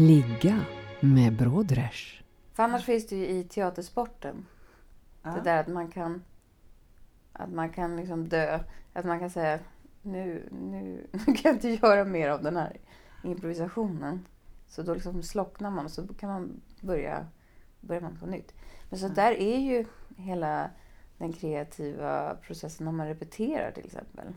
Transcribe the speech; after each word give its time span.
Ligga 0.00 0.64
med 1.00 1.36
Brodrej. 1.36 1.92
För 2.52 2.62
annars 2.62 2.84
finns 2.84 3.06
det 3.06 3.16
ju 3.16 3.26
i 3.26 3.44
teatersporten. 3.44 4.46
Ja. 5.22 5.30
Det 5.30 5.40
där 5.40 5.60
att 5.60 5.68
man 5.68 5.88
kan 5.88 6.24
att 7.32 7.52
man 7.52 7.70
kan 7.70 7.96
liksom 7.96 8.28
dö. 8.28 8.60
Att 8.92 9.04
man 9.04 9.20
kan 9.20 9.30
säga 9.30 9.58
nu, 10.02 10.48
nu, 10.52 11.06
nu 11.12 11.24
kan 11.24 11.40
jag 11.42 11.54
inte 11.54 11.68
göra 11.68 12.04
mer 12.04 12.28
av 12.28 12.42
den 12.42 12.56
här 12.56 12.80
improvisationen. 13.24 14.26
Så 14.68 14.82
då 14.82 14.94
liksom 14.94 15.22
slocknar 15.22 15.70
man 15.70 15.84
och 15.84 15.90
så 15.90 16.06
kan 16.06 16.30
man 16.30 16.60
börja, 16.80 17.26
börjar 17.80 18.02
man 18.02 18.16
på 18.16 18.26
nytt. 18.26 18.54
Men 18.90 18.98
så 18.98 19.08
där 19.08 19.32
är 19.32 19.58
ju 19.58 19.86
hela 20.16 20.70
den 21.18 21.32
kreativa 21.32 22.34
processen 22.34 22.84
när 22.84 22.92
man 22.92 23.06
repeterar 23.06 23.70
till 23.70 23.86
exempel. 23.86 24.34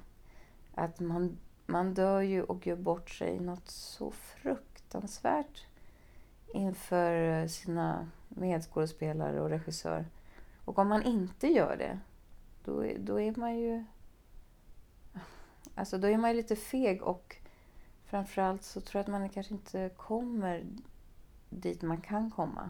Att 0.75 0.99
man, 0.99 1.37
man 1.65 1.93
dör 1.93 2.21
ju 2.21 2.43
och 2.43 2.67
gör 2.67 2.75
bort 2.75 3.09
sig 3.09 3.39
något 3.39 3.69
så 3.69 4.11
fruktansvärt 4.11 4.72
inför 6.53 7.47
sina 7.47 8.09
medskådespelare 8.29 9.41
och 9.41 9.49
regissör. 9.49 10.05
Och 10.65 10.79
om 10.79 10.87
man 10.87 11.03
inte 11.03 11.47
gör 11.47 11.77
det, 11.77 11.99
då, 12.65 12.85
då 12.97 13.21
är 13.21 13.35
man 13.35 13.59
ju... 13.59 13.83
Alltså 15.75 15.97
då 15.97 16.07
är 16.07 16.17
man 16.17 16.29
ju 16.29 16.35
lite 16.35 16.55
feg 16.55 17.01
och 17.01 17.35
framförallt 18.05 18.63
så 18.63 18.81
tror 18.81 18.99
jag 18.99 19.03
att 19.03 19.21
man 19.21 19.29
kanske 19.29 19.53
inte 19.53 19.89
kommer 19.97 20.63
dit 21.49 21.81
man 21.81 22.01
kan 22.01 22.31
komma. 22.31 22.69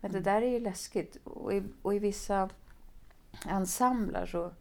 Men 0.00 0.12
det 0.12 0.20
där 0.20 0.42
är 0.42 0.50
ju 0.50 0.60
läskigt. 0.60 1.16
Och 1.24 1.54
i, 1.54 1.62
och 1.82 1.94
i 1.94 1.98
vissa 1.98 2.50
ensembler 3.48 4.26
så 4.26 4.52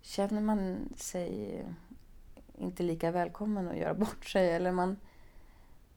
känner 0.00 0.40
man 0.40 0.88
sig 0.96 1.64
inte 2.58 2.82
lika 2.82 3.10
välkommen 3.10 3.68
att 3.68 3.76
göra 3.76 3.94
bort 3.94 4.24
sig. 4.24 4.50
Eller 4.50 4.72
man, 4.72 4.96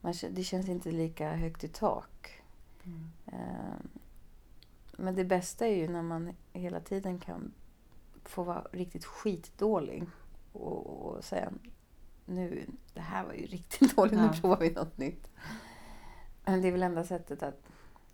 man, 0.02 0.14
det 0.30 0.42
känns 0.42 0.68
inte 0.68 0.90
lika 0.90 1.34
högt 1.34 1.64
i 1.64 1.68
tak. 1.68 2.42
Eh, 3.26 3.74
Men 4.96 5.14
det 5.14 5.24
bästa 5.24 5.66
är 5.66 5.76
ju 5.76 5.88
när 5.88 6.02
man 6.02 6.32
hela 6.52 6.80
tiden 6.80 7.18
kan 7.18 7.52
få 8.24 8.42
vara 8.42 8.66
riktigt 8.72 9.04
skitdålig 9.04 10.04
och, 10.52 10.86
och 10.86 11.24
säga 11.24 11.52
nu, 12.26 12.66
det 12.94 13.00
här 13.00 13.24
var 13.24 13.32
ju 13.32 13.46
riktigt 13.46 13.96
dåligt, 13.96 14.12
nu 14.14 14.24
Ja. 14.24 14.32
provar 14.40 14.56
vi 14.58 14.70
något 14.70 14.98
nytt. 14.98 15.28
Men 16.44 16.62
det 16.62 16.68
är 16.68 16.72
väl 16.72 16.82
enda 16.82 17.04
sättet 17.04 17.42
att, 17.42 17.62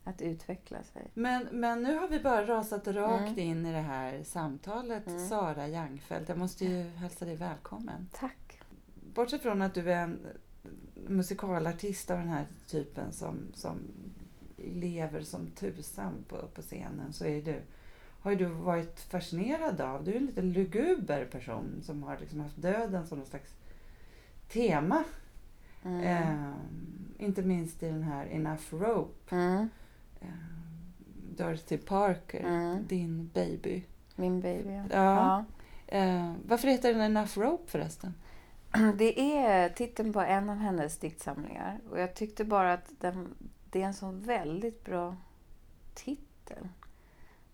att 0.04 0.22
utveckla 0.22 0.82
sig. 0.82 1.10
Men, 1.14 1.48
men 1.52 1.82
nu 1.82 1.94
har 1.98 2.08
vi 2.08 2.20
bara 2.20 2.46
rasat 2.46 2.86
rakt 2.86 3.22
Mm. 3.28 3.38
in 3.38 3.66
i 3.66 3.72
det 3.72 3.78
här 3.80 4.22
samtalet. 4.24 5.06
Mm. 5.06 5.28
Sara 5.28 5.68
Jangfeldt, 5.68 6.28
jag 6.28 6.38
måste 6.38 6.64
ju 6.64 6.82
hälsa 6.82 7.24
dig 7.24 7.36
välkommen. 7.36 8.08
Tack! 8.12 8.60
Bortsett 9.14 9.42
från 9.42 9.62
att 9.62 9.74
du 9.74 9.92
är 9.92 10.02
en 10.02 10.26
musikalartist 11.06 12.10
av 12.10 12.18
den 12.18 12.28
här 12.28 12.46
typen 12.66 13.12
som, 13.12 13.38
som 13.54 13.78
lever 14.56 15.20
som 15.20 15.46
tusan 15.46 16.24
på, 16.28 16.36
på 16.54 16.62
scenen 16.62 17.12
så 17.12 17.24
är 17.24 17.42
du, 17.42 17.60
har 18.20 18.30
ju 18.30 18.36
du 18.36 18.44
varit 18.46 19.00
fascinerad 19.00 19.80
av, 19.80 20.04
du 20.04 20.12
är 20.12 20.16
en 20.16 20.26
lite 20.26 20.42
luguber 20.42 21.24
person 21.24 21.80
som 21.82 22.02
har 22.02 22.18
liksom 22.18 22.40
haft 22.40 22.62
döden 22.62 23.06
som 23.06 23.18
någon 23.18 23.26
slags 23.26 23.54
tema. 24.52 25.04
Mm. 25.84 26.00
Eh, 26.00 26.54
inte 27.18 27.42
minst 27.42 27.82
i 27.82 27.86
den 27.86 28.02
här 28.02 28.26
Enough 28.26 28.62
Rope. 28.70 29.36
Mm. 29.36 29.68
Eh, 30.20 30.28
Dorothy 31.36 31.76
Parker, 31.78 32.44
Mm. 32.44 32.86
din 32.86 33.30
baby. 33.34 33.82
Min 34.16 34.40
baby, 34.40 34.72
ja. 34.72 34.84
Ja. 34.90 35.44
Eh, 35.86 36.32
varför 36.46 36.68
heter 36.68 36.92
den 36.94 37.00
Enough 37.02 37.38
Rope 37.38 37.70
förresten? 37.70 38.14
Det 38.94 39.36
är 39.36 39.68
titeln 39.68 40.12
på 40.12 40.20
en 40.20 40.50
av 40.50 40.56
hennes 40.56 40.98
diktsamlingar. 40.98 41.80
Och 41.90 42.00
jag 42.00 42.14
tyckte 42.14 42.44
bara 42.44 42.72
att 42.72 42.90
den, 43.00 43.34
det 43.70 43.82
är 43.82 43.86
en 43.86 43.94
så 43.94 44.10
väldigt 44.10 44.84
bra 44.84 45.16
titel. 45.94 46.68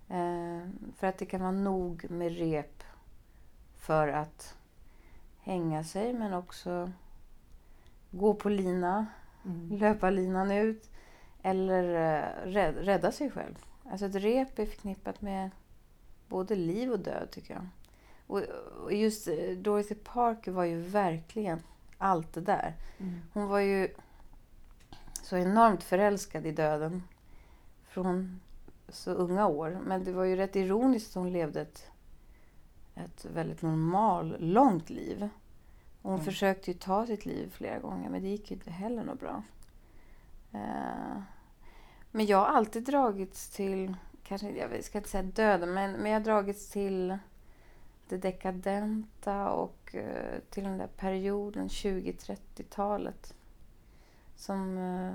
Eh, 0.09 0.69
för 0.97 1.07
att 1.07 1.19
det 1.19 1.27
kan 1.27 1.41
vara 1.41 1.53
nog 1.53 2.11
med 2.11 2.39
rep 2.39 2.83
för 3.79 4.09
att 4.09 4.57
hänga 5.41 5.85
sig 5.85 6.13
men 6.13 6.35
också 6.35 6.93
gå 8.11 8.35
på 8.35 8.49
lina, 8.49 9.07
Mm. 9.47 9.69
löpa 9.79 10.11
linan 10.11 10.51
ut 10.51 10.91
eller 11.43 11.85
eh, 11.85 12.47
rädd, 12.53 12.77
rädda 12.77 13.13
sig 13.13 13.31
själv. 13.31 13.65
Alltså 13.91 14.07
ett 14.07 14.15
rep 14.15 14.59
är 14.59 14.67
förknippat 14.67 15.21
med 15.23 15.51
både 16.29 16.57
liv 16.57 16.93
och 16.93 17.01
död 17.01 17.29
tycker 17.31 17.55
jag. 17.55 17.67
Och, 18.27 18.43
just 18.93 19.29
eh, 19.29 19.51
Dorothy 19.57 19.95
Parker 19.95 20.51
var 20.53 20.65
ju 20.65 20.81
verkligen 20.81 21.63
allt 21.99 22.33
det 22.33 22.41
där. 22.41 22.75
Mm. 22.99 23.21
Hon 23.33 23.47
var 23.47 23.59
ju 23.59 23.89
så 25.23 25.37
enormt 25.37 25.83
förälskad 25.83 26.47
i 26.47 26.53
döden 26.53 27.03
från 27.89 28.41
så 28.89 29.11
unga 29.11 29.47
år. 29.47 29.79
Men 29.87 30.05
det 30.05 30.13
var 30.13 30.25
ju 30.25 30.37
rätt 30.37 30.57
ironiskt 30.57 31.09
att 31.11 31.15
hon 31.23 31.33
levde 31.33 31.61
ett, 31.61 31.87
ett 32.95 33.25
väldigt 33.25 33.63
normal, 33.63 34.37
långt 34.39 34.91
liv. 34.91 35.29
Och 36.03 36.11
hon 36.11 36.15
Mm. 36.21 36.25
försökte 36.25 36.71
ju 36.71 36.79
ta 36.79 37.07
sitt 37.07 37.27
liv 37.27 37.51
flera 37.51 37.79
gånger 37.79 38.11
men 38.11 38.23
det 38.23 38.29
gick 38.29 38.51
ju 38.51 38.57
inte 38.57 38.71
heller 38.71 39.05
något 39.05 39.21
bra. 39.21 39.43
Eh, 40.53 41.23
men 42.11 42.27
jag 42.27 42.39
har 42.39 42.47
alltid 42.47 42.83
dragits 42.85 43.49
till, 43.49 43.97
kanske, 44.25 44.51
jag 44.51 44.85
ska 44.85 44.99
inte 44.99 45.11
säga 45.11 45.23
döden, 45.23 45.75
men, 45.75 45.93
men 45.93 46.11
jag 46.13 46.21
har 46.21 46.25
dragits 46.25 46.71
till 46.71 47.19
det 48.09 48.17
dekadenta 48.17 49.51
och 49.51 49.95
eh, 49.95 50.39
till 50.51 50.65
den 50.65 50.79
där 50.79 50.87
perioden, 50.97 51.69
20-30-talet. 51.69 53.35
Som... 54.37 54.79
Eh, 54.79 55.13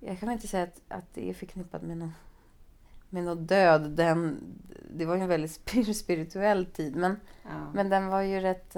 jag 0.00 0.18
kan 0.18 0.26
väl 0.28 0.34
inte 0.34 0.48
säga 0.48 0.62
att, 0.64 0.80
att 0.88 1.14
det 1.14 1.30
är 1.30 1.34
förknippat 1.34 1.82
med 1.82 1.96
någon, 1.96 2.12
med 3.10 3.24
någon 3.24 3.46
död. 3.46 3.90
Den, 3.90 4.40
det 4.94 5.04
var 5.04 5.14
ju 5.16 5.22
en 5.22 5.28
väldigt 5.28 5.50
spir- 5.66 5.92
spirituell 5.92 6.66
tid, 6.66 6.96
men, 6.96 7.16
Ja. 7.42 7.72
men 7.74 7.88
den 7.88 8.06
var 8.06 8.20
ju 8.22 8.40
rätt... 8.40 8.76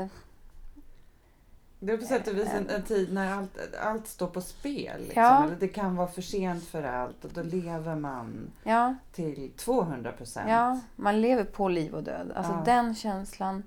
det 1.86 1.92
är 1.92 1.96
på 1.96 2.04
sätt 2.04 2.28
och 2.28 2.36
vis 2.36 2.48
en, 2.54 2.70
en 2.70 2.82
tid 2.82 3.12
när 3.12 3.32
allt, 3.38 3.58
allt 3.82 4.06
står 4.06 4.26
på 4.26 4.40
spel. 4.40 5.00
Liksom. 5.00 5.22
Ja. 5.22 5.44
Eller 5.44 5.56
det 5.56 5.68
kan 5.68 5.96
vara 5.96 6.08
för 6.08 6.22
sent 6.22 6.64
för 6.64 6.82
allt 6.82 7.24
och 7.24 7.30
då 7.34 7.42
lever 7.42 7.94
man 7.96 8.50
Ja, 8.62 8.94
till 9.12 9.50
200 9.56 10.12
procent. 10.12 10.50
ja, 10.50 10.80
man 10.96 11.20
lever 11.20 11.44
på 11.44 11.68
liv 11.68 11.94
och 11.94 12.02
död. 12.02 12.32
Alltså 12.36 12.52
Ja. 12.52 12.62
den 12.64 12.94
känslan 12.94 13.62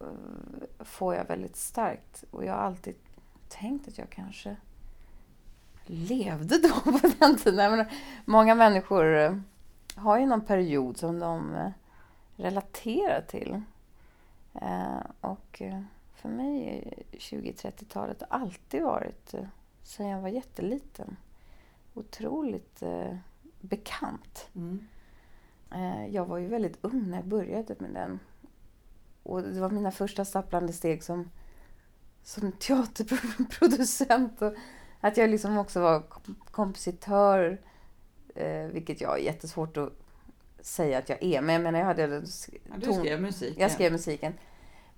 eh, 0.00 0.06
får 0.84 1.14
jag 1.14 1.24
väldigt 1.24 1.56
starkt. 1.56 2.24
Och 2.30 2.44
jag 2.44 2.52
har 2.52 2.60
alltid 2.60 2.94
tänkt 3.48 3.88
att 3.88 3.98
jag 3.98 4.10
kanske 4.10 4.56
levde 5.86 6.58
då 6.62 6.90
på 6.92 7.10
den 7.18 7.36
tiden. 7.36 7.70
Menar, 7.70 7.92
många 8.24 8.54
människor 8.54 9.16
eh, 9.16 9.36
har 9.94 10.18
ju 10.18 10.26
någon 10.26 10.40
period 10.44 10.96
som 10.96 11.18
de 11.18 11.54
eh, 11.54 11.70
relaterar 12.36 13.20
till. 13.20 13.62
Och 15.20 15.62
för 16.26 16.32
mig 16.32 16.68
är 17.12 17.16
20-30-talet 17.18 18.22
alltid 18.28 18.82
varit, 18.82 19.34
eh, 19.34 19.44
sedan 19.82 20.06
jag 20.06 20.20
var 20.20 20.28
jätteliten, 20.28 21.16
otroligt 21.94 22.82
eh, 22.82 23.16
bekant. 23.60 24.48
Mm. 24.54 24.86
Eh, 25.74 26.06
Jag 26.14 26.24
var 26.26 26.38
ju 26.38 26.46
väldigt 26.48 26.78
ung 26.80 27.10
när 27.10 27.16
jag 27.18 27.26
började 27.26 27.74
med 27.78 27.90
den. 27.94 28.20
Och 29.22 29.42
det 29.42 29.60
var 29.60 29.70
mina 29.70 29.90
första 29.90 30.24
stapplande 30.24 30.72
steg 30.72 31.02
som, 31.02 31.30
som 32.22 32.52
teaterproducent. 32.52 34.42
Och 34.42 34.54
att 35.00 35.16
jag 35.16 35.30
liksom 35.30 35.58
också 35.58 35.80
var 35.80 36.00
kom- 36.00 36.40
kompositör, 36.50 37.60
eh, 38.34 38.66
vilket 38.66 39.00
jag 39.00 39.18
är 39.18 39.22
jättesvårt 39.24 39.76
att 39.76 39.92
säga 40.60 40.98
att 40.98 41.08
jag 41.08 41.22
är. 41.22 41.40
Men 41.42 41.52
jag 41.54 41.62
menar, 41.62 41.78
jag 41.78 41.86
hade... 41.86 42.02
Ja, 42.02 42.74
du 42.76 42.92
skrev 42.92 43.20
musik. 43.22 43.54
Jag 43.58 43.70
skrev 43.70 43.92
musiken. 43.92 44.32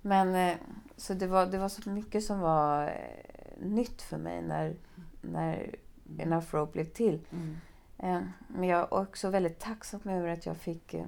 Men 0.01 0.35
eh, 0.35 0.57
så 0.99 1.13
det 1.13 1.27
var, 1.27 1.45
det 1.45 1.57
var 1.57 1.69
så 1.69 1.89
mycket 1.89 2.23
som 2.23 2.39
var 2.39 2.87
eh, 2.87 3.65
nytt 3.65 4.01
för 4.01 4.17
mig 4.17 4.41
när, 4.41 4.75
när 5.21 5.75
Enough 6.17 6.45
Rope 6.51 6.71
blev 6.71 6.85
till. 6.85 7.19
Mm. 7.31 7.57
Eh, 7.97 8.21
Men 8.47 8.69
jag 8.69 8.79
är 8.79 8.93
också 8.93 9.29
väldigt 9.29 9.59
tacksam 9.59 10.01
över 10.03 10.27
att 10.27 10.45
jag 10.45 10.57
fick 10.57 10.93
eh, 10.93 11.05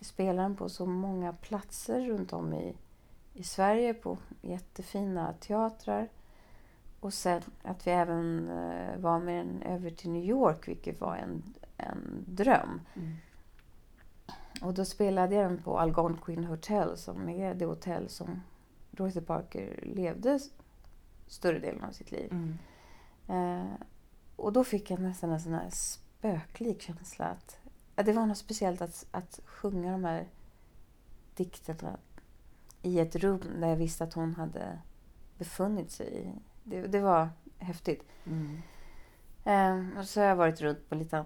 spelar 0.00 0.42
den 0.42 0.56
på 0.56 0.68
så 0.68 0.86
många 0.86 1.32
platser 1.32 2.00
runt 2.00 2.32
om 2.32 2.54
i, 2.54 2.74
i 3.34 3.44
Sverige 3.44 3.94
på 3.94 4.18
jättefina 4.42 5.32
teatrar. 5.32 6.08
Och 7.00 7.14
sen 7.14 7.42
att 7.62 7.86
vi 7.86 7.90
även 7.90 8.50
var 9.02 9.18
med 9.18 9.46
den 9.46 9.62
över 9.62 9.90
till 9.90 10.10
New 10.10 10.24
York, 10.24 10.68
vilket 10.68 11.00
var 11.00 11.16
en, 11.16 11.42
en 11.76 12.24
dröm. 12.26 12.80
Mm. 12.94 13.16
Och 14.62 14.74
då 14.74 14.84
spelade 14.84 15.34
jag 15.34 15.50
den 15.50 15.62
på 15.62 15.78
Algonquin 15.78 16.44
Hotel 16.44 16.96
som 16.96 17.28
är 17.28 17.54
det 17.54 17.64
hotell 17.64 18.08
som 18.08 18.42
Dorothy 18.98 19.20
Parker 19.20 19.80
levde 19.82 20.38
större 21.26 21.58
delen 21.58 21.84
av 21.84 21.92
sitt 21.92 22.10
liv. 22.10 22.32
Mm. 22.32 22.58
Eh, 23.28 23.72
och 24.36 24.52
då 24.52 24.64
fick 24.64 24.90
jag 24.90 25.00
nästan 25.00 25.30
en 25.30 25.40
sån 25.40 25.54
här 25.54 25.70
spöklik 25.70 26.82
känsla. 26.82 27.24
Att, 27.24 27.60
att 27.94 28.06
det 28.06 28.12
var 28.12 28.26
något 28.26 28.38
speciellt 28.38 28.80
att, 28.80 29.06
att 29.10 29.40
sjunga 29.44 29.92
de 29.92 30.04
här 30.04 30.28
dikterna 31.34 31.98
i 32.82 33.00
ett 33.00 33.16
rum 33.16 33.60
där 33.60 33.68
jag 33.68 33.76
visste 33.76 34.04
att 34.04 34.14
hon 34.14 34.34
hade 34.34 34.78
befunnit 35.38 35.90
sig. 35.90 36.18
i. 36.18 36.32
Det, 36.64 36.86
det 36.86 37.00
var 37.00 37.28
häftigt. 37.58 38.02
Mm. 38.24 38.62
Eh, 39.44 39.98
och 39.98 40.08
så 40.08 40.20
har 40.20 40.26
jag 40.26 40.36
varit 40.36 40.60
runt 40.60 40.88
på 40.88 40.94
lite 40.94 41.24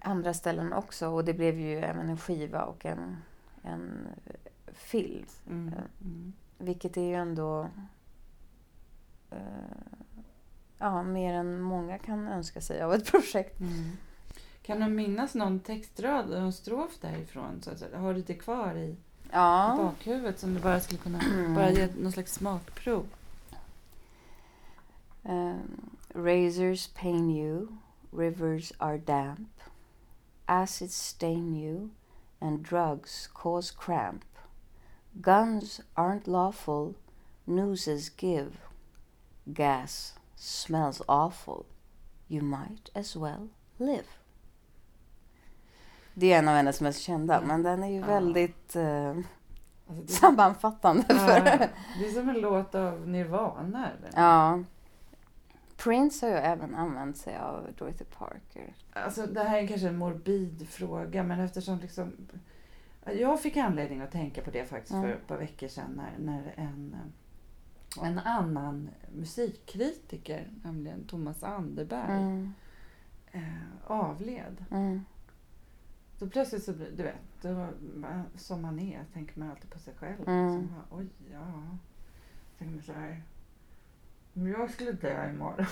andra 0.00 0.34
ställen 0.34 0.72
också 0.72 1.08
och 1.08 1.24
det 1.24 1.34
blev 1.34 1.58
ju 1.58 1.78
även 1.78 2.08
en 2.08 2.18
skiva 2.18 2.64
och 2.64 2.86
en, 2.86 3.16
en 3.62 4.08
film. 4.76 5.26
Mm. 5.46 5.74
Mm. 6.00 6.32
Vilket 6.58 6.96
är 6.96 7.02
ju 7.02 7.14
ändå 7.14 7.68
eh, 9.30 9.38
ja, 10.78 11.02
mer 11.02 11.34
än 11.34 11.60
många 11.60 11.98
kan 11.98 12.28
önska 12.28 12.60
sig 12.60 12.82
av 12.82 12.94
ett 12.94 13.06
projekt. 13.10 13.60
Mm. 13.60 13.96
Kan 14.62 14.80
du 14.80 14.86
minnas 14.88 15.34
någon 15.34 15.60
textrad, 15.60 16.30
någon 16.30 16.52
strof 16.52 16.98
därifrån? 17.00 17.62
Så 17.62 17.70
att, 17.70 17.94
har 17.94 18.14
du 18.14 18.22
det 18.22 18.34
kvar 18.34 18.74
i, 18.74 18.80
i 18.80 18.96
Ja, 19.32 19.74
bakhuvudet 19.78 20.38
som 20.38 20.54
du 20.54 20.60
bara 20.60 20.80
skulle 20.80 20.98
kunna 20.98 21.20
bara 21.54 21.70
ge 21.70 21.88
någon 21.98 22.12
slags 22.12 22.32
smakprov? 22.32 23.06
Um, 25.22 25.96
razors 26.14 26.86
pain 26.86 27.30
you, 27.30 27.66
rivers 28.10 28.72
are 28.78 28.98
damp, 28.98 29.60
acids 30.46 30.96
stain 30.96 31.56
you, 31.56 31.90
and 32.38 32.68
drugs 32.68 33.26
cause 33.26 33.74
cramp. 33.78 34.24
Guns 35.20 35.80
aren't 35.94 36.26
lawful, 36.26 36.94
nooses 37.44 38.10
give. 38.22 38.50
Gas 39.44 40.14
smells 40.34 41.02
awful, 41.08 41.64
you 42.28 42.42
might 42.42 42.90
as 42.94 43.16
well 43.16 43.48
live. 43.78 44.04
Det 46.14 46.32
är 46.32 46.38
en 46.38 46.48
av 46.48 46.54
hennes 46.54 46.80
mest 46.80 47.00
kända, 47.00 47.40
men 47.40 47.62
den 47.62 47.82
är 47.82 47.88
ju 47.88 48.00
Ja. 48.00 48.06
väldigt 48.06 48.76
eh, 48.76 49.16
Alltså, 49.88 50.16
sammanfattande. 50.16 51.02
För, 51.08 51.36
ja, 51.46 51.68
det 51.98 52.06
är 52.06 52.12
som 52.12 52.28
en 52.28 52.40
låt 52.40 52.74
av 52.74 53.08
Nirvana. 53.08 53.90
Eller? 53.90 54.10
Ja. 54.22 54.62
Prince 55.76 56.26
har 56.26 56.30
ju 56.32 56.38
även 56.38 56.74
använt 56.74 57.16
sig 57.16 57.36
av 57.38 57.66
Dorothy 57.78 58.04
Parker. 58.04 58.74
Alltså, 58.92 59.26
det 59.26 59.42
här 59.44 59.58
är 59.62 59.66
kanske 59.66 59.88
en 59.88 59.96
morbid 59.98 60.68
fråga, 60.68 61.22
men 61.22 61.40
eftersom 61.40 61.78
liksom... 61.78 62.12
Jag 63.12 63.40
fick 63.42 63.56
anledning 63.56 64.00
att 64.00 64.10
tänka 64.12 64.42
på 64.42 64.50
det 64.50 64.64
faktiskt 64.66 64.92
för 64.94 65.08
ett 65.08 65.26
par 65.26 65.36
veckor 65.38 65.68
sedan 65.68 65.90
när, 65.96 66.12
när 66.18 66.54
en, 66.56 66.96
en 68.02 68.18
annan 68.18 68.88
musikkritiker, 69.14 70.50
nämligen 70.64 71.04
Thomas 71.04 71.42
Anderberg, 71.42 72.12
Mm. 72.22 72.52
eh, 73.32 73.42
avled. 73.86 74.64
Mm. 74.70 75.04
Då 76.18 76.26
plötsligt 76.28 76.64
så 76.64 76.72
du 76.72 77.02
vet, 77.02 77.42
då, 77.42 77.66
som 78.36 78.62
man 78.62 78.78
är, 78.78 79.04
tänker 79.12 79.38
man 79.40 79.50
alltid 79.50 79.70
på 79.70 79.78
sig 79.78 79.94
själv. 79.94 80.28
Mm. 80.28 80.52
Så 80.62 80.68
bara, 80.74 80.98
Oj, 80.98 81.06
ja. 81.32 81.52
Tänker 82.58 82.74
man 82.74 82.82
så 82.84 82.92
här. 82.92 83.22
Om 84.34 84.48
jag 84.48 84.70
skulle 84.70 84.92
dö 84.92 85.30
imorgon, 85.30 85.66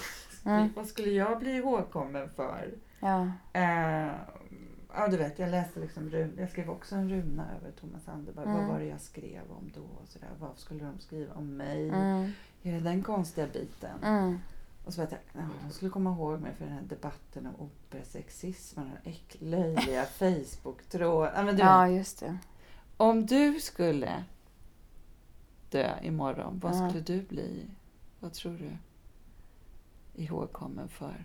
Mm. 0.47 0.69
vad 0.77 0.87
skulle 0.87 1.11
jag 1.11 1.39
bli 1.39 1.57
ihågkommen 1.57 2.31
för? 2.31 2.75
Ja. 3.01 3.33
Eh, 3.53 4.13
ja, 4.97 5.09
du 5.09 5.17
vet, 5.17 5.39
jag 5.39 5.51
läste 5.51 5.81
liksom 5.81 6.31
jag 6.39 6.51
skrev 6.51 6.71
också 6.71 6.95
en 6.95 7.09
runa 7.11 7.47
över 7.57 7.71
Thomas 7.73 8.09
Anderberg. 8.09 8.47
Mm. 8.47 8.57
Vad 8.59 8.67
var 8.67 8.79
det 8.79 8.87
jag 8.87 9.01
skrev 9.01 9.43
om 9.51 9.73
då? 9.75 9.81
Och 9.83 10.09
så 10.09 10.19
där. 10.19 10.29
Vad 10.41 10.59
skulle 10.59 10.85
de 10.85 10.99
skriva 10.99 11.35
om 11.35 11.57
mig? 11.57 11.89
Mm. 11.89 12.31
Hela 12.63 12.91
den 12.91 13.03
konstiga 13.03 13.47
biten. 13.47 14.03
Mm. 14.05 14.39
Och 14.85 14.95
så 14.95 15.01
vet 15.01 15.13
jag, 15.13 15.21
ja, 15.33 15.49
de 15.69 15.73
skulle 15.75 15.91
komma 15.91 16.11
ihåg 16.11 16.41
mig 16.41 16.53
för 16.55 16.65
den 16.65 16.75
här 16.75 16.83
debatten 16.83 17.47
om 17.47 17.55
operasexism 17.67 18.81
och 18.81 18.87
den 18.87 19.13
äck- 19.15 19.37
löjliga 19.39 20.05
Facebook-tråden. 20.19 21.59
Ja, 21.59 21.89
just 21.89 22.21
det. 22.21 22.39
om 22.97 23.27
du 23.27 23.61
skulle 23.61 24.25
dö 25.71 25.99
imorgon, 26.03 26.59
vad 26.63 26.77
skulle 26.77 27.01
du 27.01 27.23
bli? 27.23 27.67
Vad 28.21 28.33
tror 28.33 28.53
du? 28.53 28.71
Ihågkommen 30.23 30.89
för? 30.89 31.25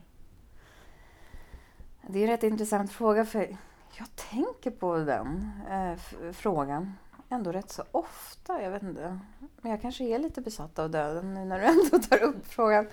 Det 2.08 2.20
är 2.20 2.24
en 2.24 2.30
rätt 2.30 2.44
intressant 2.44 2.92
fråga 2.92 3.26
för 3.26 3.58
jag 3.98 4.16
tänker 4.16 4.72
på 4.72 4.98
den 4.98 5.52
eh, 5.70 5.96
frågan 6.34 6.94
ändå 7.30 7.52
rätt 7.52 7.70
så 7.70 7.84
ofta. 7.92 8.62
Jag 8.62 8.72
vet 8.72 8.84
inte. 8.84 9.20
Men 9.62 9.72
jag 9.72 9.82
kanske 9.82 10.04
är 10.04 10.20
lite 10.20 10.42
besatt 10.42 10.80
av 10.80 10.90
döden 10.90 11.34
nu 11.34 11.46
när 11.46 11.60
du 11.60 11.66
ändå 11.66 12.08
tar 12.08 12.24
upp 12.24 12.48
frågan. 12.48 12.88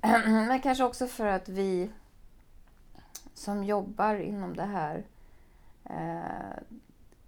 Men 0.24 0.60
kanske 0.60 0.84
också 0.84 1.06
för 1.06 1.26
att 1.26 1.48
vi 1.48 1.90
som 3.34 3.64
jobbar 3.64 4.14
inom 4.14 4.56
det 4.56 4.64
här 4.64 5.06
eh, 5.84 6.62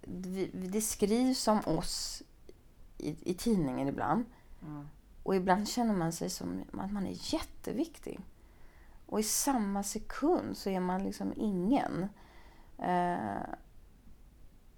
vi, 0.01 0.49
det 0.53 0.81
skrivs 0.81 1.47
om 1.47 1.59
oss 1.65 2.23
i, 2.97 3.15
i 3.31 3.33
tidningen 3.33 3.87
ibland. 3.87 4.25
Ja. 4.59 4.85
Och 5.23 5.35
ibland 5.35 5.67
känner 5.67 5.93
man 5.93 6.13
sig 6.13 6.29
som 6.29 6.63
att 6.71 6.91
man 6.91 7.07
är 7.07 7.33
jätteviktig. 7.33 8.19
Och 9.05 9.19
i 9.19 9.23
samma 9.23 9.83
sekund 9.83 10.57
så 10.57 10.69
är 10.69 10.79
man 10.79 11.03
liksom 11.03 11.33
ingen. 11.35 12.09
Eh, 12.77 13.49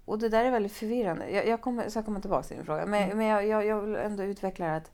och 0.05 0.19
det 0.19 0.29
där 0.29 0.45
är 0.45 0.51
väldigt 0.51 0.71
förvirrande. 0.73 1.29
Jag, 1.29 1.47
jag 1.47 1.61
kommer, 1.61 1.89
ska 1.89 2.03
komma 2.03 2.21
tillbaka 2.21 2.43
till 2.47 2.55
din 2.57 2.65
fråga. 2.65 2.85
Men, 2.85 3.03
Mm. 3.03 3.17
men 3.17 3.27
jag, 3.27 3.47
jag, 3.47 3.65
jag 3.65 3.81
vill 3.81 3.95
ändå 3.95 4.23
utveckla 4.23 4.65
det 4.65 4.75
att 4.75 4.91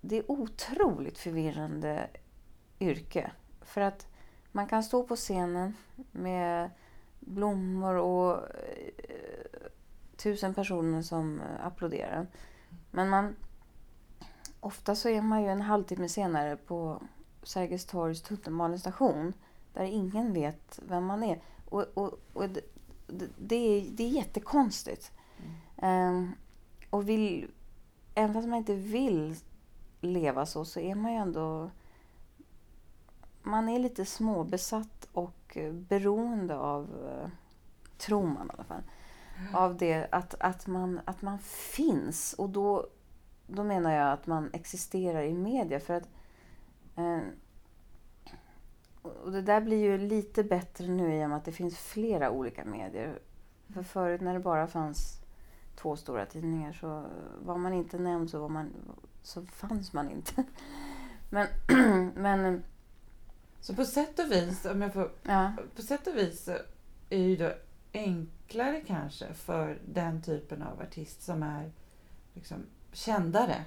det 0.00 0.18
är 0.18 0.30
otroligt 0.30 1.18
förvirrande 1.18 2.06
yrke. 2.80 3.30
För 3.62 3.80
att 3.80 4.06
man 4.52 4.66
kan 4.66 4.82
stå 4.82 5.02
på 5.02 5.16
scenen 5.16 5.74
med 6.12 6.70
blommor 7.20 7.94
och 7.94 8.32
eh, 8.34 9.70
tusen 10.16 10.54
personer 10.54 11.02
som 11.02 11.40
eh, 11.40 11.66
applåderar. 11.66 12.26
Men 12.90 13.08
man, 13.08 13.36
ofta 14.60 14.94
så 14.94 15.08
är 15.08 15.22
man 15.22 15.42
ju 15.42 15.48
en 15.48 15.60
halvtimme 15.62 16.08
senare 16.08 16.56
på 16.56 17.02
Sergels 17.46 17.84
torgs 17.84 18.22
tunnelbanestation 18.22 19.32
där 19.72 19.84
ingen 19.84 20.32
vet 20.32 20.80
vem 20.88 21.04
man 21.04 21.22
är. 21.22 21.40
Och, 21.64 21.84
och, 21.94 22.20
och 22.32 22.48
det, 22.48 22.60
det, 23.38 23.56
är, 23.56 23.90
det 23.90 24.04
är 24.04 24.08
jättekonstigt. 24.08 25.12
Ehm, 25.76 26.32
och 26.90 27.08
vill, 27.08 27.50
även 28.14 28.34
fast 28.34 28.48
man 28.48 28.58
inte 28.58 28.74
vill 28.74 29.36
leva 30.00 30.46
så, 30.46 30.64
så 30.64 30.80
är 30.80 30.94
man 30.94 31.12
ju 31.12 31.18
ändå... 31.18 31.70
Man 33.42 33.68
är 33.68 33.78
lite 33.78 34.04
småbesatt 34.04 35.08
och 35.12 35.58
beroende 35.72 36.56
av, 36.56 36.82
eh, 37.08 37.28
tror 37.98 38.26
man 38.26 38.46
i 38.46 38.50
alla 38.54 38.64
fall, 38.64 38.82
av 39.52 39.76
det 39.76 40.08
att, 40.12 40.34
att, 40.40 40.66
man, 40.66 41.00
att 41.04 41.22
man 41.22 41.38
finns. 41.38 42.32
Och 42.32 42.50
då, 42.50 42.86
då 43.46 43.64
menar 43.64 43.92
jag 43.92 44.12
att 44.12 44.26
man 44.26 44.50
existerar 44.52 45.22
i 45.22 45.34
media. 45.34 45.80
För 45.80 45.94
att, 45.94 46.08
och 49.02 49.32
det 49.32 49.42
där 49.42 49.60
blir 49.60 49.76
ju 49.78 49.98
lite 49.98 50.44
bättre 50.44 50.86
nu 50.88 51.14
i 51.20 51.24
och 51.24 51.28
med 51.28 51.38
att 51.38 51.44
det 51.44 51.52
finns 51.52 51.78
flera 51.78 52.30
olika 52.30 52.64
medier. 52.64 53.18
För 53.74 53.82
förut 53.82 54.20
när 54.20 54.34
det 54.34 54.40
bara 54.40 54.66
fanns 54.66 55.20
två 55.76 55.96
stora 55.96 56.26
tidningar 56.26 56.72
så 56.72 57.06
var 57.42 57.56
man 57.56 57.72
inte 57.72 57.98
nämnd 57.98 58.30
så, 58.30 58.38
var 58.40 58.48
man, 58.48 58.72
så 59.22 59.42
fanns 59.46 59.92
man 59.92 60.10
inte. 60.10 60.44
Men, 61.30 61.46
men 62.14 62.62
Så 63.60 63.74
på 63.74 63.84
sätt 63.84 64.18
och 64.18 64.32
vis, 64.32 64.64
om 64.64 64.82
jag 64.82 64.92
får, 64.92 65.10
ja. 65.22 65.52
på 65.76 65.82
sätt 65.82 66.06
och 66.06 66.16
vis 66.16 66.48
är 67.10 67.18
ju 67.18 67.36
då 67.36 67.52
enklare 67.92 68.80
kanske 68.86 69.34
för 69.34 69.78
den 69.86 70.22
typen 70.22 70.62
av 70.62 70.80
artist 70.80 71.22
som 71.22 71.42
är 71.42 71.72
liksom 72.34 72.56
kändare. 72.92 73.64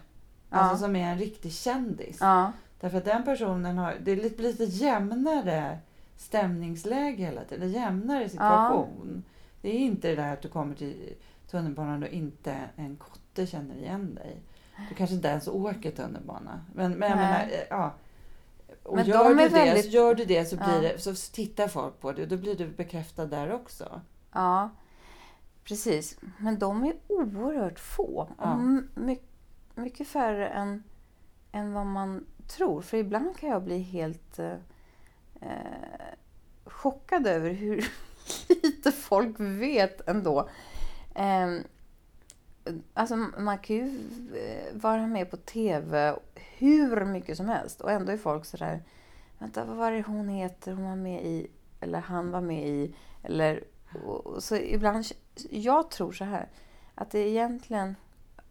Alltså 0.49 0.73
Ja. 0.73 0.77
som 0.87 0.95
är 0.95 1.11
en 1.11 1.17
riktig 1.17 1.53
kändis. 1.53 2.17
Ja, 2.19 2.51
Därför 2.79 2.97
att 2.97 3.05
den 3.05 3.23
personen 3.23 3.77
har, 3.77 3.95
det 4.01 4.11
är 4.11 4.15
lite, 4.15 4.41
lite 4.41 4.63
jämnare 4.63 5.79
stämningsläge 6.17 7.23
hela 7.25 7.43
tiden, 7.43 7.71
jämnare 7.71 8.29
situation. 8.29 9.23
Det 9.61 9.69
är 9.69 9.79
inte 9.79 10.07
det 10.07 10.15
där 10.15 10.33
att 10.33 10.41
du 10.41 10.47
kommer 10.49 10.75
till 10.75 11.13
tunnelbanan 11.51 12.03
och 12.03 12.09
inte 12.09 12.55
en 12.75 12.95
kotte 12.95 13.47
känner 13.47 13.75
igen 13.75 14.15
dig. 14.15 14.41
Du 14.89 14.95
kanske 14.95 15.15
inte 15.15 15.27
ens 15.27 15.47
åker 15.47 15.91
tunnelbana. 15.91 16.65
Men, 16.75 16.91
men 16.91 17.09
jag 17.09 17.17
menar, 17.17 17.39
eh, 17.41 17.59
ja. 17.69 17.93
Och 18.83 18.95
Men 18.95 19.05
gör, 19.05 19.23
de 19.29 19.35
du 19.37 19.43
är 19.43 19.49
det, 19.49 19.55
väldigt- 19.55 19.85
så 19.85 19.91
gör 19.91 20.15
du 20.15 20.25
det 20.25 20.45
så, 20.45 20.55
blir 20.55 20.75
Ja. 20.75 20.81
det, 20.81 20.99
så 20.99 21.15
tittar 21.33 21.67
folk 21.67 21.99
på 21.99 22.11
det 22.11 22.21
och 22.21 22.27
då 22.27 22.37
blir 22.37 22.55
du 22.55 22.67
bekräftad 22.67 23.25
där 23.25 23.51
också. 23.51 24.01
Ja, 24.33 24.69
precis. 25.63 26.17
Men 26.37 26.59
de 26.59 26.83
är 26.83 26.93
oerhört 27.07 27.79
få. 27.79 28.27
Ja. 28.39 28.57
My- 28.95 29.19
mycket 29.75 30.07
färre 30.07 30.47
än, 30.47 30.83
än 31.51 31.73
vad 31.73 31.85
man 31.85 32.25
tror. 32.49 32.81
För 32.81 32.97
ibland 32.97 33.37
kan 33.37 33.49
jag 33.49 33.63
bli 33.63 33.79
helt 33.79 34.39
eh, 34.39 34.53
eh 35.41 36.13
chockad 36.65 37.27
över 37.27 37.49
hur 37.49 37.91
lite 38.63 38.91
folk 38.91 39.35
vet 39.39 40.09
ändå. 40.09 40.49
Eh, 41.15 41.47
alltså 42.93 43.15
man 43.15 43.57
kan 43.57 43.75
ju 43.75 43.99
eh, 44.35 44.75
vara 44.81 45.07
med 45.07 45.31
på 45.31 45.37
TV 45.37 46.15
hur 46.35 47.05
mycket 47.05 47.37
som 47.37 47.49
helst 47.49 47.81
och 47.81 47.91
ändå 47.91 48.11
är 48.11 48.17
folk 48.17 48.45
sådär 48.45 48.81
Vänta, 49.39 49.65
vad 49.65 49.77
var 49.77 49.91
det 49.91 50.01
hon 50.01 50.29
heter? 50.29 50.73
Hon 50.73 50.85
var 50.85 50.95
med 50.95 51.25
i, 51.25 51.47
eller 51.79 51.99
han 51.99 52.31
var 52.31 52.41
med 52.41 52.67
i, 52.67 52.95
eller 53.23 53.63
och, 54.05 54.27
och 54.27 54.43
så 54.43 54.55
ibland, 54.55 55.05
jag 55.49 55.91
tror 55.91 56.11
så 56.11 56.23
här, 56.23 56.47
att 56.95 57.11
det 57.11 57.19
egentligen, 57.19 57.95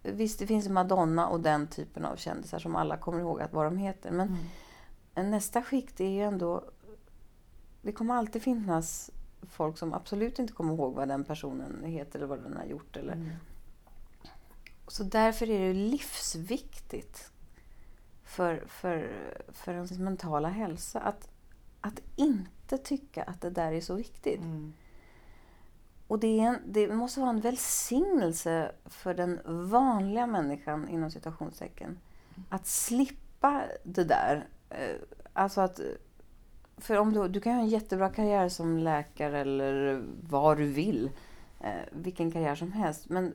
visst 0.02 0.38
det 0.38 0.46
finns 0.46 0.68
Madonna 0.68 1.28
och 1.28 1.40
den 1.40 1.66
typen 1.66 2.04
av 2.04 2.16
kändisar 2.16 2.58
som 2.58 2.76
alla 2.76 2.96
kommer 2.96 3.20
ihåg 3.20 3.42
att 3.42 3.52
vad 3.52 3.66
de 3.66 3.76
heter, 3.76 4.10
men 4.10 4.36
Mm. 5.14 5.30
nästa 5.30 5.62
skikt 5.62 6.00
är 6.00 6.08
ju 6.08 6.22
ändå, 6.22 6.64
det 7.82 7.92
kommer 7.92 8.14
alltid 8.14 8.42
finnas 8.42 9.10
folk 9.50 9.78
som 9.78 9.94
absolut 9.94 10.38
inte 10.38 10.52
kommer 10.52 10.74
ihåg 10.74 10.94
vad 10.94 11.08
den 11.08 11.24
personen 11.24 11.84
heter 11.84 12.18
eller 12.18 12.26
vad 12.26 12.42
den 12.42 12.56
har 12.56 12.64
gjort. 12.64 12.96
Eller. 12.96 13.12
Mm. 13.12 13.30
Så 14.88 15.04
därför 15.04 15.50
är 15.50 15.68
det 15.68 15.74
livsviktigt 15.74 17.30
för, 18.24 18.64
för, 18.66 19.12
för 19.48 19.72
ens 19.72 19.98
mentala 19.98 20.48
hälsa 20.48 21.00
att, 21.00 21.28
att 21.80 22.00
inte 22.16 22.78
tycka 22.78 23.22
att 23.22 23.40
det 23.40 23.50
där 23.50 23.72
är 23.72 23.80
så 23.80 23.94
viktigt. 23.94 24.40
Mm. 24.40 24.72
Och 26.08 26.18
det, 26.18 26.40
en, 26.40 26.58
det 26.66 26.88
måste 26.88 27.20
vara 27.20 27.30
en 27.30 27.40
välsignelse 27.40 28.72
för 28.84 29.14
den 29.14 29.40
vanliga 29.44 30.26
människan 30.26 30.88
inom 30.88 31.10
citationstecken 31.10 31.98
att 32.48 32.66
slippa 32.66 33.62
det 33.82 34.04
där. 34.04 34.46
Eh, 34.70 34.96
alltså 35.32 35.60
att, 35.60 35.80
för 36.76 36.96
om 36.96 37.12
du, 37.12 37.28
du 37.28 37.40
kan 37.40 37.52
ha 37.52 37.60
en 37.60 37.68
jättebra 37.68 38.08
karriär 38.08 38.48
som 38.48 38.78
läkare 38.78 39.40
eller 39.40 40.02
vad 40.28 40.56
du 40.56 40.66
vill. 40.66 41.10
Eh, 41.60 41.70
vilken 41.90 42.30
karriär 42.30 42.54
som 42.54 42.72
helst. 42.72 43.08
Men, 43.08 43.34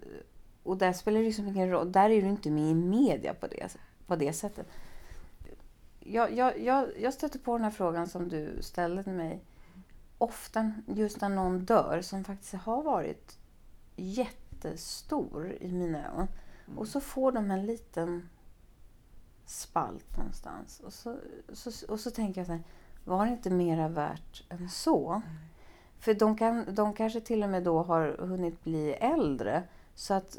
och 0.64 0.78
där 0.78 0.94
spelar 0.94 1.20
det 1.20 1.26
liksom 1.26 1.48
ingen 1.48 1.70
roll. 1.70 1.92
Där 1.92 2.10
är 2.10 2.22
du 2.22 2.28
inte 2.28 2.52
med 2.52 2.72
i 2.72 2.74
media 2.74 3.34
på 3.34 3.48
det, 3.48 3.78
på 4.08 4.16
det 4.16 4.34
sättet. 4.34 4.68
Jag, 6.00 6.34
jag, 6.34 6.60
jag, 6.60 6.88
jag 7.00 7.14
stötte 7.14 7.40
på 7.40 7.58
den 7.58 7.64
här 7.64 7.72
frågan 7.72 8.08
som 8.08 8.30
du 8.30 8.58
ställde 8.62 9.04
till 9.04 9.14
mig 9.14 9.44
ofta 10.18 10.72
just 10.88 11.22
när 11.22 11.30
någon 11.30 11.66
dör 11.66 12.02
som 12.02 12.24
faktiskt 12.24 12.54
har 12.54 12.84
varit 12.84 13.38
jättestor 13.96 15.58
i 15.62 15.72
mina 15.72 16.08
ögon. 16.08 16.28
Och 16.78 16.88
så 16.88 17.02
får 17.02 17.32
de 17.32 17.52
en 17.52 17.66
liten 17.66 18.30
spalt 19.46 20.18
någonstans. 20.18 20.80
Och 20.80 20.94
så, 20.94 21.18
så, 21.54 21.92
och 21.92 22.00
så 22.00 22.12
tänker 22.12 22.42
jag 22.42 22.46
så 22.48 22.54
här, 22.54 22.64
var 23.06 23.26
det 23.26 23.32
inte 23.32 23.50
mera 23.50 23.88
värt 23.88 24.44
än 24.50 24.70
så? 24.70 25.22
För 26.00 26.14
de, 26.14 26.38
kan, 26.38 26.76
de 26.76 26.94
kanske 26.94 27.22
till 27.22 27.44
och 27.44 27.50
med 27.50 27.64
då 27.64 27.84
har 27.84 28.18
hunnit 28.20 28.64
bli 28.64 28.92
äldre. 28.92 29.64
Så 29.96 30.14
att 30.14 30.38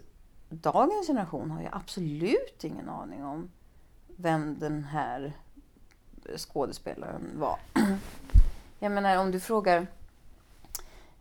dagens 0.48 1.06
generation 1.06 1.50
har 1.50 1.60
ju 1.60 1.68
absolut 1.72 2.64
ingen 2.64 2.88
aning 2.88 3.24
om 3.24 3.50
vem 4.16 4.58
den 4.58 4.84
här 4.84 5.32
skådespelaren 6.36 7.30
var. 7.38 7.58
Jag 8.84 8.92
menar 8.92 9.16
om 9.16 9.30
du 9.30 9.40
frågar 9.40 9.86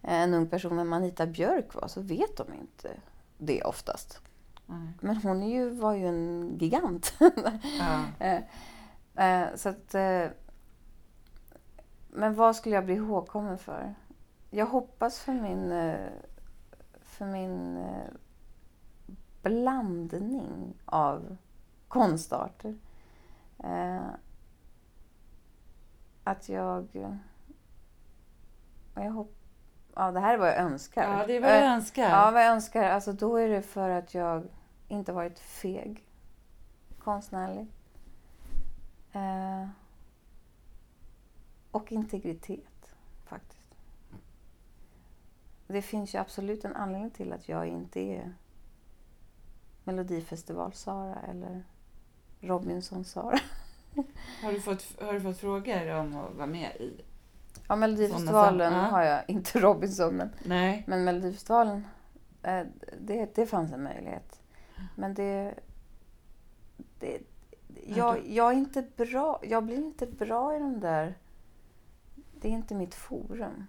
en 0.01 0.33
ung 0.33 0.47
person 0.47 0.77
vem 0.77 0.93
Anita 0.93 1.27
Björk 1.27 1.73
var 1.73 1.87
så 1.87 2.01
vet 2.01 2.37
de 2.37 2.53
inte 2.53 2.91
det 3.37 3.63
oftast. 3.63 4.21
Nej. 4.65 4.87
Men 4.99 5.17
hon 5.17 5.49
ju, 5.49 5.69
var 5.69 5.93
ju 5.93 6.07
en 6.07 6.57
gigant. 6.57 7.13
Eh, 8.19 8.41
eh, 9.15 9.55
så 9.55 9.69
att, 9.69 9.95
eh, 9.95 10.27
men 12.09 12.35
vad 12.35 12.55
skulle 12.55 12.75
jag 12.75 12.85
bli 12.85 12.93
ihågkommen 12.93 13.57
för? 13.57 13.95
Jag 14.49 14.65
hoppas 14.65 15.19
för 15.19 15.33
min, 15.33 15.71
eh, 15.71 16.09
för 17.01 17.25
min 17.25 17.77
eh, 17.77 18.13
blandning 19.41 20.73
av 20.85 21.37
konstarter. 21.87 22.77
Eh, 23.59 24.07
att 26.23 26.49
jag... 26.49 26.87
Jag 28.93 29.11
hopp, 29.11 29.35
ja, 29.95 30.11
det 30.11 30.19
här 30.19 30.33
är 30.33 30.37
vad 30.37 30.47
jag 30.47 30.57
önskar. 30.57 31.19
ja, 31.19 31.27
det 31.27 31.35
är 31.37 31.41
vad 31.41 31.51
jag 31.51 31.63
önskar. 31.63 32.09
Ja, 32.09 32.31
vad 32.31 32.41
jag 32.41 32.49
önskar. 32.49 32.83
Alltså, 32.83 33.13
då 33.13 33.37
är 33.37 33.49
det 33.49 33.61
för 33.61 33.89
att 33.89 34.13
jag 34.13 34.43
inte 34.87 35.11
varit 35.11 35.39
feg 35.39 36.03
konstnärligt. 36.99 37.71
Eh, 39.11 39.67
och 41.71 41.91
integritet, 41.91 42.93
faktiskt. 43.25 43.75
Det 45.67 45.81
finns 45.81 46.15
ju 46.15 46.19
absolut 46.19 46.65
en 46.65 46.75
anledning 46.75 47.11
till 47.11 47.33
att 47.33 47.49
jag 47.49 47.67
inte 47.67 47.99
är 47.99 48.33
Melodifestival-Sara 49.83 51.19
eller 51.29 51.63
Robinson-Sara. 52.39 53.39
Har, 54.43 54.51
du 54.51 54.61
fått, 54.61 55.01
har 55.01 55.13
du 55.13 55.21
fått 55.21 55.37
frågor 55.37 55.89
om 55.95 56.15
att 56.15 56.35
vara 56.35 56.47
med 56.47 56.75
i? 56.75 57.01
Ja, 57.67 57.75
Melodifestivalen 57.75 58.73
sam- 58.73 58.91
har 58.93 59.01
jag, 59.01 59.23
inte 59.29 59.59
Robinson, 59.59 60.15
men 60.15 60.29
Nej. 60.45 60.83
Men 60.87 61.03
Melodifestivalen, 61.03 61.87
eh, 62.43 62.61
det, 62.99 63.35
det 63.35 63.45
fanns 63.45 63.71
en 63.71 63.83
möjlighet. 63.83 64.41
Men 64.95 65.13
det... 65.13 65.53
det 66.99 67.19
jag, 67.87 68.27
jag 68.27 68.51
är 68.53 68.57
inte 68.57 68.85
bra. 68.97 69.39
Jag 69.43 69.63
blir 69.65 69.77
inte 69.77 70.05
bra 70.05 70.55
i 70.55 70.59
de 70.59 70.79
där... 70.79 71.17
Det 72.41 72.47
är 72.47 72.51
inte 72.51 72.75
mitt 72.75 72.95
forum. 72.95 73.65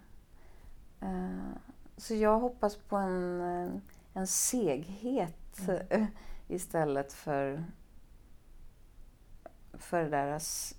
Eh, 1.00 1.56
Så 1.96 2.14
jag 2.14 2.38
hoppas 2.40 2.76
på 2.76 2.96
en, 2.96 3.82
en 4.14 4.26
seghet 4.26 5.68
eh, 5.90 6.04
istället 6.48 7.12
för 7.12 7.64
för 9.78 10.02
det 10.02 10.08
där 10.08 10.38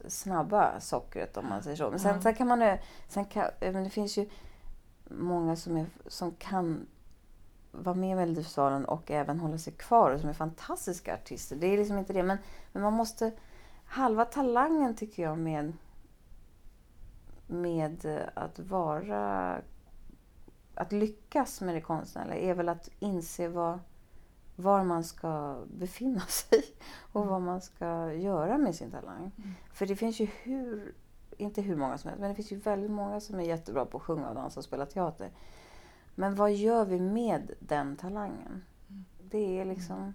snabba 0.10 0.80
sockret 0.80 1.38
om 1.38 1.50
man 1.50 1.64
säger 1.64 1.78
så. 1.78 1.90
Men 1.90 2.00
sen, 2.00 2.16
Ja. 2.16 2.22
sen 2.22 2.36
kan 2.36 2.48
man... 2.48 2.78
Sen 3.08 3.26
kan, 3.26 3.44
eh, 3.60 3.74
men 3.74 3.84
det 3.84 3.90
finns 3.90 4.18
ju 4.18 4.30
många 5.10 5.56
som, 5.56 5.78
är, 5.78 5.86
som 6.08 6.32
kan 6.32 6.88
vara 7.72 7.96
med 7.96 8.12
i 8.12 8.16
Melodifestivalen 8.16 8.86
och 8.86 9.12
även 9.12 9.40
hålla 9.40 9.58
sig 9.58 9.74
kvar 9.74 10.12
och 10.12 10.20
som 10.20 10.30
är 10.30 10.34
fantastiska 10.34 11.14
artister. 11.14 11.56
Det 11.56 11.68
är 11.68 11.78
liksom 11.78 11.98
inte 11.98 12.14
det. 12.14 12.24
Men, 12.24 12.38
men 12.72 12.84
man 12.84 12.94
måste... 12.94 13.32
Halva 13.88 14.26
talangen 14.26 14.96
tycker 14.96 15.24
jag 15.24 15.38
med, 15.38 15.74
med 17.48 18.06
eh, 18.06 18.22
att 18.34 18.60
vara... 18.60 19.56
Att 20.76 20.92
lyckas 20.92 21.62
med 21.62 21.76
det 21.76 21.82
konstnärliga 21.82 22.38
är 22.38 22.54
väl 22.54 22.70
att 22.70 22.90
inse 23.00 23.48
vad, 23.48 23.80
var 24.56 24.84
man 24.84 25.04
ska 25.04 25.64
befinna 25.68 26.20
sig 26.28 26.64
och 27.12 27.26
vad 27.26 27.42
man 27.42 27.62
ska 27.62 28.14
göra 28.14 28.58
med 28.58 28.76
sin 28.76 28.92
talang. 28.92 29.32
Mm. 29.38 29.54
För 29.74 29.86
det 29.86 29.96
finns 29.96 30.20
ju 30.20 30.28
hur, 30.44 30.94
inte 31.38 31.62
hur 31.62 31.76
många 31.76 31.98
som 31.98 32.10
helst, 32.10 32.22
men 32.22 32.30
det 32.30 32.36
finns 32.36 32.52
ju 32.52 32.60
väldigt 32.60 32.92
många 32.92 33.20
som 33.20 33.40
är 33.40 33.44
jättebra 33.44 33.86
på 33.86 33.98
att 33.98 34.04
sjunga 34.04 34.30
och 34.30 34.36
dansa 34.36 34.60
och 34.60 34.64
spela 34.64 34.86
teater. 34.86 35.32
Men 36.16 36.36
vad 36.36 36.54
gör 36.54 36.86
vi 36.86 37.00
med 37.00 37.52
den 37.60 37.98
talangen? 37.98 38.64
Det 39.22 39.60
är 39.60 39.66
liksom... 39.66 40.14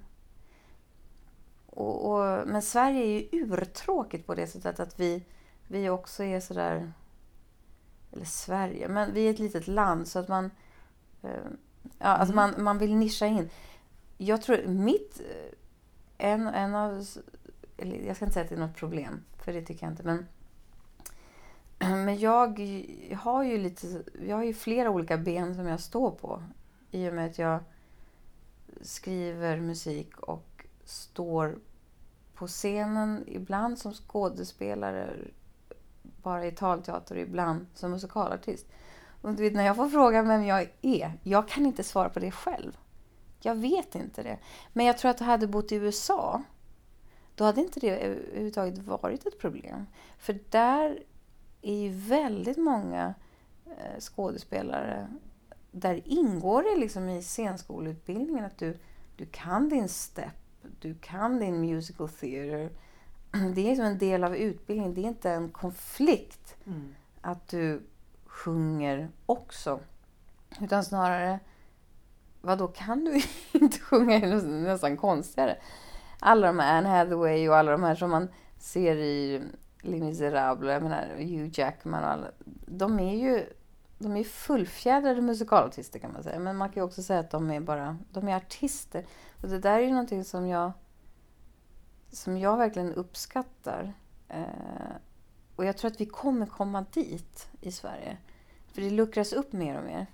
Och, 1.67 2.11
och, 2.11 2.49
men 2.49 2.63
Sverige 2.63 3.05
är 3.05 3.07
ju 3.07 3.43
urtråkigt 3.43 4.27
på 4.27 4.35
det 4.35 4.47
sättet 4.47 4.81
att 4.81 5.01
vi, 5.01 5.25
vi 5.69 5.91
också 5.91 6.25
är 6.25 6.41
sådär... 6.41 6.93
Eller 8.13 8.25
Sverige, 8.25 8.89
men 8.89 9.15
vi 9.15 9.27
är 9.27 9.31
ett 9.31 9.39
litet 9.39 9.69
land 9.69 10.09
så 10.09 10.19
att 10.19 10.29
man... 10.29 10.51
Eh, 11.23 11.31
ja, 11.99 12.07
alltså 12.07 12.33
Mm. 12.33 12.37
man, 12.37 12.65
man 12.65 12.79
vill 12.79 12.97
nischa 12.97 13.27
in. 13.27 13.51
Jag 14.23 14.43
tror 14.43 14.67
mitt... 14.67 15.21
Eh, 15.21 16.31
en, 16.31 16.47
en 16.47 16.75
av... 16.75 17.07
Eller 17.77 18.07
jag 18.07 18.17
ska 18.17 18.25
inte 18.25 18.35
säga 18.35 18.45
att 18.45 18.49
det 18.49 18.55
är 18.55 18.61
något 18.61 18.77
problem, 18.77 19.25
för 19.39 19.53
det 19.53 19.63
tycker 19.63 19.87
jag 19.87 19.93
inte. 19.93 20.03
Men, 20.03 20.27
men 22.05 22.19
jag 22.19 22.61
har 23.17 23.45
ju 23.45 23.59
lite... 23.59 24.03
Jag 24.27 24.37
har 24.37 24.45
ju 24.45 24.55
flera 24.55 24.91
olika 24.91 25.17
ben 25.17 25.55
som 25.55 25.67
jag 25.67 25.81
står 25.81 26.11
på. 26.11 26.43
I 26.91 27.09
och 27.09 27.15
med 27.15 27.27
att 27.27 27.39
jag 27.39 27.61
skriver 28.83 29.61
musik 29.61 30.17
och 30.17 30.67
står 30.85 31.59
på 32.35 32.47
scenen 32.47 33.25
ibland 33.27 33.79
som 33.79 33.93
skådespelare 33.93 35.17
bara 36.03 36.47
i 36.47 36.53
talteater 36.53 37.15
och 37.15 37.21
ibland 37.21 37.67
som 37.75 37.91
musikalartist. 37.91 38.67
Och 39.23 39.35
du 39.35 39.43
vet, 39.43 39.53
när 39.53 39.67
jag 39.67 39.77
får 39.77 39.89
frågan 39.89 40.29
vem 40.29 40.45
jag 40.45 40.69
är, 40.83 41.19
jag 41.23 41.49
kan 41.49 41.67
inte 41.67 41.85
svara 41.85 42.09
på 42.09 42.19
det 42.19 42.31
själv. 42.31 42.77
Jag 43.41 43.55
vet 43.55 43.95
inte 43.95 44.23
det. 44.23 44.39
Men 44.73 44.87
jag 44.87 44.99
tror 44.99 45.11
att 45.11 45.21
hade 45.21 45.47
bott 45.47 45.73
i 45.73 45.75
USA, 45.75 46.43
då 47.35 47.45
hade 47.45 47.61
inte 47.61 47.81
det 47.81 47.99
överhuvudtaget 47.99 48.79
varit 48.79 49.27
ett 49.27 49.39
problem. 49.39 49.87
För 50.19 50.39
där 50.51 51.03
är 51.63 51.75
ju 51.75 51.89
väldigt 51.91 52.59
många 52.59 53.15
eh, 53.67 54.01
skådespelare 54.01 55.09
där 55.73 56.03
ingår 56.05 56.63
det 56.63 56.81
liksom 56.81 57.09
i 57.09 57.23
scenskoleutbildningen 57.23 58.45
att 58.45 58.59
du, 58.59 58.79
du 59.17 59.27
kan 59.27 59.69
din 59.69 59.89
step, 59.89 60.35
du 60.81 60.95
kan 60.95 61.39
din 61.39 61.61
musical 61.61 62.09
theater. 62.09 62.71
Det 63.55 63.61
är 63.61 63.69
liksom 63.69 63.85
en 63.85 63.99
del 63.99 64.25
av 64.25 64.37
utbildningen, 64.37 64.95
det 64.95 65.01
är 65.01 65.09
inte 65.09 65.31
en 65.31 65.49
konflikt 65.49 66.57
Mm. 66.67 66.95
att 67.21 67.49
du 67.49 67.83
sjunger 68.27 69.09
också. 69.27 69.81
Utan 70.61 70.85
snarare, 70.85 71.41
vad 72.41 72.59
då 72.59 72.69
kan 72.69 73.05
du 73.05 73.23
inte 73.59 73.79
sjunga 73.79 74.15
är 74.15 74.49
nästan 74.63 74.97
konstigare. 74.97 75.57
Alla 76.19 76.47
de 76.47 76.59
här 76.59 76.79
Anne 76.79 76.89
Hathaway 76.89 77.49
och 77.49 77.57
alla 77.57 77.73
de 77.73 77.83
här 77.83 77.95
som 77.95 78.11
man 78.11 78.29
ser 78.59 78.97
i 78.97 79.43
Les 79.83 80.03
Misérables, 80.03 80.73
jag 80.73 80.83
menar 80.83 81.09
Hugh 81.17 81.51
Jackman 81.53 82.05
och 82.05 82.11
alla. 82.11 82.27
De 82.67 83.01
är 83.01 83.15
ju 83.15 83.47
de 84.03 84.17
är 84.17 84.25
fullfjädrade 84.25 85.21
musikalartister 85.21 85.99
kan 85.99 86.13
man 86.13 86.23
säga. 86.23 86.39
Men 86.39 86.57
man 86.57 86.69
kan 86.69 86.81
ju 86.81 86.85
också 86.85 87.03
säga 87.03 87.21
att 87.21 87.31
de 87.31 87.51
är 87.51 87.61
bara, 87.61 87.99
de 88.11 88.29
är 88.29 88.37
artister. 88.37 89.07
Och 89.43 89.49
det 89.49 89.59
där 89.59 89.75
är 89.75 89.81
ju 89.81 89.91
någonting 89.91 90.25
som 90.25 90.49
jag, 90.49 90.73
som 92.11 92.39
jag 92.39 92.57
verkligen 92.57 92.95
uppskattar. 92.95 93.93
Eh, 94.29 94.45
och 95.57 95.65
jag 95.65 95.77
tror 95.77 95.91
att 95.91 96.01
vi 96.01 96.07
kommer 96.07 96.47
komma 96.47 96.85
dit 96.93 97.49
i 97.61 97.73
Sverige. 97.73 98.17
För 98.73 98.83
det 98.83 98.91
luckras 98.91 99.33
upp 99.33 99.53
mer 99.53 99.79
och 99.79 99.85
mer. 99.85 100.07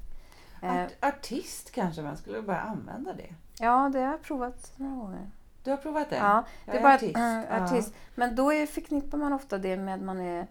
Eh, 0.63 0.85
Art, 0.85 0.93
artist 1.01 1.71
kanske 1.73 2.03
man 2.03 2.17
skulle 2.17 2.43
börja 2.43 2.61
använda 2.61 3.13
det. 3.13 3.35
ja, 3.61 3.91
det 3.93 3.99
har 4.01 4.07
jag 4.11 4.23
provat 4.23 4.73
några 4.77 4.97
gånger. 4.97 5.31
Du 5.63 5.71
har 5.71 5.77
provat 5.77 6.11
det? 6.11 6.17
Ja, 6.17 6.45
det 6.65 6.71
Jag 6.73 6.77
är 6.77 6.83
bara 6.83 6.95
artist. 6.95 7.17
artist. 7.51 7.93
Ja. 7.95 8.01
Men 8.15 8.37
då 8.37 8.53
är, 8.53 8.67
förknippar 8.67 9.19
man 9.19 9.33
ofta 9.33 9.59
det 9.59 9.77
med 9.77 9.95
att 9.95 10.01
man 10.03 10.21
är 10.21 10.47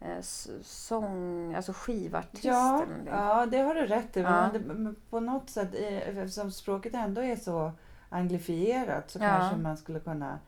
eh, 0.00 0.20
sång, 0.62 1.54
alltså 1.54 1.72
skivartist. 1.72 2.44
Ja, 2.44 2.72
någonting. 2.72 3.06
ja, 3.10 3.46
det 3.46 3.58
har 3.58 3.74
du 3.74 3.86
rätt 3.86 4.16
i. 4.16 4.20
Ja. 4.20 4.50
Men 4.52 4.96
på 5.10 5.20
något 5.20 5.50
sätt, 5.50 5.74
eh, 5.74 6.08
eftersom 6.08 6.50
språket 6.50 6.94
ändå 6.94 7.20
är 7.22 7.36
så 7.36 7.72
anglifierat 8.08 9.10
så 9.10 9.18
Ja. 9.18 9.24
kanske 9.28 9.56
man 9.56 9.76
skulle 9.76 10.00
kunna 10.00 10.38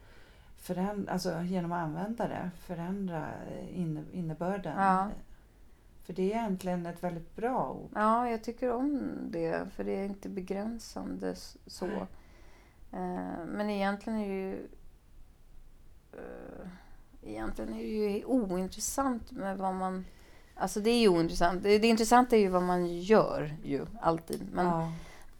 förändra, 0.60 1.12
alltså 1.12 1.40
genom 1.42 1.72
att 1.72 1.82
använda 1.84 2.28
det, 2.28 2.50
förändra 2.66 3.26
inne, 3.74 4.02
innebörden. 4.12 4.76
Ja. 6.08 6.14
För 6.14 6.22
det 6.22 6.22
är 6.22 6.36
egentligen 6.36 6.86
ett 6.86 7.02
väldigt 7.02 7.36
bra 7.36 7.70
ord. 7.70 7.90
Ja, 7.94 8.30
jag 8.30 8.44
tycker 8.44 8.72
om 8.72 9.00
det. 9.30 9.66
För 9.76 9.84
det 9.84 9.96
är 9.96 10.04
inte 10.04 10.28
begränsande 10.28 11.34
så. 11.66 11.86
Eh, 12.92 13.44
men 13.46 13.70
egentligen 13.70 14.18
är 14.18 14.28
det 14.28 14.34
ju... 14.34 14.68
eh, 16.12 16.68
egentligen 17.22 17.72
är 17.72 17.78
det 17.78 17.82
ju 17.88 18.24
ointressant 18.24 19.30
med 19.30 19.58
vad 19.58 19.74
man... 19.74 20.04
Alltså 20.54 20.80
det 20.80 20.90
är 20.90 21.00
ju 21.00 21.08
ointressant. 21.08 21.62
Det, 21.62 21.78
det 21.78 21.86
intressanta 21.88 22.36
är 22.36 22.40
ju 22.40 22.48
vad 22.48 22.62
man 22.62 22.86
gör 23.00 23.54
ju, 23.64 23.86
alltid. 24.00 24.46
Men, 24.52 24.66
Ja. 24.66 24.92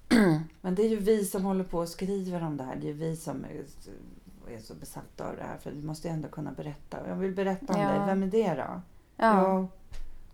Men 0.61 0.75
det 0.75 0.83
är 0.83 0.89
ju 0.89 0.97
vi 0.97 1.25
som 1.25 1.45
håller 1.45 1.65
på 1.65 1.79
och 1.79 1.89
skriver 1.89 2.43
om 2.43 2.57
det 2.57 2.65
här. 2.65 2.77
Det 2.77 2.87
är 2.87 2.93
ju 2.93 2.99
vi 2.99 3.17
som 3.17 3.45
är, 3.45 4.59
så 4.61 4.75
besatta 4.75 5.29
av 5.29 5.37
det 5.37 5.43
här. 5.43 5.59
För 5.59 5.71
vi 5.71 5.83
måste 5.83 6.09
ju 6.09 6.15
ändå 6.15 6.29
kunna 6.29 6.53
berätta. 6.53 7.09
Jag 7.09 7.17
vill 7.17 7.35
berätta 7.35 7.75
om 7.75 7.81
Ja. 7.81 7.89
dig. 7.89 8.07
Vem 8.07 8.23
är 8.23 8.27
det 8.27 8.55
då? 8.55 8.81
ja. 9.17 9.69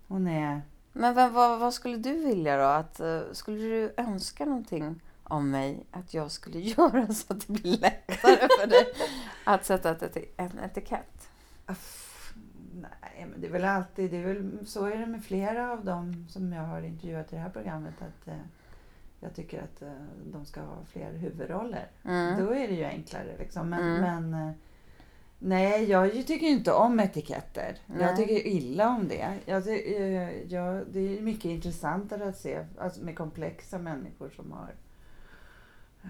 Hon 0.08 0.26
är... 0.26 0.62
Men 0.92 1.14
vad, 1.14 1.32
vad, 1.32 1.61
vad 1.61 1.75
skulle 1.75 1.96
du 1.96 2.12
vilja 2.25 2.56
då? 2.56 2.64
Att, 2.64 3.00
eh, 3.00 3.20
skulle 3.32 3.58
du 3.58 3.94
önska 3.96 4.44
någonting 4.44 5.00
av 5.23 5.44
mig 5.44 5.87
att 5.90 6.14
jag 6.14 6.30
skulle 6.30 6.58
göra 6.76 7.06
så 7.14 7.32
att 7.32 7.46
det 7.46 7.52
blir 7.52 7.78
lättare 7.78 8.49
för 8.61 8.66
dig 8.66 8.84
att 9.44 9.64
sätta 9.64 9.90
ett, 9.90 10.16
en 10.37 10.58
etikett? 10.58 11.28
Aff, 11.66 12.11
Nej, 12.80 13.26
men 13.30 13.40
det 13.40 13.46
är 13.46 13.50
väl 13.52 13.64
alltid... 13.64 14.11
Det 14.11 14.16
är 14.16 14.25
väl, 14.34 14.66
så 14.66 14.84
är 14.87 14.96
det 14.99 15.06
med 15.06 15.25
flera 15.25 15.73
av 15.73 15.84
dem 15.84 16.26
som 16.30 16.52
jag 16.52 16.62
har 16.62 16.82
intervjuat 16.82 17.32
i 17.32 17.37
det 17.37 17.42
här 17.42 17.50
programmet. 17.50 17.94
Att 17.99 18.28
eh, 18.28 18.34
jag 19.20 19.34
tycker 19.34 19.62
att 19.62 19.82
eh, 19.82 19.88
de 20.32 20.44
ska 20.46 20.61
ha 20.61 20.76
fler 20.92 21.12
huvudroller. 21.12 21.87
Mm. 22.04 22.44
Då 22.44 22.54
är 22.54 22.68
det 22.68 22.75
ju 22.75 22.84
enklare. 22.84 23.37
Liksom. 23.38 23.68
Men, 23.68 23.80
Mm. 23.96 24.00
men 24.30 24.48
eh, 24.48 24.55
nej, 25.44 25.90
jag 25.90 26.12
tycker 26.26 26.46
inte 26.46 26.72
om 26.72 27.00
etiketter. 27.00 27.78
Nej. 27.87 28.00
Jag 28.02 28.16
tycker 28.16 28.46
illa 28.46 28.88
om 28.88 29.09
det. 29.09 29.35
Jag, 29.44 29.68
eh, 29.68 30.42
jag, 30.52 30.85
det 30.92 31.18
är 31.18 31.22
mycket 31.22 31.44
intressantare 31.44 32.28
att 32.28 32.37
se 32.38 32.66
alltså, 32.78 33.04
med 33.04 33.16
komplexa 33.16 33.78
människor 33.78 34.30
som 34.30 34.52
har 34.52 34.74
eh, 36.02 36.09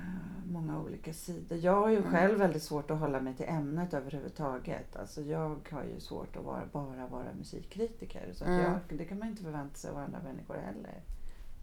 många 0.53 0.81
olika 0.81 1.13
sidor. 1.13 1.59
Jag 1.59 1.81
har 1.81 1.89
ju 1.89 1.97
Mm. 1.99 2.11
själv 2.11 2.39
väldigt 2.39 2.63
svårt 2.63 2.91
att 2.91 2.99
hålla 2.99 3.21
mig 3.21 3.35
till 3.35 3.49
ämnet 3.49 3.95
överhuvudtaget. 3.95 4.97
Alltså 4.97 5.23
jag 5.23 5.61
har 5.71 5.85
ju 5.95 6.01
svårt 6.01 6.37
att 6.37 6.45
vara, 6.45 6.63
bara 6.73 7.07
vara 7.07 7.33
musikkritiker. 7.39 8.33
Så 8.35 8.45
Mm. 8.45 8.61
jag, 8.61 8.99
det 8.99 9.05
kan 9.05 9.19
man 9.19 9.29
inte 9.29 9.43
förvänta 9.43 9.75
sig 9.77 9.91
av 9.91 9.97
andra 9.99 10.19
människor 10.25 10.55
heller. 10.55 11.01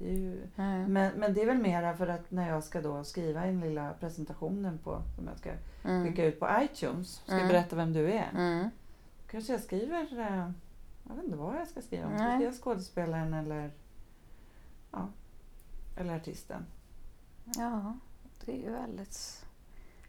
Mm. 0.06 0.94
men, 0.94 1.12
men 1.20 1.34
det 1.34 1.42
är 1.42 1.46
väl 1.46 1.58
mera 1.58 1.98
för 1.98 2.08
att 2.08 2.32
när 2.32 2.50
jag 2.50 2.64
ska 2.64 2.82
då 2.82 3.04
skriva 3.04 3.46
den 3.46 3.60
lilla 3.60 3.94
presentationen 3.94 4.78
på, 4.78 5.02
som 5.16 5.28
jag 5.28 5.38
ska 5.38 5.52
Mm. 5.86 6.08
skicka 6.08 6.26
ut 6.26 6.40
på 6.40 6.50
iTunes, 6.62 7.14
ska 7.26 7.36
Mm. 7.36 7.48
berätta 7.48 7.76
vem 7.76 7.94
du 7.94 8.12
är. 8.12 8.30
Mm. 8.38 8.70
Kanske 9.32 9.52
jag 9.54 9.62
skriver, 9.62 10.20
eh, 10.20 10.52
jag 11.10 11.16
vet 11.16 11.24
inte 11.26 11.38
vad 11.38 11.56
jag 11.56 11.68
ska 11.68 11.82
skriva 11.82 12.08
om. 12.08 12.14
Ska 12.18 12.24
jag 12.28 12.36
skriva 12.38 12.52
skådespelaren 12.54 13.34
eller, 13.34 13.72
ja, 14.92 15.08
eller 15.98 16.16
artisten? 16.16 16.66
Ja, 17.58 17.94
det 18.46 18.52
är 18.52 18.58
ju 18.64 18.72
väldigt... 18.72 19.46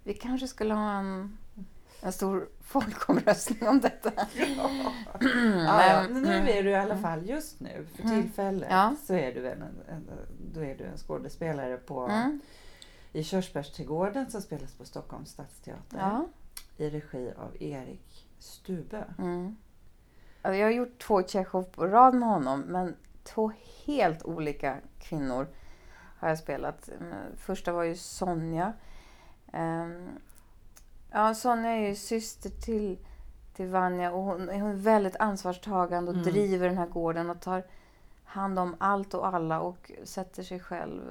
Vi 0.04 0.14
kanske 0.14 0.48
skulle 0.48 0.74
ha 0.74 0.92
en, 0.92 1.38
en 2.02 2.12
stor 2.12 2.48
folkomröstning 2.60 3.68
om 3.68 3.80
detta. 3.80 4.12
Ja, 4.16 4.26
ja. 5.18 6.06
Men- 6.10 6.22
Nu 6.22 6.50
är 6.50 6.62
du 6.62 6.70
i 6.70 6.74
alla 6.74 6.96
fall 6.98 7.28
just 7.28 7.60
nu, 7.60 7.86
för 7.94 8.02
Mm. 8.02 8.22
tillfället, 8.22 8.68
Ja. 8.70 8.94
så 9.06 9.14
är 9.14 9.34
du 9.34 9.48
en, 9.50 9.62
en, 9.88 10.10
då 10.54 10.60
är 10.64 10.74
du 10.76 10.84
en 10.84 10.96
skådespelare 10.98 11.76
på, 11.76 12.00
Mm. 12.06 12.40
i 13.12 13.24
Körsbärsträdgården 13.24 14.30
som 14.30 14.42
spelas 14.42 14.74
på 14.74 14.84
Stockholms 14.84 15.30
stadsteater 15.30 15.98
Ja. 15.98 16.26
i 16.76 16.90
regi 16.90 17.32
av 17.36 17.62
Erik 17.62 18.28
Stube. 18.38 19.04
Mm. 19.18 19.56
Alltså, 20.42 20.56
Jag 20.58 20.66
har 20.66 20.72
gjort 20.72 20.98
två 21.02 21.22
Tjechov 21.22 21.62
på 21.62 21.86
rad 21.86 22.14
med 22.14 22.28
honom, 22.28 22.60
men 22.60 22.96
två 23.24 23.52
helt 23.86 24.22
olika 24.24 24.76
kvinnor 24.98 25.46
har 26.18 26.28
jag 26.28 26.38
spelat. 26.38 26.88
Mm, 27.00 27.14
Första 27.36 27.72
var 27.72 27.82
ju 27.82 27.96
Sonja. 27.96 28.72
Ehm, 29.52 30.08
Ja, 31.12 31.34
Sonja 31.34 31.70
är 31.70 31.88
ju 31.88 31.94
syster 31.94 32.50
till, 32.50 32.98
till 33.54 33.66
Vanja 33.66 34.12
och 34.12 34.22
hon, 34.22 34.40
hon 34.48 34.70
är 34.70 34.74
väldigt 34.74 35.16
ansvarstagande 35.16 36.10
och 36.10 36.16
Mm. 36.16 36.28
driver 36.32 36.68
den 36.68 36.78
här 36.78 36.86
gården 36.86 37.30
och 37.30 37.40
tar 37.40 37.64
hand 38.24 38.58
om 38.58 38.76
allt 38.78 39.14
och 39.14 39.26
alla 39.26 39.60
och 39.60 39.92
sätter 40.04 40.42
sig 40.42 40.60
själv 40.60 41.02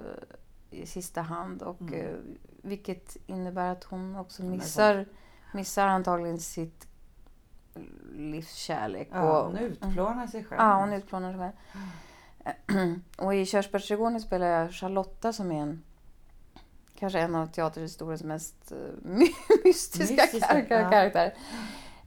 eh, 0.71 0.79
i 0.79 0.85
sista 0.85 1.21
hand. 1.21 1.61
Och, 1.61 1.81
Mm. 1.81 1.93
eh, 1.93 2.15
vilket 2.61 3.17
innebär 3.27 3.71
att 3.71 3.83
hon 3.83 4.15
också 4.15 4.43
missar, 4.43 5.05
missar 5.53 5.87
antagligen 5.87 6.39
sitt 6.39 6.87
livskärlek. 8.15 9.09
Ja, 9.11 9.39
och, 9.41 9.45
hon 9.47 9.57
utplånar 9.57 10.27
sig 10.27 10.43
själv. 10.43 10.61
Ja, 10.61 10.79
hon 10.79 10.93
utplånar 10.93 11.31
sig 11.31 11.39
själv. 11.39 11.51
Och 13.17 13.35
i 13.35 13.45
Körsbärsträdgården 13.45 14.21
spelar 14.21 14.47
jag 14.47 14.71
Charlotta 14.73 15.33
som 15.33 15.51
är 15.51 15.61
en 15.61 15.83
kanske 17.01 17.19
en 17.19 17.35
av 17.35 17.47
teaterhistoriens 17.47 18.23
mest 18.23 18.71
eh, 18.71 18.77
my- 19.01 19.33
mystiska, 19.63 20.13
Mystiska, 20.23 20.61
kar- 20.61 20.81
ja. 20.81 20.89
karaktärer. 20.91 21.33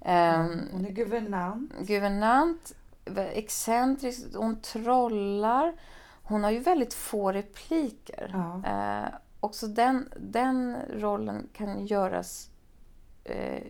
Ehm, 0.00 0.60
Hon 0.72 0.84
är 0.86 0.90
guvernant. 0.90 1.72
guvernant, 1.80 2.74
excentrisk, 3.32 4.22
hon 4.34 4.60
trollar. 4.60 5.72
Hon 6.22 6.44
har 6.44 6.50
ju 6.50 6.58
väldigt 6.58 6.94
få 6.94 7.32
repliker. 7.32 8.30
Ja. 8.32 8.62
Eh, 8.70 9.08
också 9.40 9.66
den, 9.66 10.08
den 10.16 10.76
rollen 10.96 11.48
kan 11.52 11.86
göras 11.86 12.48
eh, 13.24 13.62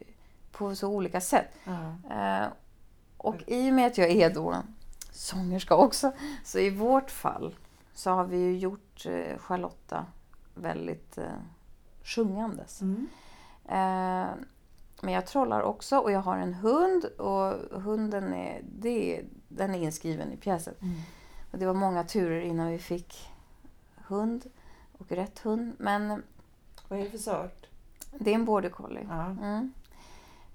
på 0.52 0.74
så 0.74 0.88
olika 0.88 1.20
sätt. 1.20 1.48
Ja. 1.64 2.14
Eh, 2.16 2.46
och 3.16 3.37
i 3.46 3.70
och 3.70 3.74
med 3.74 3.87
att 3.87 3.98
jag 3.98 4.10
är 4.10 4.34
då 4.34 4.56
sångerska 5.12 5.74
också, 5.74 6.12
så 6.44 6.58
i 6.58 6.70
vårt 6.70 7.10
fall 7.10 7.54
så 7.94 8.10
har 8.10 8.24
vi 8.24 8.37
ju 8.37 8.58
gjort 8.58 9.06
Charlotta 9.38 10.06
väldigt 10.54 11.18
eh, 11.18 11.24
sjungandes. 12.02 12.82
Mm. 12.82 13.06
Eh, 13.64 14.34
men 15.02 15.12
jag 15.14 15.26
trollar 15.26 15.60
också 15.62 15.98
och 15.98 16.12
jag 16.12 16.20
har 16.20 16.38
en 16.38 16.54
hund 16.54 17.04
och 17.04 17.80
hunden 17.82 18.32
är, 18.34 18.62
det, 18.78 19.22
den 19.48 19.74
är 19.74 19.78
inskriven 19.78 20.32
i 20.32 20.36
pjäsen. 20.36 20.74
Mm. 20.80 20.94
Och 21.52 21.58
det 21.58 21.66
var 21.66 21.74
många 21.74 22.04
turer 22.04 22.40
innan 22.40 22.70
vi 22.70 22.78
fick 22.78 23.30
hund 24.06 24.44
och 24.98 25.12
rätt 25.12 25.38
hund. 25.38 25.72
Men 25.78 26.22
Vad 26.88 26.98
är 26.98 27.04
det 27.04 27.10
för 27.10 27.18
sort? 27.18 27.66
det 28.18 28.30
är 28.30 28.34
en 28.34 28.44
border 28.44 28.68
collie. 28.70 29.06
Ja. 29.10 29.24
Mm. 29.24 29.72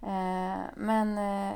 Eh, 0.02 0.66
men 0.76 1.18
eh, 1.18 1.56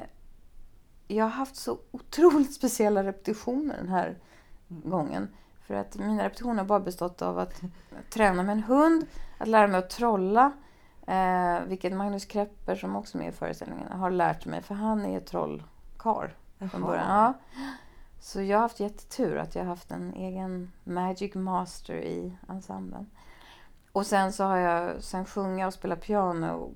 jag 1.08 1.26
har 1.26 1.30
haft 1.32 1.56
så 1.56 1.80
otroligt 1.92 2.54
speciella 2.60 3.04
repetitioner 3.04 3.78
den 3.78 3.90
här 3.90 4.18
Mm. 4.70 4.90
gången. 4.90 5.28
För 5.64 5.74
att 5.74 5.98
mina 5.98 6.24
repetitioner 6.24 6.58
har 6.58 6.66
bara 6.66 6.80
bestått 6.80 7.22
av 7.22 7.40
att 7.40 7.62
träna 8.10 8.44
med 8.44 8.54
en 8.54 8.64
hund, 8.64 9.06
att 9.38 9.48
lära 9.48 9.68
mig 9.68 9.80
att 9.80 9.90
trolla. 9.90 10.52
Eh, 11.08 11.60
vilket 11.68 11.94
Magnus 11.94 12.26
Krepper, 12.26 12.76
som 12.76 12.96
också 12.96 13.18
är 13.18 13.20
med 13.20 13.30
i 13.30 13.32
föreställningen, 13.32 13.92
har 13.92 14.12
lärt 14.12 14.46
mig. 14.46 14.62
För 14.62 14.76
han 14.76 15.06
är 15.06 15.20
trollkarl 15.20 16.30
från 16.72 16.82
början. 16.82 17.08
Ja. 17.10 17.34
Så 18.20 18.42
jag 18.42 18.58
har 18.58 18.62
haft 18.62 18.80
jättetur 18.80 19.38
att 19.38 19.56
jag 19.56 19.62
har 19.64 19.70
haft 19.70 19.92
en 19.92 20.14
egen 20.14 20.72
Magic 20.84 21.36
Master 21.36 21.96
i 21.96 22.38
ensemblen. 22.50 23.10
Och 23.92 24.06
sen 24.06 24.34
så 24.34 24.44
har 24.44 24.58
jag, 24.58 25.04
sen 25.04 25.26
sjunger 25.26 25.60
jag 25.60 25.68
och 25.68 25.74
spelar 25.74 25.96
piano 25.96 26.74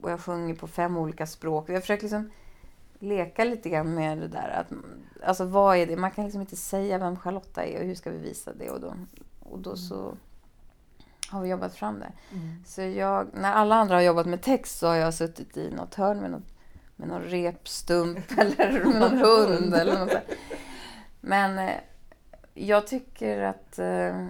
och 0.00 0.10
jag 0.10 0.20
sjunger 0.20 0.54
på 0.54 0.66
fem 0.66 0.96
olika 0.96 1.26
språk. 1.26 1.68
Jag 1.68 1.82
försöker 1.82 2.02
liksom 2.02 2.30
leka 3.02 3.44
lite 3.44 3.68
grann 3.68 3.94
med 3.94 4.18
det 4.18 4.28
där. 4.28 4.48
Att, 4.48 4.72
alltså 5.26 5.44
vad 5.44 5.76
är 5.76 5.86
det? 5.86 5.96
Man 5.96 6.10
kan 6.10 6.24
liksom 6.24 6.40
inte 6.40 6.56
säga 6.56 6.98
vem 6.98 7.16
Charlotta 7.16 7.64
är 7.64 7.80
och 7.80 7.86
hur 7.86 7.94
ska 7.94 8.10
vi 8.10 8.18
visa 8.18 8.52
det? 8.52 8.70
Och 8.70 8.80
då, 8.80 8.94
och 9.40 9.58
då 9.58 9.76
så 9.76 10.14
har 11.28 11.42
vi 11.42 11.48
jobbat 11.48 11.74
fram 11.74 11.98
det. 11.98 12.12
Mm. 12.32 12.64
Så 12.66 12.82
jag, 12.82 13.28
när 13.32 13.52
alla 13.52 13.74
andra 13.74 13.94
har 13.94 14.02
jobbat 14.02 14.26
med 14.26 14.42
text 14.42 14.78
så 14.78 14.86
har 14.86 14.94
jag 14.94 15.14
suttit 15.14 15.56
i 15.56 15.70
något 15.70 15.94
hörn 15.94 16.20
med, 16.20 16.30
något, 16.30 16.54
med 16.96 17.08
någon 17.08 17.22
repstump 17.22 18.18
eller 18.38 18.84
med 18.84 19.00
någon 19.00 19.18
hund 19.24 19.74
eller 19.74 19.98
något 19.98 20.10
sånt. 20.10 20.24
Men 21.20 21.58
eh, 21.58 21.76
jag 22.54 22.86
tycker 22.86 23.42
att, 23.42 23.78
eh, 23.78 24.26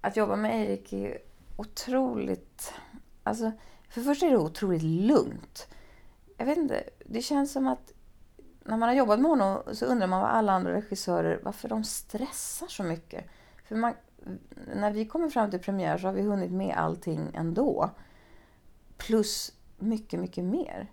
att 0.00 0.16
jobba 0.16 0.36
med 0.36 0.60
Erik 0.60 0.92
är 0.92 1.18
otroligt... 1.56 2.74
Alltså, 3.22 3.52
för 3.88 4.00
det 4.00 4.06
första 4.06 4.26
är 4.26 4.30
det 4.30 4.36
otroligt 4.36 4.82
lugnt. 4.82 5.68
Jag 6.36 6.46
vet 6.46 6.58
inte, 6.58 6.84
det 7.04 7.22
känns 7.22 7.52
som 7.52 7.66
att 7.68 7.92
när 8.64 8.76
man 8.76 8.88
har 8.88 8.96
jobbat 8.96 9.20
med 9.20 9.30
honom 9.30 9.62
så 9.72 9.86
undrar 9.86 10.06
man 10.06 10.20
vad 10.20 10.30
alla 10.30 10.52
andra 10.52 10.72
regissörer, 10.72 11.40
varför 11.42 11.68
de 11.68 11.84
stressar 11.84 12.66
så 12.66 12.82
mycket. 12.82 13.24
För 13.64 13.76
man, 13.76 13.94
när 14.76 14.90
vi 14.90 15.06
kommer 15.06 15.28
fram 15.28 15.50
till 15.50 15.60
premiär 15.60 15.98
så 15.98 16.06
har 16.06 16.12
vi 16.12 16.22
hunnit 16.22 16.52
med 16.52 16.76
allting 16.76 17.30
ändå. 17.34 17.90
Plus 18.96 19.52
mycket, 19.78 20.20
mycket 20.20 20.44
mer. 20.44 20.90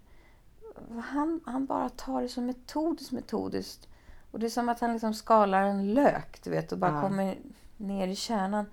Han, 1.04 1.42
han 1.46 1.66
bara 1.66 1.90
tar 1.90 2.22
det 2.22 2.30
så 2.30 2.42
metodiskt, 2.42 3.12
metodiskt. 3.12 3.88
Och 4.32 4.40
det 4.40 4.46
är 4.46 4.50
som 4.50 4.70
att 4.70 4.80
han 4.80 4.94
liksom 4.94 5.14
skalar 5.14 5.64
en 5.64 5.94
lök, 5.94 6.44
du 6.44 6.50
vet, 6.50 6.72
och 6.72 6.78
bara 6.78 6.92
Ja. 6.92 7.02
kommer 7.02 7.38
ner 7.78 8.08
i 8.08 8.16
kärnan. 8.16 8.66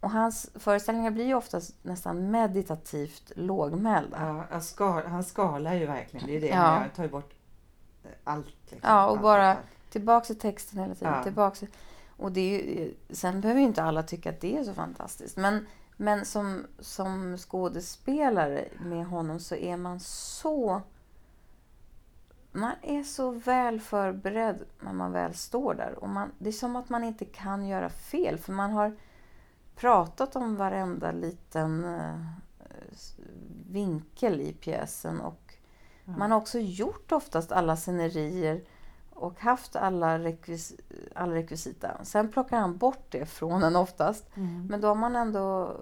Och 0.00 0.10
hans 0.10 0.50
föreställningar 0.54 1.10
blir 1.10 1.24
ju 1.26 1.34
oftast 1.34 1.74
nästan 1.82 2.30
meditativt 2.30 3.32
lågmälda. 3.36 4.16
Ja, 4.20 4.44
jag 4.50 4.62
skal, 4.62 5.06
han 5.06 5.24
skalar 5.24 5.74
ju 5.74 5.86
verkligen. 5.86 6.26
Det 6.26 6.36
är 6.36 6.40
det 6.40 6.46
Ja. 6.46 6.80
gör. 6.82 6.88
tar 6.96 7.02
ju 7.02 7.08
bort 7.08 7.32
allt. 8.24 8.46
Liksom. 8.62 8.78
Ja, 8.82 9.04
och 9.06 9.10
Allt, 9.12 9.22
bara- 9.22 9.50
allt. 9.50 9.58
Tillbaks 9.90 10.26
till 10.26 10.38
texten 10.38 10.78
hela 10.78 10.94
tiden. 10.94 11.14
Ja. 11.16 11.22
Tillbaks 11.22 11.58
till, 11.58 11.68
och 12.16 12.32
det 12.32 12.40
är 12.40 12.64
ju, 12.80 12.94
sen 13.10 13.40
behöver 13.40 13.60
ju 13.60 13.66
inte 13.66 13.82
alla 13.82 14.02
tycka 14.02 14.30
att 14.30 14.40
det 14.40 14.56
är 14.58 14.64
så 14.64 14.74
fantastiskt. 14.74 15.36
Men, 15.36 15.66
men 15.96 16.24
som, 16.24 16.66
som 16.78 17.36
skådespelare 17.38 18.68
med 18.80 19.06
honom 19.06 19.40
så 19.40 19.54
är 19.54 19.76
man 19.76 20.00
så... 20.00 20.82
Man 22.52 22.72
är 22.82 23.02
så 23.02 23.30
väl 23.30 23.80
förberedd 23.80 24.58
när 24.80 24.92
man 24.92 25.12
väl 25.12 25.34
står 25.34 25.74
där. 25.74 25.94
Och 26.04 26.08
man, 26.08 26.30
det 26.38 26.48
är 26.48 26.52
som 26.52 26.76
att 26.76 26.88
man 26.88 27.04
inte 27.04 27.24
kan 27.24 27.66
göra 27.66 27.88
fel. 27.90 28.38
För 28.38 28.52
man 28.52 28.70
har 28.70 28.96
pratat 29.80 30.36
om 30.36 30.56
varenda 30.56 31.12
liten 31.12 31.84
eh, 31.84 32.14
vinkel 33.70 34.40
i 34.40 34.52
pjäsen. 34.52 35.20
Och 35.20 35.54
man 36.04 36.30
har 36.30 36.38
också 36.38 36.58
gjort 36.58 37.12
oftast 37.12 37.52
alla 37.52 37.76
scenerier 37.76 38.64
och 39.10 39.40
haft 39.40 39.76
alla, 39.76 40.18
rekvis, 40.18 40.72
alla 41.14 41.34
rekvisita. 41.34 42.04
Sen 42.04 42.28
plockar 42.30 42.56
han 42.60 42.76
bort 42.76 43.06
det 43.08 43.26
från 43.26 43.62
en 43.62 43.76
oftast. 43.76 44.36
Mm. 44.36 44.66
Men 44.66 44.80
då 44.80 44.88
har 44.88 44.94
man 44.94 45.16
ändå 45.16 45.76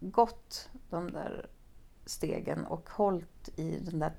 gått 0.00 0.68
de 0.90 1.12
där 1.12 1.46
stegen 2.06 2.66
och 2.66 2.90
hållit 2.90 3.48
i 3.56 3.78
den 3.78 3.98
där 3.98 4.12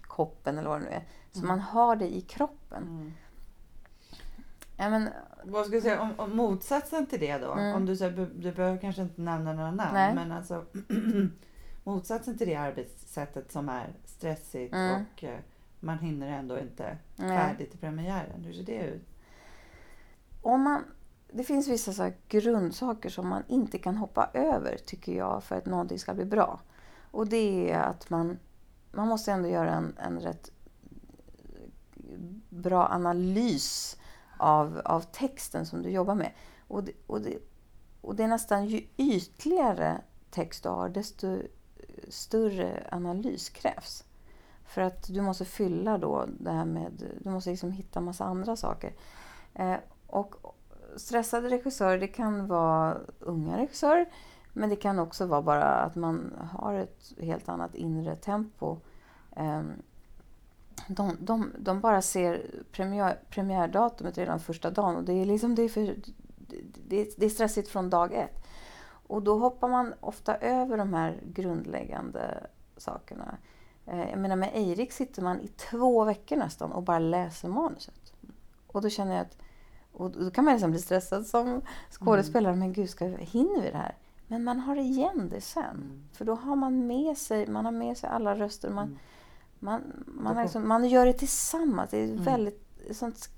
koppen 0.00 0.58
eller 0.58 0.68
vad 0.68 0.80
det 0.80 0.84
nu 0.84 0.90
är. 0.90 1.04
Så 1.32 1.38
Mm. 1.38 1.48
man 1.48 1.60
har 1.60 1.96
det 1.96 2.14
i 2.16 2.20
kroppen. 2.20 2.82
Mm. 2.82 3.12
Ja, 4.76 4.90
men, 4.90 5.08
Vad 5.44 5.66
ska 5.66 5.74
jag 5.74 5.82
säga, 5.82 6.00
om, 6.00 6.12
om 6.16 6.36
motsatsen 6.36 7.06
till 7.06 7.20
det 7.20 7.38
då? 7.38 7.52
Mm. 7.52 7.76
Om 7.76 7.86
du, 7.86 7.96
säger, 7.96 8.30
du 8.34 8.52
behöver 8.52 8.78
kanske 8.78 9.02
inte 9.02 9.20
nämna 9.20 9.52
några 9.52 9.70
namn, 9.70 9.94
Nej. 9.94 10.14
men 10.14 10.32
alltså 10.32 10.64
motsatsen 11.84 12.38
till 12.38 12.46
det 12.46 12.54
arbetssättet 12.54 13.52
som 13.52 13.68
är 13.68 13.94
stressigt 14.04 14.74
Mm. 14.74 15.02
och 15.02 15.24
eh, 15.24 15.38
man 15.80 15.98
hinner 15.98 16.38
ändå 16.38 16.58
inte 16.58 16.96
färdigt 17.16 17.70
till 17.70 17.80
premiären. 17.80 18.44
Hur 18.44 18.52
ser 18.52 18.62
det 18.62 18.86
ut? 18.86 19.08
om 20.44 20.62
man, 20.62 20.84
det 21.32 21.44
finns 21.44 21.68
vissa 21.68 21.92
så 21.92 22.02
här 22.02 22.14
grundsaker 22.28 23.10
som 23.10 23.28
man 23.28 23.42
inte 23.48 23.78
kan 23.78 23.96
hoppa 23.96 24.30
över, 24.34 24.76
tycker 24.86 25.12
jag, 25.12 25.44
för 25.44 25.56
att 25.56 25.66
någonting 25.66 25.98
ska 25.98 26.14
bli 26.14 26.24
bra. 26.24 26.60
Och 27.10 27.28
det 27.28 27.70
är 27.70 27.80
att 27.80 28.10
man, 28.10 28.38
man 28.92 29.08
måste 29.08 29.32
ändå 29.32 29.48
göra 29.48 29.74
en, 29.74 29.96
en 29.98 30.20
rätt 30.20 30.50
bra 32.48 32.88
analys 32.88 33.96
av, 34.44 34.80
av 34.84 35.00
texten 35.00 35.66
som 35.66 35.82
du 35.82 35.90
jobbar 35.90 36.14
med. 36.14 36.32
Och 36.68 36.84
det, 36.84 36.92
och, 37.06 37.20
det, 37.20 37.38
och 38.00 38.16
det 38.16 38.22
är 38.22 38.28
nästan 38.28 38.66
ju 38.66 38.86
ytligare 38.96 40.00
text 40.30 40.62
du 40.62 40.68
har, 40.68 40.88
desto 40.88 41.38
större 42.08 42.86
analys 42.92 43.48
krävs. 43.48 44.04
För 44.64 44.82
att 44.82 45.06
du 45.08 45.20
måste 45.20 45.44
fylla 45.44 45.98
då 45.98 46.26
det 46.40 46.50
här 46.50 46.64
med, 46.64 47.12
du 47.20 47.30
måste 47.30 47.50
liksom 47.50 47.70
hitta 47.70 48.00
massa 48.00 48.24
andra 48.24 48.56
saker. 48.56 48.92
Eh, 49.54 49.76
och 50.06 50.34
stressade 50.96 51.48
regissörer, 51.48 51.98
det 51.98 52.08
kan 52.08 52.46
vara 52.46 52.98
unga 53.20 53.58
regissörer, 53.58 54.06
men 54.52 54.68
det 54.70 54.76
kan 54.76 54.98
också 54.98 55.26
vara 55.26 55.42
bara 55.42 55.64
att 55.64 55.94
man 55.94 56.32
har 56.52 56.74
ett 56.74 57.12
helt 57.20 57.48
annat 57.48 57.74
inre 57.74 58.16
tempo. 58.16 58.78
Eh, 59.36 59.62
de, 60.88 61.16
de, 61.20 61.52
de 61.58 61.80
bara 61.80 62.02
ser 62.02 62.46
premiär, 62.72 63.18
premiärdatumet 63.30 64.18
redan 64.18 64.40
första 64.40 64.70
dagen 64.70 64.96
och 64.96 65.04
det 65.04 65.12
är, 65.12 65.24
liksom, 65.24 65.54
det, 65.54 65.62
är 65.62 65.68
för, 65.68 65.96
det, 66.88 67.18
det 67.18 67.26
är 67.26 67.30
stressigt 67.30 67.68
från 67.68 67.90
dag 67.90 68.12
ett. 68.12 68.44
Och 69.06 69.22
då 69.22 69.38
hoppar 69.38 69.68
man 69.68 69.94
ofta 70.00 70.36
över 70.36 70.76
de 70.76 70.94
här 70.94 71.20
grundläggande 71.24 72.46
sakerna. 72.76 73.36
Eh, 73.86 74.10
Jag 74.10 74.18
menar 74.18 74.36
med 74.36 74.50
Eirik 74.54 74.92
sitter 74.92 75.22
man 75.22 75.40
i 75.40 75.48
två 75.48 76.04
veckor 76.04 76.36
nästan 76.36 76.72
och 76.72 76.82
bara 76.82 76.98
läser 76.98 77.48
manuset. 77.48 78.12
Och 78.66 78.82
då 78.82 78.88
känner 78.88 79.12
jag 79.16 79.22
att, 79.22 79.38
och 79.92 80.10
då 80.10 80.30
kan 80.30 80.44
man 80.44 80.54
liksom 80.54 80.70
bli 80.70 80.80
stressad 80.80 81.26
som 81.26 81.60
skådespelare. 81.90 82.56
Men 82.56 82.72
gud, 82.72 82.90
ska, 82.90 83.04
hinner 83.06 83.62
vi 83.62 83.70
det 83.70 83.76
här? 83.76 83.94
Men 84.26 84.44
man 84.44 84.60
har 84.60 84.76
igen 84.76 85.28
det 85.28 85.40
sen. 85.40 85.64
Mm. 85.64 86.04
För 86.12 86.24
då 86.24 86.34
har 86.34 86.56
man 86.56 86.86
med 86.86 87.18
sig, 87.18 87.46
man 87.46 87.64
har 87.64 87.72
med 87.72 87.96
sig 87.96 88.10
alla 88.10 88.34
röster. 88.34 88.70
Man, 88.70 88.84
Mm. 88.84 88.98
Man, 89.64 90.04
man, 90.06 90.42
liksom, 90.42 90.68
man 90.68 90.84
gör 90.88 91.06
det 91.06 91.12
tillsammans. 91.12 91.90
Det 91.90 91.98
är 91.98 92.04
Mm. 92.04 92.24
väldigt 92.24 92.60
ett 92.90 92.96
sånt 92.96 93.28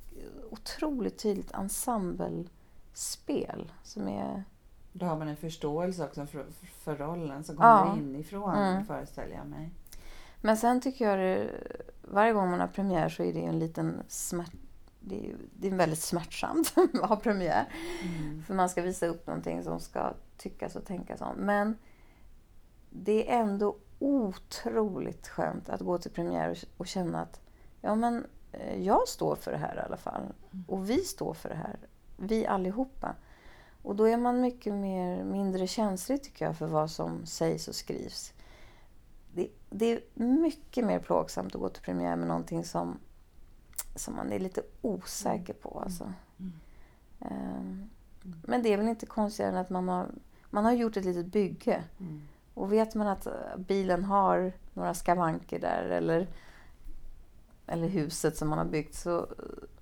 otroligt 0.50 1.18
tydligt 1.18 1.52
ensemblespel. 1.52 3.72
Som 3.82 4.08
är, 4.08 4.44
Då 4.92 5.06
har 5.06 5.18
man 5.18 5.28
en 5.28 5.36
förståelse 5.36 6.04
också 6.04 6.26
för, 6.26 6.46
för 6.84 6.96
rollen 6.96 7.44
som 7.44 7.56
Ja. 7.60 7.84
kommer 7.84 7.98
inifrån, 8.02 8.54
Mm. 8.54 8.86
föreställer 8.86 9.34
jag 9.36 9.46
mig. 9.46 9.70
men 10.40 10.56
sen 10.56 10.80
tycker 10.80 11.10
jag 11.10 11.18
det, 11.18 11.50
varje 12.02 12.32
gång 12.32 12.50
man 12.50 12.60
har 12.60 12.66
premiär 12.66 13.08
så 13.08 13.22
är 13.22 13.32
det 13.32 13.44
en 13.44 13.58
liten 13.58 14.02
smärt, 14.08 14.52
det 15.00 15.30
är, 15.30 15.36
det 15.56 15.68
är 15.68 15.74
väldigt 15.74 15.98
smärtsamt 16.02 16.74
att 17.02 17.08
ha 17.08 17.16
premiär. 17.16 17.68
Mm. 18.02 18.42
För 18.42 18.54
man 18.54 18.68
ska 18.68 18.82
visa 18.82 19.06
upp 19.06 19.26
någonting 19.26 19.62
som 19.62 19.80
ska 19.80 20.12
tyckas 20.36 20.76
och 20.76 20.84
tänkas 20.84 21.20
om. 21.20 21.36
Men 21.36 21.76
det 22.90 23.30
är 23.32 23.40
ändå 23.40 23.76
otroligt 23.98 25.28
skönt 25.28 25.68
att 25.68 25.80
gå 25.80 25.98
till 25.98 26.10
premiär 26.10 26.58
och, 26.76 26.86
känna 26.86 27.22
att 27.22 27.40
ja, 27.80 27.94
men, 27.94 28.26
eh, 28.52 28.82
jag 28.82 29.08
står 29.08 29.36
för 29.36 29.52
det 29.52 29.58
här 29.58 29.76
i 29.76 29.80
alla 29.80 29.96
fall. 29.96 30.22
Och 30.66 30.90
vi 30.90 30.98
står 30.98 31.34
för 31.34 31.48
det 31.48 31.54
här. 31.54 31.76
Vi 32.16 32.46
allihopa. 32.46 33.14
Och 33.82 33.96
då 33.96 34.04
är 34.04 34.16
man 34.16 34.40
mycket 34.40 34.74
mer, 34.74 35.24
mindre 35.24 35.66
känslig 35.66 36.22
tycker 36.22 36.44
jag 36.44 36.56
för 36.56 36.66
vad 36.66 36.90
som 36.90 37.26
sägs 37.26 37.68
och 37.68 37.74
skrivs. 37.74 38.32
Det, 39.34 39.48
det 39.70 39.86
är 39.86 40.00
mycket 40.14 40.84
mer 40.84 40.98
plågsamt 40.98 41.54
att 41.54 41.60
gå 41.60 41.68
till 41.68 41.82
premiär 41.82 42.16
med 42.16 42.28
någonting 42.28 42.64
som, 42.64 42.98
som 43.94 44.16
man 44.16 44.32
är 44.32 44.38
lite 44.38 44.62
osäker 44.82 45.54
på. 45.54 45.80
Alltså. 45.84 46.12
Mm. 46.38 46.52
Ehm, 47.20 47.90
men 48.42 48.62
det 48.62 48.72
är 48.72 48.76
väl 48.76 48.88
inte 48.88 49.06
konstigare 49.06 49.52
än 49.52 49.58
att 49.58 49.70
man 49.70 49.88
har, 49.88 50.06
man 50.50 50.64
har 50.64 50.72
gjort 50.72 50.96
ett 50.96 51.04
litet 51.04 51.26
bygge. 51.26 51.84
Mm. 52.00 52.22
Och 52.56 52.72
vet 52.72 52.94
man 52.94 53.06
att 53.06 53.26
eh, 53.26 53.32
bilen 53.56 54.04
har 54.04 54.52
några 54.74 54.94
skavanker 54.94 55.58
där 55.58 55.82
eller, 55.82 56.26
eller 57.66 57.88
huset 57.88 58.36
som 58.36 58.48
man 58.48 58.58
har 58.58 58.64
byggt 58.64 58.94
så 58.94 59.26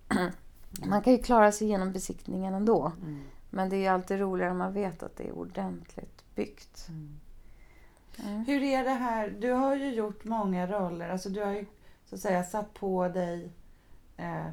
man 0.86 1.02
kan 1.02 1.12
ju 1.12 1.18
klara 1.22 1.52
sig 1.52 1.66
igenom 1.66 1.92
besiktningen 1.92 2.54
ändå. 2.54 2.92
Mm. 3.02 3.22
Men 3.50 3.68
det 3.68 3.76
är 3.76 3.80
ju 3.80 3.86
alltid 3.86 4.20
roligare 4.20 4.50
när 4.50 4.58
man 4.58 4.72
vet 4.72 5.02
att 5.02 5.16
det 5.16 5.28
är 5.28 5.32
ordentligt 5.32 6.24
byggt. 6.34 6.86
Mm. 6.88 7.20
Mm. 8.18 8.44
Hur 8.44 8.62
är 8.62 8.84
det 8.84 8.90
här? 8.90 9.30
Du 9.30 9.52
har 9.52 9.76
ju 9.76 9.94
gjort 9.94 10.24
många 10.24 10.66
roller. 10.66 11.08
Alltså 11.08 11.28
du 11.28 11.44
har 11.44 11.52
ju 11.52 11.66
så 12.04 12.14
att 12.14 12.20
säga 12.20 12.44
satt 12.44 12.74
på 12.74 13.08
dig 13.08 13.52
eh, 14.16 14.46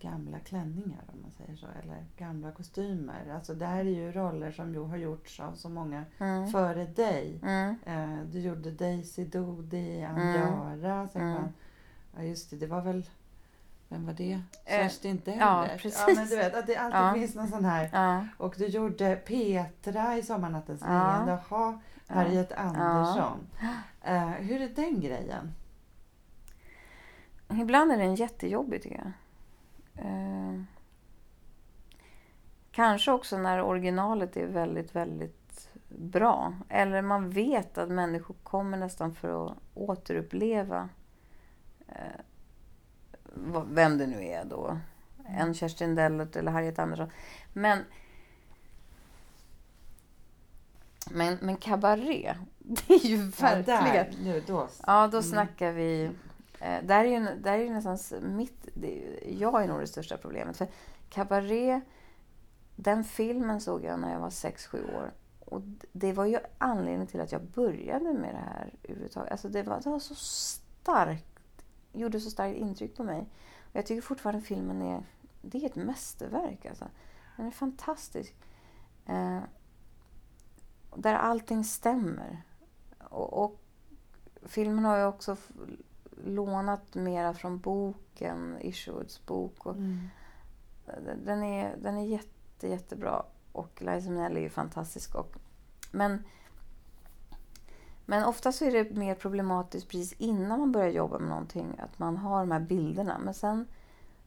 gamla 0.00 0.38
klänningar 0.38 1.02
om 1.12 1.22
man 1.22 1.30
säger 1.30 1.56
så. 1.56 1.66
Eller 1.82 2.04
gamla 2.16 2.52
kostymer. 2.52 3.32
Alltså 3.34 3.54
det 3.54 3.66
här 3.66 3.78
är 3.80 3.84
ju 3.84 4.12
roller 4.12 4.52
som 4.52 4.74
ju 4.74 4.84
har 4.84 4.96
gjorts 4.96 5.40
av 5.40 5.52
så 5.54 5.68
många 5.68 6.04
Mm. 6.18 6.48
före 6.50 6.84
dig. 6.84 7.40
Mm. 7.42 7.74
Eh, 7.86 8.24
du 8.24 8.40
gjorde 8.40 8.70
Daisy 8.70 9.24
Dodi, 9.24 10.00
Mm. 10.00 10.16
Anjara. 10.16 11.08
Mm. 11.14 11.32
var, 11.34 11.48
ja 12.16 12.22
just 12.22 12.50
det, 12.50 12.56
det 12.56 12.66
var 12.66 12.80
väl 12.82 13.10
Vem 13.92 14.06
var 14.06 14.12
det? 14.12 14.32
Eh, 14.32 14.40
Kerstin 14.82 15.20
Dellert? 15.24 15.40
ja, 15.40 15.66
Ja, 15.66 15.78
precis. 15.78 16.16
men 16.16 16.26
du 16.28 16.36
vet 16.36 16.54
att 16.54 16.66
det 16.66 16.76
alltid 16.76 17.00
Ja. 17.00 17.12
finns 17.14 17.34
någon 17.34 17.48
sån 17.48 17.64
här. 17.64 17.90
Ja, 17.92 18.26
Och 18.38 18.54
du 18.58 18.66
gjorde 18.66 19.16
Petra 19.16 20.16
i 20.16 20.22
Sommarnattens 20.22 20.80
Ja. 20.82 20.88
leende. 21.16 21.38
Jaha, 21.50 21.78
Harriet 22.06 22.52
Andersson. 22.52 23.38
Eh, 24.02 24.28
hur 24.28 24.60
är 24.60 24.68
den 24.68 25.00
grejen? 25.00 25.52
Ibland 27.48 27.92
är 27.92 27.96
den 27.98 28.14
jättejobbig 28.14 28.82
tycker 28.82 28.96
jag. 28.96 29.12
Eh, 30.04 30.62
kanske 32.72 33.10
också 33.12 33.38
när 33.38 33.62
originalet 33.62 34.36
är 34.36 34.46
väldigt, 34.46 34.96
väldigt 34.96 35.68
bra. 35.88 36.54
Eller 36.68 37.02
man 37.02 37.30
vet 37.30 37.78
att 37.78 37.88
människor 37.90 38.34
kommer 38.42 38.76
nästan 38.78 39.14
för 39.14 39.46
att 39.46 39.56
återuppleva 39.74 40.88
eh, 41.88 42.20
vem 43.70 43.98
det 43.98 44.06
nu 44.06 44.24
är 44.24 44.44
då. 44.44 44.78
En 45.28 45.54
Kerstin 45.54 45.94
Dellert 45.94 46.36
eller 46.36 46.52
Harriet 46.52 46.78
Andersson. 46.78 47.10
Men 47.52 47.84
men, 51.12 51.38
men 51.40 51.56
kabaré, 51.56 52.34
det 52.58 52.94
är 52.94 53.06
ju 53.06 53.16
verkligen... 53.16 53.86
Ja, 53.86 53.92
där, 53.92 54.14
nu, 54.24 54.42
då. 54.46 54.68
Ja, 54.86 55.06
då 55.06 55.18
Mm. 55.18 55.22
snackar 55.22 55.72
vi... 55.72 56.10
Eh, 56.60 56.84
där, 56.84 57.04
är 57.04 57.20
ju, 57.20 57.40
där 57.40 57.52
är 57.52 57.62
ju 57.62 57.70
nästan 57.70 57.98
mitt... 58.36 58.68
Det, 58.74 59.20
jag 59.38 59.62
är 59.62 59.68
nog 59.68 59.80
det 59.80 59.86
största 59.86 60.16
problemet. 60.16 60.56
För 60.56 60.68
Cabaret, 61.08 61.82
den 62.76 63.04
filmen 63.04 63.60
såg 63.60 63.84
jag 63.84 64.00
när 64.00 64.12
jag 64.12 64.20
var 64.20 64.30
6-7 64.30 64.96
år. 64.96 65.12
Och 65.40 65.62
det 65.92 66.12
var 66.12 66.24
ju 66.24 66.38
anledningen 66.58 67.06
till 67.06 67.20
att 67.20 67.32
jag 67.32 67.42
började 67.42 68.12
med 68.12 68.34
det 68.34 68.38
här 68.38 68.74
överhuvudtaget. 68.82 69.32
Alltså 69.32 69.48
det 69.48 69.62
var, 69.62 69.80
det 69.80 69.90
var 69.90 69.98
så 69.98 70.14
starkt, 70.14 71.64
gjorde 71.92 72.20
så 72.20 72.30
starkt 72.30 72.56
intryck 72.56 72.96
på 72.96 73.04
mig. 73.04 73.20
Och 73.60 73.76
jag 73.76 73.86
tycker 73.86 74.02
fortfarande 74.02 74.40
filmen 74.42 74.82
är, 74.82 75.02
det 75.42 75.58
är 75.58 75.66
ett 75.66 75.76
mästerverk. 75.76 76.66
Alltså. 76.66 76.84
Den 77.36 77.46
är 77.46 77.50
fantastisk. 77.50 78.34
Eh, 79.06 79.40
där 80.96 81.14
allting 81.14 81.64
stämmer. 81.64 82.42
Och, 82.98 83.44
och 83.44 83.60
filmen 84.42 84.84
har 84.84 84.96
ju 84.96 85.04
också 85.04 85.36
lånat 86.24 86.94
mera 86.94 87.34
från 87.34 87.58
boken, 87.58 88.56
Ishoods 88.60 89.26
bok. 89.26 89.66
Och 89.66 89.76
Mm. 89.76 90.08
den, 91.24 91.42
är, 91.42 91.76
den 91.76 91.98
är 91.98 92.06
jätte, 92.06 92.68
jättebra. 92.68 93.22
Och 93.52 93.82
Liza 93.82 94.10
Minnelli 94.10 94.36
är 94.40 94.44
ju 94.44 94.50
fantastisk. 94.50 95.14
Och, 95.14 95.36
men, 95.92 96.24
men 98.06 98.24
ofta 98.24 98.52
så 98.52 98.64
är 98.64 98.72
det 98.72 98.90
mer 98.90 99.14
problematiskt 99.14 99.88
precis 99.88 100.12
innan 100.12 100.58
man 100.58 100.72
börjar 100.72 100.90
jobba 100.90 101.18
med 101.18 101.28
någonting. 101.28 101.78
Att 101.78 101.98
man 101.98 102.16
har 102.16 102.40
de 102.40 102.50
här 102.50 102.60
bilderna. 102.60 103.18
Men 103.18 103.34
sen, 103.34 103.66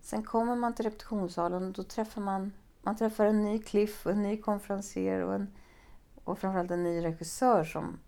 sen 0.01 0.23
kommer 0.23 0.55
man 0.55 0.73
till 0.75 0.85
repetitionssalen 0.85 1.67
och 1.67 1.73
då 1.73 1.83
träffar 1.83 2.21
man, 2.21 2.51
man 2.81 2.95
träffar 2.95 3.25
en 3.25 3.43
ny 3.43 3.59
Cliff 3.59 4.05
och 4.05 4.11
en 4.11 4.23
ny 4.23 4.37
konferencier 4.37 5.21
och, 5.21 5.35
en, 5.35 5.47
och 6.23 6.39
framförallt 6.39 6.71
en 6.71 6.83
ny 6.83 7.03
regissör 7.03 7.63
som, 7.63 7.99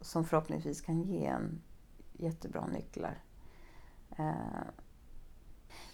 som 0.00 0.24
förhoppningsvis 0.24 0.80
kan 0.80 1.02
ge 1.02 1.26
en 1.26 1.62
jättebra 2.18 2.66
nycklar. 2.66 3.18
Eh, 4.18 4.34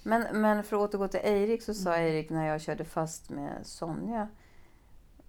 men, 0.02 0.40
men 0.40 0.64
för 0.64 0.76
att 0.76 0.82
återgå 0.82 1.08
till 1.08 1.20
Eirik 1.22 1.62
så 1.62 1.74
sa 1.74 1.94
Mm. 1.94 2.06
Eirik 2.06 2.30
när 2.30 2.46
jag 2.46 2.60
körde 2.60 2.84
fast 2.84 3.30
med 3.30 3.66
Sonja 3.66 4.28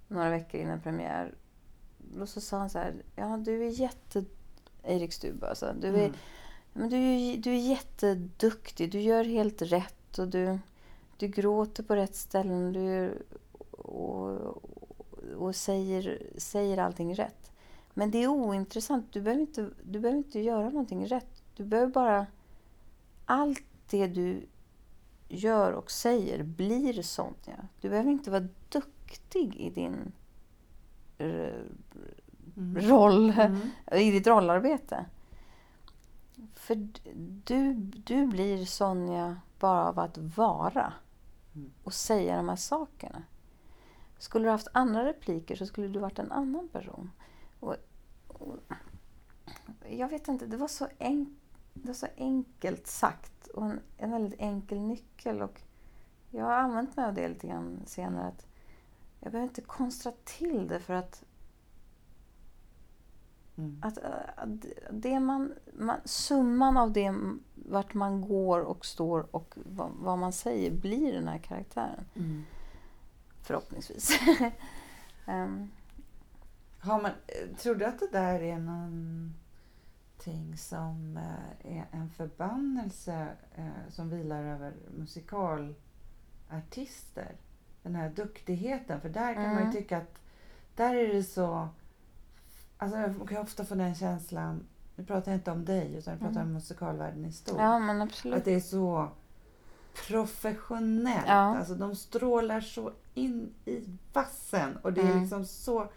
några 0.07 0.29
veckor 0.29 0.61
innan 0.61 0.81
premiär. 0.81 1.33
Då 1.97 2.27
så 2.27 2.41
sa 2.41 2.57
han 2.57 2.69
så 2.69 2.79
här, 2.79 2.93
ja 3.15 3.37
du 3.37 3.63
är 3.67 3.69
jätte... 3.69 4.23
Eirik 4.83 5.13
Stube 5.13 5.49
alltså. 5.49 5.73
Du 5.81 5.87
är, 5.87 5.93
Mm. 6.05 6.13
men 6.73 6.89
du, 6.89 6.97
är- 6.97 7.37
du 7.37 7.49
är 7.51 7.69
jätteduktig, 7.69 8.91
du 8.91 8.99
gör 9.01 9.23
helt 9.23 9.61
rätt 9.61 10.19
och 10.19 10.27
du, 10.27 10.59
du 11.17 11.27
gråter 11.27 11.83
på 11.83 11.95
rätt 11.95 12.15
ställen 12.15 12.73
du, 12.73 12.79
gör- 12.83 13.23
och, 13.71 14.63
och 15.37 15.55
säger, 15.55 16.21
säger 16.37 16.77
allting 16.77 17.15
rätt. 17.15 17.51
Men 17.97 18.11
det 18.11 18.23
är 18.23 18.27
ointressant, 18.27 19.13
du 19.13 19.21
behöver, 19.21 19.41
inte, 19.41 19.69
du 19.83 19.99
behöver 19.99 20.17
inte 20.17 20.39
göra 20.39 20.69
någonting 20.69 21.07
rätt. 21.07 21.43
Du 21.55 21.63
behöver 21.65 21.91
bara... 21.91 22.27
Allt 23.25 23.63
det 23.89 24.07
du 24.07 24.47
gör 25.27 25.71
och 25.71 25.91
säger 25.91 26.43
blir 26.43 27.01
Sonja. 27.01 27.67
Du 27.81 27.89
behöver 27.89 28.11
inte 28.11 28.31
vara 28.31 28.47
duktig 28.69 29.55
i 29.55 29.69
din 29.69 30.11
Mm. 31.17 32.77
roll 32.77 33.29
Mm. 33.29 33.59
i 33.91 34.11
ditt 34.11 34.27
rollarbete. 34.27 35.05
För 36.53 36.87
du, 37.45 37.73
du 38.05 38.27
blir 38.27 38.65
Sonja 38.65 39.37
bara 39.59 39.87
av 39.89 39.99
att 39.99 40.17
vara 40.17 40.93
Mm. 41.55 41.71
och 41.83 41.93
säga 41.93 42.37
de 42.37 42.49
här 42.49 42.55
sakerna. 42.55 43.23
Skulle 44.17 44.45
du 44.45 44.49
haft 44.51 44.67
andra 44.71 45.05
repliker 45.05 45.55
så 45.55 45.65
skulle 45.65 45.87
du 45.87 45.99
varit 45.99 46.19
en 46.19 46.31
annan 46.31 46.67
person. 46.67 47.11
Och, 47.59 47.75
och, 48.27 48.57
jag 49.89 50.09
vet 50.09 50.27
inte, 50.27 50.45
det 50.45 50.57
var 50.57 50.67
så, 50.67 50.87
en, 50.97 51.35
det 51.73 51.87
var 51.87 51.93
så 51.93 52.07
enkelt 52.17 52.87
sagt 52.87 53.47
och 53.47 53.65
en, 53.65 53.79
en 53.97 54.11
väldigt 54.11 54.39
enkel 54.39 54.79
nyckel. 54.79 55.41
Och 55.41 55.61
jag 56.29 56.45
har 56.45 56.55
använt 56.55 56.95
mig 56.95 57.05
av 57.05 57.13
det 57.13 57.27
lite 57.27 57.47
grann 57.47 57.81
senare. 57.85 58.27
Att 58.27 58.47
jag 59.19 59.31
behöver 59.31 59.49
inte 59.49 59.61
konstra 59.61 60.11
till 60.23 60.67
det 60.67 60.79
för 60.79 60.93
att 60.93 61.23
Mm. 63.57 63.79
att, 63.81 63.97
äh, 63.97 64.47
det 64.91 65.19
man, 65.19 65.53
man, 65.73 65.97
summan 66.05 66.77
av 66.77 66.91
det 66.91 67.15
vart 67.55 67.93
man 67.93 68.21
går 68.21 68.59
och 68.59 68.85
står 68.85 69.35
och 69.35 69.55
vad, 69.65 69.91
vad 69.91 70.17
man 70.17 70.33
säger 70.33 70.71
blir 70.71 71.13
den 71.13 71.27
här 71.27 71.37
karaktären. 71.37 72.05
Mm. 72.15 72.43
Förhoppningsvis. 73.41 74.19
Ehm, 75.25 75.71
Har 76.85 77.01
man, 77.01 77.11
eh, 77.27 77.55
tror 77.57 77.75
du 77.75 77.85
att 77.85 77.99
det 77.99 78.11
där 78.11 78.39
är 78.41 78.57
någonting 78.59 80.57
som 80.57 81.17
eh, 81.17 81.77
är 81.77 81.85
en 81.91 82.09
förbannelse 82.09 83.27
eh, 83.55 83.67
som 83.89 84.09
vilar 84.09 84.43
över 84.43 84.73
musikalartister? 84.97 87.35
Den 87.83 87.95
här 87.95 88.09
duktigheten. 88.09 89.01
För 89.01 89.09
där 89.09 89.33
kan 89.33 89.43
man 89.43 89.51
Mm. 89.57 89.67
ju 89.67 89.73
tycka 89.81 89.97
att 89.97 90.19
där 90.75 90.95
är 90.95 91.13
det 91.13 91.23
så... 91.23 91.67
Alltså 92.77 92.97
jag 92.99 93.29
kan 93.29 93.37
ofta 93.37 93.65
få 93.65 93.75
den 93.75 93.95
känslan, 93.95 94.63
nu 94.95 95.05
pratar 95.05 95.31
jag 95.31 95.37
inte 95.39 95.51
om 95.51 95.65
dig 95.65 95.95
utan 95.95 96.11
jag 96.11 96.19
pratar 96.21 96.35
Mm. 96.35 96.47
om 96.47 96.53
musikalvärlden 96.53 97.25
i 97.25 97.31
stort. 97.31 97.57
ja, 97.59 97.79
men 97.79 98.01
absolut. 98.01 98.37
Att 98.37 98.45
det 98.45 98.53
är 98.53 98.59
så 98.59 99.09
professionellt. 100.07 101.25
Ja. 101.27 101.57
Alltså 101.57 101.75
de 101.75 101.95
strålar 101.95 102.61
så 102.61 102.91
in 103.13 103.53
i 103.65 103.83
vassen 104.13 104.77
och 104.77 104.93
det 104.93 105.01
är 105.01 105.05
Mm. 105.05 105.21
liksom 105.21 105.45
så 105.45 105.87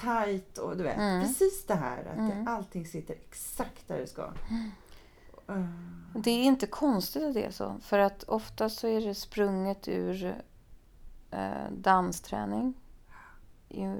tajt 0.00 0.58
och 0.58 0.76
du 0.76 0.82
vet, 0.84 0.96
Mm. 0.96 1.22
precis 1.22 1.66
det 1.66 1.74
här 1.74 1.98
att 2.04 2.18
Mm. 2.18 2.44
det, 2.44 2.50
allting 2.50 2.86
sitter 2.86 3.14
exakt 3.14 3.88
där 3.88 3.98
det 3.98 4.06
ska. 4.06 4.30
Det 6.14 6.30
är 6.30 6.44
inte 6.44 6.66
konstigt 6.66 7.22
att 7.22 7.34
det 7.34 7.44
är 7.44 7.50
så. 7.50 7.74
För 7.80 7.98
att 7.98 8.22
ofta 8.24 8.68
så 8.68 8.86
är 8.88 9.00
det 9.00 9.14
sprunget 9.14 9.88
ur 9.88 10.42
eh, 11.30 11.70
dansträning 11.70 12.74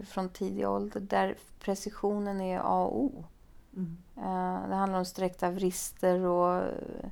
från 0.07 0.29
tidig 0.29 0.69
ålder 0.69 1.01
där 1.01 1.37
precisionen 1.61 2.41
är 2.41 2.59
A 2.59 2.85
och 2.85 2.97
O. 3.05 3.25
mm. 3.77 3.97
Eh, 4.17 4.69
Det 4.69 4.75
handlar 4.75 4.99
om 4.99 5.05
sträckta 5.05 5.51
vrister 5.51 6.21
och 6.21 6.57
eh, 6.57 7.09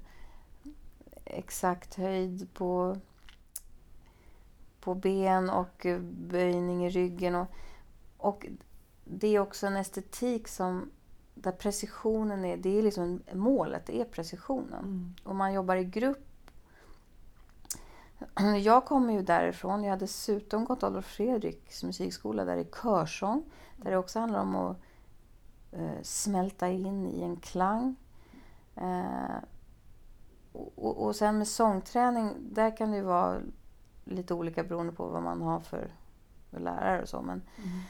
exakt 1.25 1.95
höjd 1.95 2.49
på, 2.55 2.97
på 4.81 4.95
ben 4.95 5.51
och 5.51 5.87
eh, 5.87 5.99
böjning 6.01 6.87
i 6.87 6.91
ryggen. 6.91 7.35
Och, 7.35 7.47
och 8.19 8.47
det 9.09 9.29
är 9.29 9.41
också 9.41 9.67
en 9.67 9.77
estetik 9.77 10.49
som 10.49 10.91
där 11.35 11.53
precisionen 11.53 12.45
är, 12.45 12.57
det 12.57 12.79
är 12.79 12.83
liksom 12.83 13.23
målet, 13.33 13.87
det 13.87 14.01
är 14.01 14.05
precisionen. 14.05 14.85
Mm. 14.85 15.15
Och 15.25 15.37
man 15.37 15.53
jobbar 15.53 15.77
i 15.77 15.85
grupp. 15.85 16.27
Jag 18.63 18.85
kommer 18.85 19.13
ju 19.13 19.23
därifrån. 19.23 19.83
Jag 19.85 19.91
hade 19.91 20.05
dessutom 20.05 20.65
gått 20.65 20.83
Adolf 20.83 21.07
Fredriks 21.07 21.83
musikskola 21.85 22.45
där 22.45 22.57
det 22.57 22.63
är 22.63 22.83
körsång. 22.83 23.45
Där 23.77 23.91
det 23.91 23.97
också 23.97 24.19
handlar 24.21 24.41
om 24.41 24.57
att 24.57 24.77
eh, 25.73 26.03
smälta 26.03 26.69
in 26.69 27.07
i 27.07 27.23
en 27.23 27.37
klang. 27.37 27.97
Eh, 28.77 29.37
och, 30.53 31.05
och- 31.07 31.17
sen 31.17 31.39
med 31.39 31.49
sångträning, 31.49 32.35
där 32.41 32.77
kan 32.77 32.91
det 32.91 32.97
ju 32.97 33.03
vara 33.03 33.39
lite 34.05 34.35
olika 34.35 34.65
beroende 34.65 34.93
på 34.93 35.07
vad 35.09 35.23
man 35.23 35.43
har 35.43 35.61
för, 35.61 35.91
för 36.51 36.61
lärare 36.61 37.03
och 37.03 37.09
så. 37.09 37.23
Men, 37.23 37.43
Mm. 37.59 37.81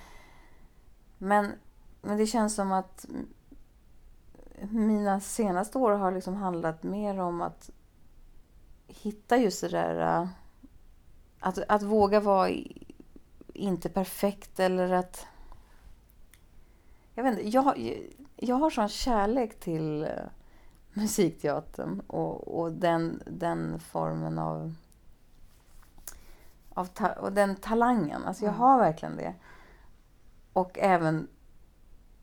Men, 1.18 1.52
men 2.02 2.16
det 2.18 2.26
känns 2.26 2.54
som 2.54 2.72
att 2.72 3.06
mina 4.70 5.20
senaste 5.20 5.78
år 5.78 5.90
har 5.92 6.12
liksom 6.12 6.34
handlat 6.34 6.82
mer 6.82 7.20
om 7.20 7.42
att 7.42 7.70
hitta 8.86 9.36
just 9.36 9.60
det 9.60 9.68
där... 9.68 10.20
äh, 10.22 10.28
Att, 11.40 11.58
att 11.68 11.82
våga 11.82 12.20
vara 12.20 12.50
inte 13.52 13.88
perfekt 13.88 14.60
eller 14.60 14.92
att... 14.92 15.26
Jag 17.14 17.24
vet 17.24 17.32
inte, 17.38 17.48
jag, 17.48 17.96
jag 18.36 18.56
har 18.56 18.70
sån 18.70 18.88
kärlek 18.88 19.60
till 19.60 20.02
äh, 20.04 20.10
musikteatern 20.92 22.00
och, 22.06 22.58
och 22.60 22.72
den, 22.72 23.22
den 23.26 23.78
formen 23.80 24.38
av, 24.38 24.74
av 26.74 26.84
ta, 26.86 27.08
och 27.12 27.32
den 27.32 27.56
talangen. 27.56 28.24
Alltså 28.24 28.44
jag 28.44 28.54
Mm. 28.54 28.60
har 28.60 28.78
verkligen 28.78 29.16
det. 29.16 29.34
Och 30.56 30.78
även 30.78 31.28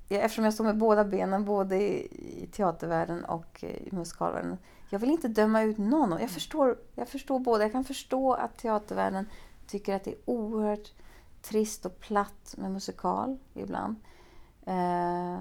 ja, 0.08 0.18
eftersom 0.18 0.46
jag 0.46 0.54
står 0.54 0.64
med 0.64 0.78
båda 0.78 1.06
benen 1.06 1.46
både 1.46 1.76
i, 1.82 2.50
teatervärlden 2.52 3.26
och 3.26 3.64
i 3.64 3.90
musikalvärlden. 3.92 4.58
Jag 4.90 5.00
vill 5.00 5.12
inte 5.12 5.28
döma 5.28 5.62
ut 5.62 5.78
någon. 5.78 6.20
Jag 6.22 6.30
förstår, 6.30 6.78
jag 6.96 7.10
förstår 7.10 7.40
båda. 7.40 7.64
Jag 7.64 7.72
kan 7.72 7.84
förstå 7.84 8.34
att 8.34 8.58
teatervärlden 8.58 9.26
tycker 9.68 9.96
att 9.96 10.04
det 10.04 10.12
är 10.12 10.18
oerhört 10.26 10.92
trist 11.42 11.86
och 11.86 12.00
platt 12.00 12.56
med 12.58 12.72
musikal 12.72 13.38
ibland. 13.54 13.96
Eh, 14.66 15.40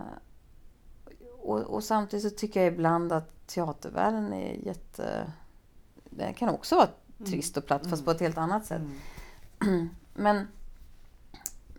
och, 1.39 1.61
och 1.61 1.85
samtidigt 1.85 2.33
så 2.33 2.39
tycker 2.39 2.63
jag 2.63 2.73
ibland 2.73 3.13
att 3.13 3.47
teatervärlden 3.47 4.33
är 4.33 4.67
jätte... 4.67 5.33
Den 6.05 6.35
kan 6.35 6.49
också 6.49 6.77
vara 6.77 6.89
trist 7.27 7.57
och 7.57 7.67
platt 7.67 7.83
fast 7.83 7.93
Mm. 8.03 8.05
på 8.05 8.11
ett 8.11 8.21
helt 8.21 8.39
annat 8.39 8.67
sätt. 8.67 8.83
Mm. 9.61 9.89
Men, 10.15 10.47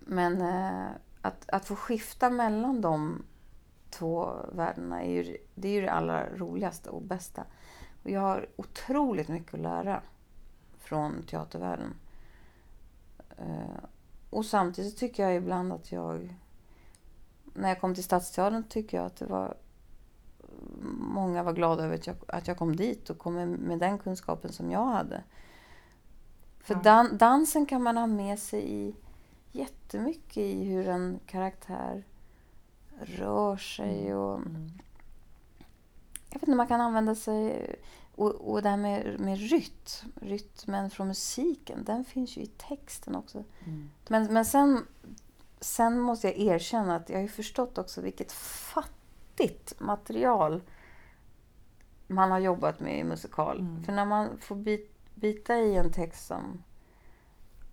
men 0.05 0.41
eh, 0.41 0.87
att, 1.21 1.49
att 1.49 1.65
få 1.65 1.75
skifta 1.75 2.29
mellan 2.29 2.81
de 2.81 3.23
två 3.89 4.33
världarna 4.51 5.03
är 5.03 5.11
ju, 5.11 5.37
det 5.55 5.67
är 5.67 5.71
ju 5.71 5.81
det 5.81 5.91
allra 5.91 6.29
roligaste 6.35 6.89
och 6.89 7.01
bästa. 7.01 7.43
Och 8.03 8.09
jag 8.09 8.21
har 8.21 8.47
otroligt 8.55 9.27
mycket 9.27 9.53
att 9.53 9.59
lära 9.59 10.01
från 10.77 11.23
teatervärlden. 11.23 11.93
Eh, 13.37 13.83
och 14.29 14.45
samtidigt 14.45 14.97
tycker 14.97 15.23
jag 15.23 15.35
ibland 15.35 15.73
att 15.73 15.91
jag... 15.91 16.35
När 17.53 17.69
jag 17.69 17.81
kom 17.81 17.95
till 17.95 18.03
Stadsteatern 18.03 18.63
tycker 18.63 18.97
jag 18.97 19.05
att 19.05 19.15
det 19.15 19.25
var... 19.25 19.57
Många 20.99 21.43
var 21.43 21.53
glada 21.53 21.83
över 21.83 21.95
att 21.95 22.07
jag, 22.07 22.15
att 22.27 22.47
jag 22.47 22.57
kom 22.57 22.75
dit 22.75 23.09
och 23.09 23.17
kom 23.17 23.33
med, 23.33 23.47
med 23.47 23.79
den 23.79 23.97
kunskapen 23.97 24.51
som 24.51 24.71
jag 24.71 24.85
hade. 24.85 25.23
För 26.59 26.75
dan, 26.75 27.17
dansen 27.17 27.65
kan 27.65 27.83
man 27.83 27.97
ha 27.97 28.07
med 28.07 28.39
sig 28.39 28.73
i 28.73 28.95
jättemycket 29.53 30.37
i 30.37 30.63
hur 30.63 30.87
en 30.87 31.19
karaktär 31.25 32.03
rör 33.01 33.57
sig 33.57 34.15
och 34.15 34.37
Mm. 34.37 34.71
jag 36.29 36.39
vet 36.39 36.43
inte, 36.47 36.57
man 36.57 36.67
kan 36.67 36.81
använda 36.81 37.15
sig... 37.15 37.75
Och, 38.15 38.31
och 38.51 38.61
det 38.61 38.69
här 38.69 38.77
med, 38.77 39.19
med 39.19 39.39
rytm, 39.49 40.11
rytmen 40.21 40.89
från 40.89 41.07
musiken, 41.07 41.83
den 41.83 42.05
finns 42.05 42.37
ju 42.37 42.41
i 42.41 42.47
texten 42.47 43.15
också. 43.15 43.43
Mm. 43.65 43.89
Men, 44.07 44.33
men 44.33 44.45
sen, 44.45 44.87
sen 45.59 45.99
måste 45.99 46.27
jag 46.27 46.37
erkänna 46.37 46.95
att 46.95 47.09
jag 47.09 47.17
har 47.17 47.21
ju 47.21 47.27
förstått 47.27 47.77
också 47.77 48.01
vilket 48.01 48.31
fattigt 48.31 49.79
material 49.79 50.61
man 52.07 52.31
har 52.31 52.39
jobbat 52.39 52.79
med 52.79 52.99
i 52.99 53.03
musikal. 53.03 53.59
Mm. 53.59 53.83
För 53.83 53.91
när 53.93 54.05
man 54.05 54.37
får 54.37 54.55
bit, 54.55 54.91
bita 55.15 55.57
i 55.57 55.75
en 55.75 55.91
text 55.91 56.27
som 56.27 56.63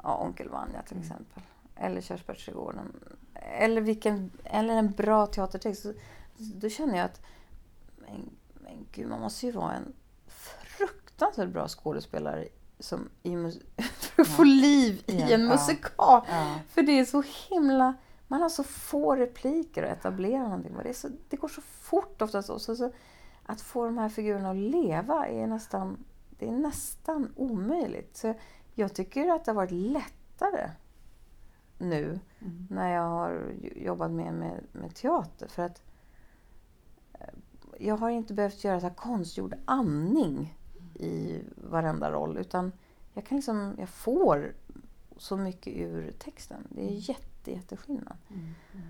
ja, 0.02 0.24
Onkel 0.24 0.48
Vanja 0.48 0.82
till 0.82 0.96
Mm. 0.96 1.06
exempel, 1.08 1.42
eller 1.80 2.00
Körsbärsträdgården, 2.00 2.92
eller, 3.34 3.80
vilken, 3.80 4.30
eller 4.44 4.76
en 4.76 4.90
bra 4.90 5.26
teatertext, 5.26 5.82
så, 5.82 5.92
då 6.36 6.68
känner 6.68 6.96
jag 6.96 7.04
att 7.04 7.22
men, 7.96 8.30
men 8.54 8.86
gud, 8.92 9.08
man 9.08 9.20
måste 9.20 9.46
ju 9.46 9.52
vara 9.52 9.72
en 9.72 9.92
fruktansvärt 10.64 11.48
bra 11.48 11.68
skådespelare 11.68 12.48
som 12.78 13.08
i 13.22 13.30
för 14.00 14.22
att 14.22 14.28
få 14.28 14.44
liv 14.44 15.02
i 15.06 15.32
en 15.32 15.46
musikal. 15.46 16.22
För 16.68 16.82
det 16.82 16.98
är 16.98 17.04
så 17.04 17.22
himla... 17.48 17.94
Man 18.28 18.42
har 18.42 18.48
så 18.48 18.64
få 18.64 19.16
repliker 19.16 19.82
att 19.82 19.98
etablera 19.98 20.42
någonting. 20.42 20.76
Det, 20.84 20.94
så, 20.94 21.08
det 21.28 21.36
går 21.36 21.48
så 21.48 21.60
fort 21.60 22.22
oftast. 22.22 22.50
Och 22.50 22.60
så, 22.60 22.76
så, 22.76 22.92
att 23.42 23.60
få 23.60 23.84
de 23.84 23.98
här 23.98 24.08
figurerna 24.08 24.50
att 24.50 24.56
leva 24.56 25.28
är 25.28 25.46
nästan, 25.46 26.04
det 26.38 26.48
är 26.48 26.52
nästan 26.52 27.32
omöjligt. 27.36 28.16
Så 28.16 28.34
jag 28.74 28.94
tycker 28.94 29.28
att 29.28 29.44
det 29.44 29.50
har 29.50 29.56
varit 29.56 29.70
lättare 29.70 30.70
nu 31.80 32.18
Mm. 32.42 32.66
när 32.70 32.88
jag 32.88 33.08
har 33.08 33.52
jobbat 33.76 34.10
mer 34.10 34.32
med, 34.32 34.60
med 34.72 34.94
teater. 34.94 35.48
För 35.48 35.62
att 35.62 35.82
eh, 37.12 37.26
jag 37.78 37.96
har 37.96 38.10
inte 38.10 38.34
behövt 38.34 38.64
göra 38.64 38.80
så 38.80 38.86
här 38.86 38.94
konstgjord 38.94 39.54
andning 39.64 40.58
i 40.94 41.40
varenda 41.54 42.10
roll. 42.12 42.38
Utan 42.38 42.72
jag, 43.14 43.26
kan 43.26 43.36
liksom, 43.36 43.74
jag 43.78 43.88
får 43.88 44.52
så 45.16 45.36
mycket 45.36 45.76
ur 45.76 46.12
texten. 46.18 46.66
Det 46.68 46.82
är 46.82 47.08
jätte, 47.10 47.50
jätteskillnad. 47.50 48.16
Mm. 48.28 48.54
Mm. 48.72 48.86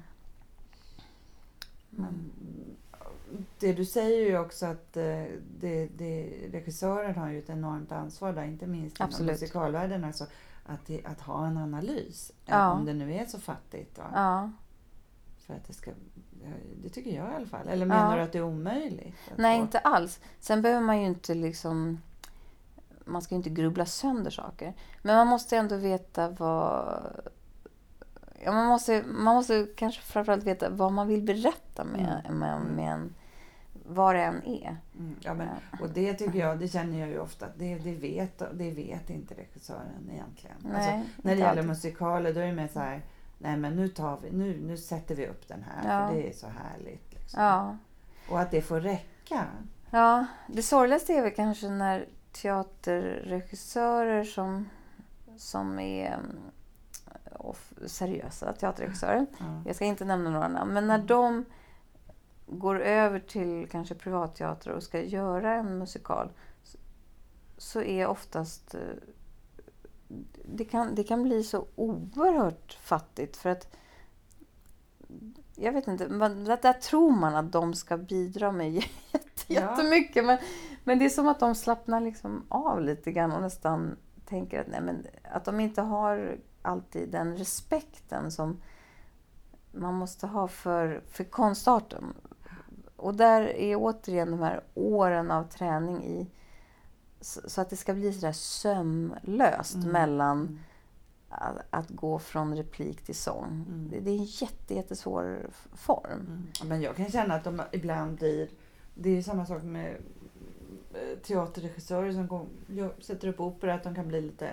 Men 1.91 2.33
det 3.59 3.73
du 3.73 3.85
säger 3.85 4.27
ju 4.31 4.39
också 4.39 4.67
att 4.67 4.97
eh, 4.97 5.25
det, 5.61 5.89
det, 5.97 6.49
regissören 6.53 7.15
har 7.15 7.31
ju 7.31 7.39
ett 7.39 7.51
enormt 7.51 7.93
ansvar 7.93 8.33
där, 8.33 8.45
inte 8.45 8.67
minst 8.67 9.01
inom 9.01 9.09
Absolut. 9.09 9.33
musikalvärlden. 9.33 10.05
Alltså, 10.05 10.27
att, 10.75 11.07
att 11.13 11.21
ha 11.21 11.47
en 11.47 11.57
analys, 11.57 12.31
eh, 12.31 12.35
Ja. 12.55 12.71
om 12.73 12.85
det 12.85 12.93
nu 12.93 13.15
är 13.15 13.27
så 13.27 13.39
fattigt. 13.41 14.01
Ja. 14.15 14.51
För 15.47 15.55
att 15.55 15.65
det 15.67 15.73
ska, 15.73 15.91
det 16.83 16.89
tycker 16.89 17.11
jag 17.11 17.33
i 17.33 17.35
alla 17.35 17.47
fall. 17.47 17.69
Eller 17.69 17.87
menar 17.87 18.17
du 18.17 18.23
att 18.23 18.33
det 18.33 18.39
är 18.39 18.43
omöjligt? 18.43 19.15
Nej, 19.37 19.57
få- 19.59 19.63
inte 19.63 19.79
alls. 19.79 20.21
Sen 20.41 20.63
behöver 20.63 20.81
man 20.87 21.01
ju 21.01 21.07
inte 21.07 21.35
liksom... 21.35 22.01
Man 23.05 23.23
ska 23.23 23.35
ju 23.35 23.37
inte 23.37 23.51
grubbla 23.51 23.87
sönder 23.87 24.31
saker. 24.31 24.75
Men 25.03 25.17
man 25.17 25.27
måste 25.27 25.57
ändå 25.57 25.77
veta 25.77 26.29
vad... 26.29 27.03
Ja, 28.45 28.53
man, 28.53 28.67
måste, 28.67 29.03
man 29.03 29.35
måste 29.35 29.67
kanske 29.77 30.03
framförallt 30.03 30.45
veta 30.45 30.71
vad 30.71 30.93
man 30.93 31.09
vill 31.09 31.23
berätta 31.23 31.85
med, 31.85 32.23
Mm. 32.27 32.39
med, 32.39 32.61
med 32.61 32.93
en... 32.93 33.15
Vad 33.95 34.15
det 34.15 34.23
än 34.23 34.43
är. 34.47 34.77
Mm, 34.99 35.17
ja, 35.21 35.35
men, 35.35 35.49
Ja. 35.73 35.79
och 35.81 35.91
det 35.91 36.15
tycker 36.15 36.39
jag, 36.39 36.59
det 36.59 36.69
känner 36.69 36.99
jag 37.01 37.09
ju 37.09 37.19
ofta, 37.19 37.47
det, 37.57 37.75
det, 37.75 37.95
vet, 37.95 38.39
det 38.39 38.71
vet 38.71 39.11
inte 39.11 39.35
regissören 39.35 40.11
egentligen. 40.13 40.57
Nej, 40.61 40.75
Alltså, 40.75 40.91
när 41.23 41.33
det 41.35 41.39
gäller 41.39 41.51
alltid. 41.51 41.67
musikaler 41.67 42.35
då 42.35 42.41
är 42.41 42.47
det 42.47 42.53
mer 42.53 42.69
så 42.69 42.81
här, 42.81 43.03
nej 43.39 43.57
men 43.57 43.77
nu, 43.77 43.89
tar 43.89 44.19
vi, 44.23 44.31
nu, 44.31 44.61
nu 44.67 44.77
sätter 44.77 45.15
vi 45.15 45.27
upp 45.27 45.49
den 45.49 45.63
här 45.63 45.89
Ja. 46.01 46.09
för 46.09 46.15
det 46.17 46.29
är 46.29 46.33
så 46.33 46.47
härligt. 46.47 47.13
Liksom. 47.15 47.43
Ja. 47.43 47.77
Och 48.31 48.41
att 48.41 48.51
det 48.51 48.63
får 48.63 48.81
räcka. 48.81 49.45
Ja, 49.91 50.27
det 50.47 50.63
sorgligaste 50.63 51.13
är 51.13 51.23
väl 51.23 51.35
kanske 51.35 51.69
när 51.69 52.07
teaterregissörer 52.33 54.25
som, 54.25 54.69
som 55.37 55.79
är 55.79 56.07
mm, 56.15 56.37
seriösa 57.87 58.53
teaterregissörer, 58.53 59.27
Ja. 59.39 59.63
jag 59.67 59.77
ska 59.77 59.85
inte 59.85 60.05
nämna 60.05 60.31
några 60.31 60.49
namn, 60.49 60.73
men 60.75 60.87
när 60.87 60.99
de 60.99 61.45
går 62.51 62.81
över 62.81 63.21
till 63.21 63.69
kanske 63.71 63.95
privatteater 63.95 64.71
och 64.71 64.83
ska 64.83 65.01
göra 65.03 65.55
en 65.55 65.79
musikal 65.79 66.33
så- 67.59 67.83
är 67.83 68.07
oftast 68.07 68.75
eh, 68.75 68.81
det 70.45 70.65
kan, 70.65 70.95
det 70.95 71.05
kan 71.05 71.23
bli 71.23 71.43
så 71.45 71.67
oerhört 71.77 72.73
fattigt 72.81 73.37
för 73.37 73.51
att 73.51 73.77
jag 75.55 75.73
vet 75.73 75.89
inte, 75.89 76.09
man, 76.09 76.45
där, 76.45 76.59
där 76.63 76.73
tror 76.73 77.11
man 77.11 77.35
att 77.35 77.53
de 77.53 77.75
ska 77.75 77.97
bidra 77.97 78.53
med 78.53 78.71
jätte, 78.73 78.89
Ja. 79.47 79.61
jättemycket. 79.61 80.25
Men, 80.25 80.39
men 80.85 80.99
det 80.99 81.05
är 81.05 81.09
som 81.11 81.29
att 81.29 81.41
de 81.41 81.55
slappnar 81.55 82.01
liksom 82.01 82.45
av 82.49 82.81
lite 82.83 83.13
grann 83.13 83.33
och 83.33 83.41
nästan 83.43 83.97
tänker 84.27 84.61
att, 84.61 84.67
nej, 84.69 84.81
men, 84.81 85.07
att 85.33 85.45
de 85.45 85.61
inte 85.61 85.83
har 85.83 86.39
alltid 86.63 87.09
den 87.09 87.37
respekten 87.37 88.31
som 88.31 88.61
man 89.73 89.95
måste 89.95 90.27
ha 90.27 90.49
för, 90.49 91.03
för 91.11 91.25
konstarten. 91.25 92.15
Och 93.01 93.15
där 93.15 93.43
är 93.43 93.77
återigen 93.77 94.31
de 94.31 94.41
här 94.41 94.61
åren 94.75 95.31
av 95.31 95.45
träning 95.45 96.05
i 96.05 96.31
så 97.21 97.61
att 97.61 97.71
det 97.71 97.77
ska 97.77 97.95
bli 97.95 98.13
sådär 98.13 98.33
sömlöst 98.33 99.75
Mm. 99.75 99.89
mellan 99.89 100.39
Mm. 100.41 100.59
att, 101.29 101.57
att 101.71 101.89
gå 101.89 102.19
från 102.19 102.57
replik 102.57 103.03
till 103.03 103.15
sång. 103.15 103.45
Mm. 103.69 103.89
Det, 103.91 104.01
det 104.01 104.11
är 104.11 104.17
en 104.19 104.25
jätte, 104.25 104.75
jättesvår 104.75 105.39
form. 105.75 106.21
Mm. 106.27 106.47
Men 106.69 106.83
jag 106.83 106.97
kan 106.97 107.11
känna 107.11 107.35
att 107.35 107.45
de 107.45 107.63
ibland 107.73 108.17
blir... 108.19 108.49
Det 108.95 109.19
är 109.19 109.23
samma 109.23 109.47
sak 109.47 109.63
med 109.63 109.97
eh, 110.95 111.19
teaterregissörer 111.23 112.13
som 112.13 112.27
går, 112.29 112.47
sätter 113.03 113.29
upp 113.29 113.41
opera, 113.41 113.75
att 113.75 113.83
de 113.85 113.95
kan 113.95 114.09
bli 114.09 114.21
lite... 114.21 114.51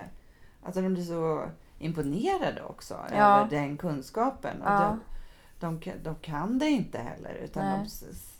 Alltså 0.62 0.80
de 0.82 0.88
blir 0.94 1.04
så 1.04 1.44
imponerade 1.78 2.62
också 2.62 2.94
Ja. 3.10 3.38
över 3.38 3.50
den 3.50 3.76
kunskapen. 3.76 4.62
Och 4.62 4.68
Ja. 4.68 4.98
de, 5.60 5.66
de, 5.66 5.80
kan- 5.80 6.02
de 6.02 6.14
kan 6.14 6.58
det 6.58 6.66
inte 6.66 6.98
heller 6.98 7.34
utan 7.34 7.64
de, 7.64 7.70
Nej. 7.78 7.86
s- 7.86 8.37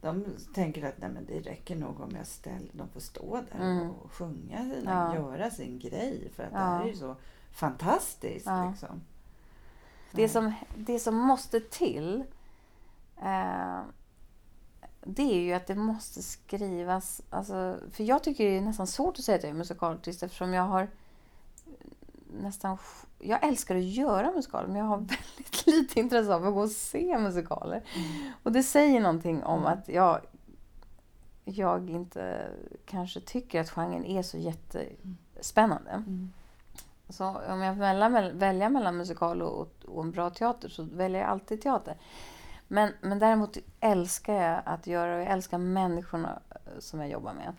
de 0.00 0.24
tänker 0.54 0.84
att 0.88 0.98
nej, 0.98 1.10
men 1.10 1.26
det 1.26 1.40
räcker 1.40 1.76
nog 1.76 2.00
om 2.00 2.16
jag 2.16 2.26
ställer, 2.26 2.70
de 2.72 2.88
får 2.88 3.00
stå 3.00 3.40
där 3.52 3.60
Mm. 3.60 3.90
och 3.90 4.12
sjunga 4.12 4.58
sina, 4.74 5.12
Ja. 5.14 5.14
göra 5.14 5.50
sin 5.50 5.78
grej. 5.78 6.30
För 6.36 6.42
att 6.42 6.50
det 6.52 6.58
Ja. 6.58 6.64
här 6.64 6.82
är 6.84 6.88
ju 6.88 6.96
så 6.96 7.16
fantastiskt. 7.52 8.46
Ja. 8.46 8.70
Liksom. 8.70 9.00
Det, 10.12 10.28
som, 10.28 10.52
det 10.76 10.98
som 10.98 11.14
måste 11.16 11.60
till 11.60 12.24
eh, 13.22 13.80
det 15.02 15.22
är 15.22 15.40
ju 15.40 15.52
att 15.52 15.66
det 15.66 15.74
måste 15.74 16.22
skrivas... 16.22 17.20
Alltså, 17.30 17.78
för 17.90 18.04
jag 18.04 18.24
tycker 18.24 18.44
det 18.44 18.56
är 18.56 18.60
nästan 18.60 18.86
svårt 18.86 19.18
att 19.18 19.24
säga 19.24 19.36
att 19.38 19.42
jag 19.44 19.50
är 19.50 19.54
musikalartist 19.54 20.22
eftersom 20.22 20.52
jag 20.54 20.62
har 20.62 20.88
nästan... 22.42 22.78
Jag 23.20 23.44
älskar 23.44 23.76
att 23.76 23.82
göra 23.82 24.30
musikaler 24.30 24.66
men 24.68 24.76
jag 24.76 24.84
har 24.84 24.96
väldigt 24.98 25.66
lite 25.66 26.00
intresse 26.00 26.34
av 26.34 26.46
att 26.46 26.54
gå 26.54 26.60
och 26.60 26.70
se 26.70 27.18
musikaler. 27.18 27.82
Mm. 27.96 28.32
Och 28.42 28.52
det 28.52 28.62
säger 28.62 29.00
någonting 29.00 29.42
om 29.44 29.60
Mm. 29.60 29.72
att 29.72 29.88
jag... 29.88 30.20
jag 31.44 31.90
inte 31.90 32.50
kanske 32.86 33.20
tycker 33.20 33.60
att 33.60 33.70
genren 33.70 34.04
är 34.04 34.22
så 34.22 34.38
jättespännande. 34.38 35.90
Mm. 35.90 36.32
Så 37.08 37.24
om 37.48 37.60
jag 37.60 37.74
väljer, 37.74 38.32
välja 38.32 38.68
mellan 38.68 38.96
musikal 38.96 39.42
och, 39.42 39.68
och 39.88 40.02
en 40.02 40.10
bra 40.10 40.30
teater 40.30 40.68
så 40.68 40.82
väljer 40.82 41.20
jag 41.20 41.30
alltid 41.30 41.62
teater. 41.62 41.96
Men, 42.68 42.92
men 43.00 43.18
däremot 43.18 43.56
älskar 43.80 44.34
jag 44.34 44.62
att 44.64 44.86
göra 44.86 45.14
och 45.14 45.20
jag 45.20 45.30
älskar 45.30 45.58
människorna 45.58 46.42
eh, 46.50 46.78
som 46.78 47.00
jag 47.00 47.10
jobbar 47.10 47.32
med. 47.32 47.52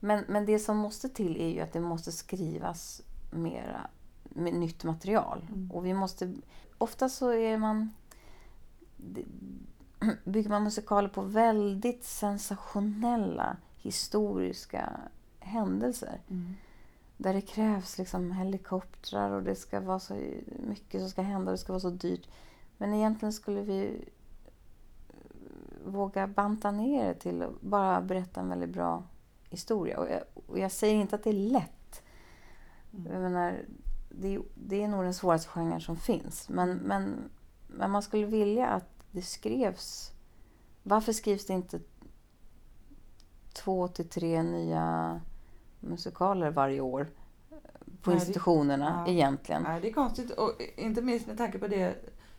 Men, 0.00 0.24
men 0.28 0.46
det 0.46 0.58
som 0.58 0.76
måste 0.76 1.08
till 1.08 1.40
är 1.40 1.48
ju 1.48 1.60
att 1.60 1.72
det 1.72 1.80
måste 1.80 2.12
skrivas 2.12 3.02
mera 3.30 3.80
nytt 4.36 4.84
material. 4.84 5.46
Mm. 5.48 5.70
Och 5.70 5.86
vi 5.86 5.94
måste, 5.94 6.34
ofta 6.78 7.08
så 7.08 7.32
är 7.32 7.58
man 7.58 7.92
bygger 10.24 10.50
man 10.50 10.64
musikaler 10.64 11.08
på 11.08 11.22
väldigt 11.22 12.04
sensationella 12.04 13.56
historiska 13.76 15.00
händelser. 15.40 16.20
Mm. 16.28 16.54
Där 17.16 17.34
det 17.34 17.40
krävs 17.40 17.98
liksom 17.98 18.32
helikoptrar 18.32 19.30
och 19.30 19.42
det 19.42 19.54
ska 19.54 19.80
vara 19.80 19.98
så 19.98 20.14
mycket 20.68 21.00
som 21.00 21.10
ska 21.10 21.22
hända 21.22 21.50
och 21.50 21.56
det 21.56 21.62
ska 21.62 21.72
vara 21.72 21.80
så 21.80 21.90
dyrt. 21.90 22.28
Men 22.78 22.94
egentligen 22.94 23.32
skulle 23.32 23.62
vi 23.62 24.04
eh, 25.08 25.14
våga 25.86 26.26
banta 26.26 26.70
ner 26.70 27.08
det 27.08 27.14
till 27.14 27.42
att 27.42 27.60
bara 27.60 28.00
berätta 28.00 28.40
en 28.40 28.48
väldigt 28.48 28.70
bra 28.70 29.02
historia. 29.50 29.98
Och 29.98 30.10
jag, 30.10 30.22
och 30.46 30.58
jag 30.58 30.72
säger 30.72 30.94
inte 30.94 31.16
att 31.16 31.24
det 31.24 31.30
är 31.30 31.50
lätt. 31.50 32.02
Mm. 32.92 33.12
Jag 33.12 33.22
menar, 33.22 33.64
det, 34.16 34.34
är- 34.34 34.42
det 34.54 34.82
är 34.82 34.88
nog 34.88 35.04
den 35.04 35.14
svåraste 35.14 35.48
genren 35.48 35.80
som 35.80 35.96
finns. 35.96 36.48
Men, 36.48 36.76
men, 36.76 37.30
men 37.66 37.90
man 37.90 38.02
skulle 38.02 38.26
vilja 38.26 38.66
att 38.66 38.88
det 39.10 39.22
skrevs... 39.22 40.12
Varför 40.82 41.12
skrivs 41.12 41.46
det 41.46 41.52
inte 41.52 41.80
två 43.52 43.88
till 43.88 44.08
tre 44.08 44.42
nya 44.42 45.20
musikaler 45.80 46.50
varje 46.50 46.80
år 46.80 47.06
på 48.02 48.10
Nej, 48.10 48.18
det- 48.18 48.20
institutionerna 48.26 49.04
ja. 49.06 49.12
egentligen? 49.12 49.62
Nej, 49.62 49.80
det 49.80 49.88
är 49.88 49.92
konstigt. 49.92 50.30
Och 50.30 50.52
inte 50.76 51.02
minst 51.02 51.26
med 51.26 51.38
tanke 51.38 51.58
på 51.58 51.66
det 51.68 51.94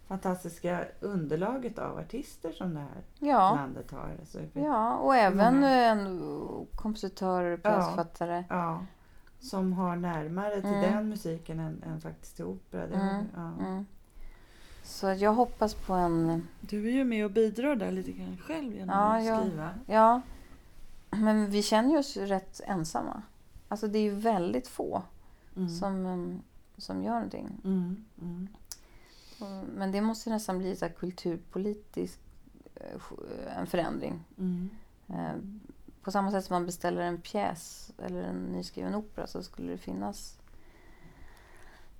fantastiska 0.07 0.85
underlaget 0.99 1.79
av 1.79 1.97
artister 1.97 2.51
som 2.51 2.73
det 2.73 2.79
här 2.79 3.03
Ja, 3.19 3.55
landet 3.55 3.91
har. 3.91 4.17
Så, 4.27 4.39
ja 4.53 4.97
och 4.97 5.15
även 5.15 5.55
Många. 5.55 5.69
en 5.69 6.67
kompositör, 6.75 7.57
pjäsförfattare. 7.57 8.43
Ja, 8.49 8.85
som 9.39 9.73
har 9.73 9.95
närmare 9.95 10.61
till 10.61 10.69
Mm. 10.69 10.81
den 10.81 11.09
musiken 11.09 11.59
än, 11.59 11.83
än 11.83 12.01
faktiskt 12.01 12.35
till 12.35 12.45
opera. 12.45 12.87
Det 12.87 12.95
Mm, 12.95 13.25
ja. 13.35 13.65
Mm. 13.65 13.85
Så 14.83 15.07
jag 15.07 15.33
hoppas 15.33 15.73
på 15.73 15.93
en... 15.93 16.47
Du 16.61 16.87
är 16.87 16.91
ju 16.91 17.03
med 17.03 17.25
och 17.25 17.31
bidrar 17.31 17.75
där 17.75 17.91
lite 17.91 18.11
grann 18.11 18.37
själv 18.37 18.73
genom 18.73 18.89
Ja, 18.95 19.17
att 19.17 19.25
ja. 19.25 19.39
skriva. 19.41 19.69
Ja, 19.85 20.21
men 21.11 21.49
vi 21.49 21.63
känner 21.63 21.89
ju 21.89 21.97
oss 21.97 22.17
rätt 22.17 22.61
ensamma. 22.65 23.21
Alltså 23.67 23.87
det 23.87 23.99
är 23.99 24.03
ju 24.03 24.15
väldigt 24.15 24.67
få 24.67 25.01
Mm. 25.55 25.69
som, 25.69 26.05
um, 26.05 26.41
som 26.77 27.03
gör 27.03 27.13
någonting. 27.13 27.61
Mm. 27.63 28.05
Mm. 28.21 28.47
Men 29.75 29.91
det 29.91 30.01
måste 30.01 30.29
ju 30.29 30.33
nästan 30.33 30.57
bli 30.57 30.75
så 30.75 30.89
kulturpolitisk 30.89 32.19
eh, 32.75 33.57
en 33.59 33.67
förändring. 33.67 34.23
På 36.01 36.11
samma 36.11 36.31
sätt 36.31 36.45
som 36.45 36.53
man 36.53 36.65
beställer 36.65 37.01
en 37.01 37.21
pjäs 37.21 37.91
eller 37.97 38.23
en 38.23 38.43
nyskriven 38.43 38.95
opera 38.95 39.27
så 39.27 39.43
skulle 39.43 39.71
det 39.71 39.77
finnas 39.77 40.39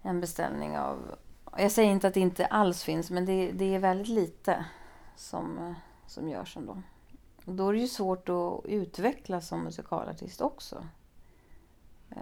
en 0.02 0.22
beställning 0.22 0.78
av... 0.78 1.16
Jag 1.58 1.72
säger 1.72 1.92
inte 1.92 2.08
att 2.08 2.14
det 2.14 2.20
inte 2.20 2.46
alls 2.46 2.84
finns, 2.84 3.12
men 3.12 3.26
det, 3.26 3.52
det 3.52 3.76
är 3.76 3.80
väldigt 3.80 4.08
lite 4.08 4.66
som, 5.16 5.76
som 6.08 6.30
görs 6.30 6.58
ändå. 6.58 6.82
Och 7.46 7.54
då 7.54 7.70
är 7.70 7.74
det 7.74 7.80
ju 7.80 7.88
svårt 7.88 8.30
att 8.30 8.66
utvecklas 8.66 9.48
som 9.48 9.64
musikalartist 9.64 10.42
också. 10.42 10.88
Eh, 12.10 12.18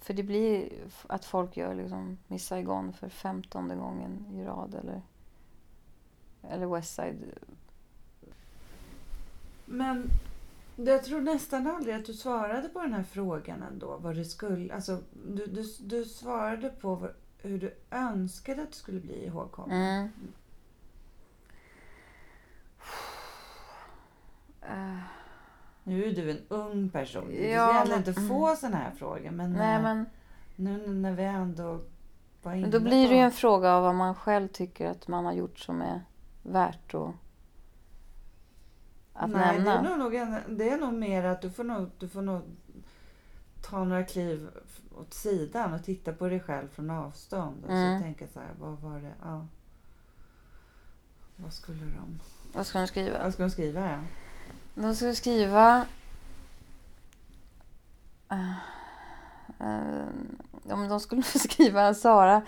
för 0.00 0.14
det 0.14 0.22
blir 0.22 0.72
att 1.06 1.24
folk 1.24 1.56
gör 1.56 1.74
liksom 1.74 2.18
Miss 2.26 2.46
Saigon 2.46 2.92
för 2.92 3.08
femtonde 3.08 3.74
gången 3.74 4.26
i 4.32 4.44
rad 4.44 4.74
eller, 4.74 5.02
eller 6.42 6.66
West 6.66 6.94
Side. 6.94 7.38
Men 9.64 10.10
jag 10.86 11.04
tror 11.04 11.20
nästan 11.20 11.66
aldrig 11.66 11.94
att 11.94 12.04
du 12.06 12.14
svarade 12.14 12.68
på 12.68 12.80
den 12.82 12.92
här 12.92 13.02
frågan 13.02 13.62
ändå. 13.62 13.96
Vad 13.96 14.16
det 14.16 14.24
skulle, 14.24 14.74
alltså, 14.74 14.98
du, 15.26 15.46
du, 15.46 15.64
du 15.80 16.04
svarade 16.04 16.68
på 16.68 17.08
hur 17.38 17.58
du 17.58 17.74
önskade 17.90 18.62
att 18.62 18.68
du 18.72 18.76
skulle 18.76 19.00
bli 19.00 19.26
ihågkommen. 19.26 19.80
Mm. 19.80 20.08
Eh, 24.62 24.98
Nu 25.84 26.04
är 26.04 26.12
du 26.12 26.30
en 26.30 26.40
ung 26.48 26.88
person. 26.90 27.28
Du 27.28 27.34
ska 27.34 27.42
Ja, 27.48 27.70
egentligen 27.70 28.00
men- 28.00 28.08
inte 28.08 28.20
få 28.28 28.56
såna 28.56 28.76
här 28.76 28.90
frågor. 28.90 29.30
Men, 29.30 29.52
Nej, 29.52 29.76
eh, 29.76 29.82
men, 29.82 30.06
nu 30.56 30.86
när 30.86 31.12
vi 31.12 31.22
ändå 31.24 31.80
var 32.42 32.52
inne 32.52 32.60
men 32.62 32.70
då 32.70 32.80
blir 32.80 33.08
det 33.08 33.14
ju 33.14 33.20
en 33.20 33.32
fråga 33.32 33.72
av 33.74 33.82
vad 33.82 33.94
man 33.94 34.14
själv 34.14 34.48
tycker 34.48 34.86
att 34.90 35.08
man 35.08 35.24
har 35.24 35.32
gjort 35.32 35.58
som 35.58 35.82
är 35.82 36.00
värt 36.42 36.94
att, 36.94 37.10
att 39.18 39.30
Nej, 39.30 39.56
nämna. 39.56 39.82
Det 39.82 39.88
är, 39.88 39.96
nog, 39.96 40.14
en, 40.14 40.56
det 40.56 40.68
är 40.70 40.78
nog 40.78 40.92
mer 40.94 41.24
att 41.24 41.42
du 41.42 41.50
får 41.50 41.64
nog, 41.64 41.90
du 41.98 42.08
får 42.08 42.22
nog 42.22 42.42
ta 43.70 43.84
några 43.84 44.04
kliv 44.04 44.48
åt 44.96 45.14
sidan 45.14 45.74
och 45.74 45.84
titta 45.84 46.12
på 46.12 46.28
dig 46.28 46.40
själv 46.40 46.68
från 46.68 46.90
avstånd. 46.90 47.64
Och 47.64 47.70
Mm. 47.70 47.98
så 47.98 48.04
tänka 48.04 48.26
så 48.32 48.40
här, 48.40 48.48
vad 48.60 48.78
var 48.80 49.00
det? 49.00 49.12
Ja. 49.22 49.46
Vad 51.36 51.52
skulle 51.52 51.78
de, 51.84 52.20
Vad 52.52 52.66
ska 52.66 52.78
de 52.78 52.86
skriva? 52.86 53.22
vad 53.22 53.32
ska 53.32 53.42
de 53.42 53.50
skriva? 53.50 53.80
Ja? 53.90 53.98
De 54.74 54.94
ska 54.94 55.14
skriva... 55.14 55.86
men 60.64 60.88
de 60.88 61.00
skulle 61.00 61.22
skriva 61.48 61.94
Sara, 61.94 62.42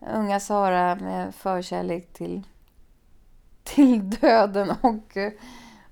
unga 0.00 0.40
Sara 0.40 0.94
med 0.94 1.34
förkärlek 1.34 2.12
till, 2.12 2.42
till 3.62 4.10
döden 4.10 4.70
och, 4.80 5.16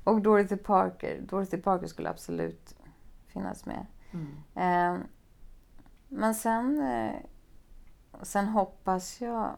och 0.07 0.23
Dorothy 0.23 0.57
Parker. 0.57 1.21
Dorothy 1.21 1.57
Parker 1.57 1.87
skulle 1.87 2.11
absolut 2.11 2.75
finnas 3.27 3.67
med. 3.67 3.87
Mm. 4.11 4.37
Eh, 4.55 5.07
men 6.09 6.35
sen, 6.35 6.81
eh, 6.81 7.15
sen 8.23 8.49
hoppas 8.49 9.21
jag... 9.21 9.57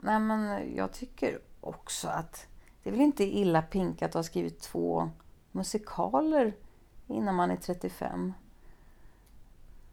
Nej, 0.00 0.20
men 0.20 0.74
jag 0.76 0.92
tycker 0.92 1.38
också 1.60 2.08
att 2.08 2.46
det 2.82 2.90
är 2.90 2.92
väl 2.92 3.00
inte 3.00 3.24
illa 3.24 3.62
pinkat 3.62 4.08
att 4.08 4.14
ha 4.14 4.22
skrivit 4.22 4.60
två 4.60 5.10
musikaler 5.52 6.56
innan 7.06 7.34
man 7.34 7.50
är 7.50 7.56
35. 7.56 8.32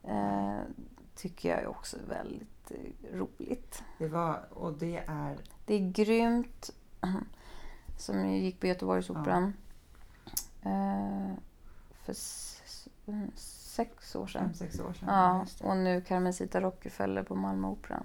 Eh, 0.04 0.60
tycker 1.16 1.50
jag 1.50 1.60
är 1.60 1.68
också 1.68 1.98
väldigt 2.10 2.72
eh, 2.72 3.18
roligt. 3.18 3.84
Det 3.98 4.08
var, 4.08 4.46
och 4.50 4.74
det 4.74 5.04
är... 5.08 5.38
Det 5.66 5.76
är 5.76 5.92
grymt. 5.92 6.70
Som 7.98 8.30
gick 8.30 8.60
på 8.60 8.68
Göteborgsoperan. 8.68 9.54
Eh, 10.64 11.34
för 12.06 12.14
sex 13.36 14.16
år 14.16 14.28
sedan. 14.28 14.42
Fem, 14.44 14.54
sex 14.54 14.80
år 14.80 14.94
sedan. 14.94 15.08
Ja, 15.10 15.46
och 15.68 15.78
nu 15.78 16.02
Carmencita 16.02 16.62
Rockefeller 16.62 17.24
på 17.24 17.36
Malmöoperan. 17.36 18.04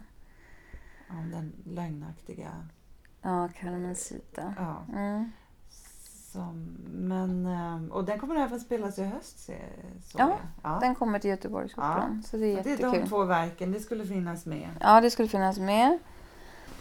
ja, 1.09 1.15
den 1.15 1.53
lögnaktiga... 1.65 2.51
Ja, 3.23 3.49
Carmencita. 3.61 4.55
Ja, 4.57 4.85
Mm. 4.93 5.31
som, 6.33 6.77
men, 6.93 7.47
eh, 7.47 7.93
och 7.93 8.05
den 8.05 8.19
kommer 8.19 8.37
även 8.37 8.61
spelas 8.61 8.99
i 8.99 9.05
höst, 9.05 9.39
såg 9.39 9.57
Ja, 10.21 10.39
ja. 10.63 10.79
Den 10.81 10.95
kommer 10.95 11.19
till 11.19 11.31
Göteborgsoperan, 11.31 12.23
så 12.23 12.37
det 12.37 12.47
är 12.53 12.57
Så 12.57 12.63
det 12.63 12.73
är 12.73 12.77
de 12.77 12.83
jättekul. 12.87 13.09
två 13.09 13.25
verken, 13.25 13.73
det 13.73 13.81
skulle 13.81 14.05
finnas 14.07 14.47
med. 14.47 14.69
Ja, 14.81 15.01
det 15.01 15.11
skulle 15.11 15.29
finnas 15.29 15.59
med. 15.59 15.99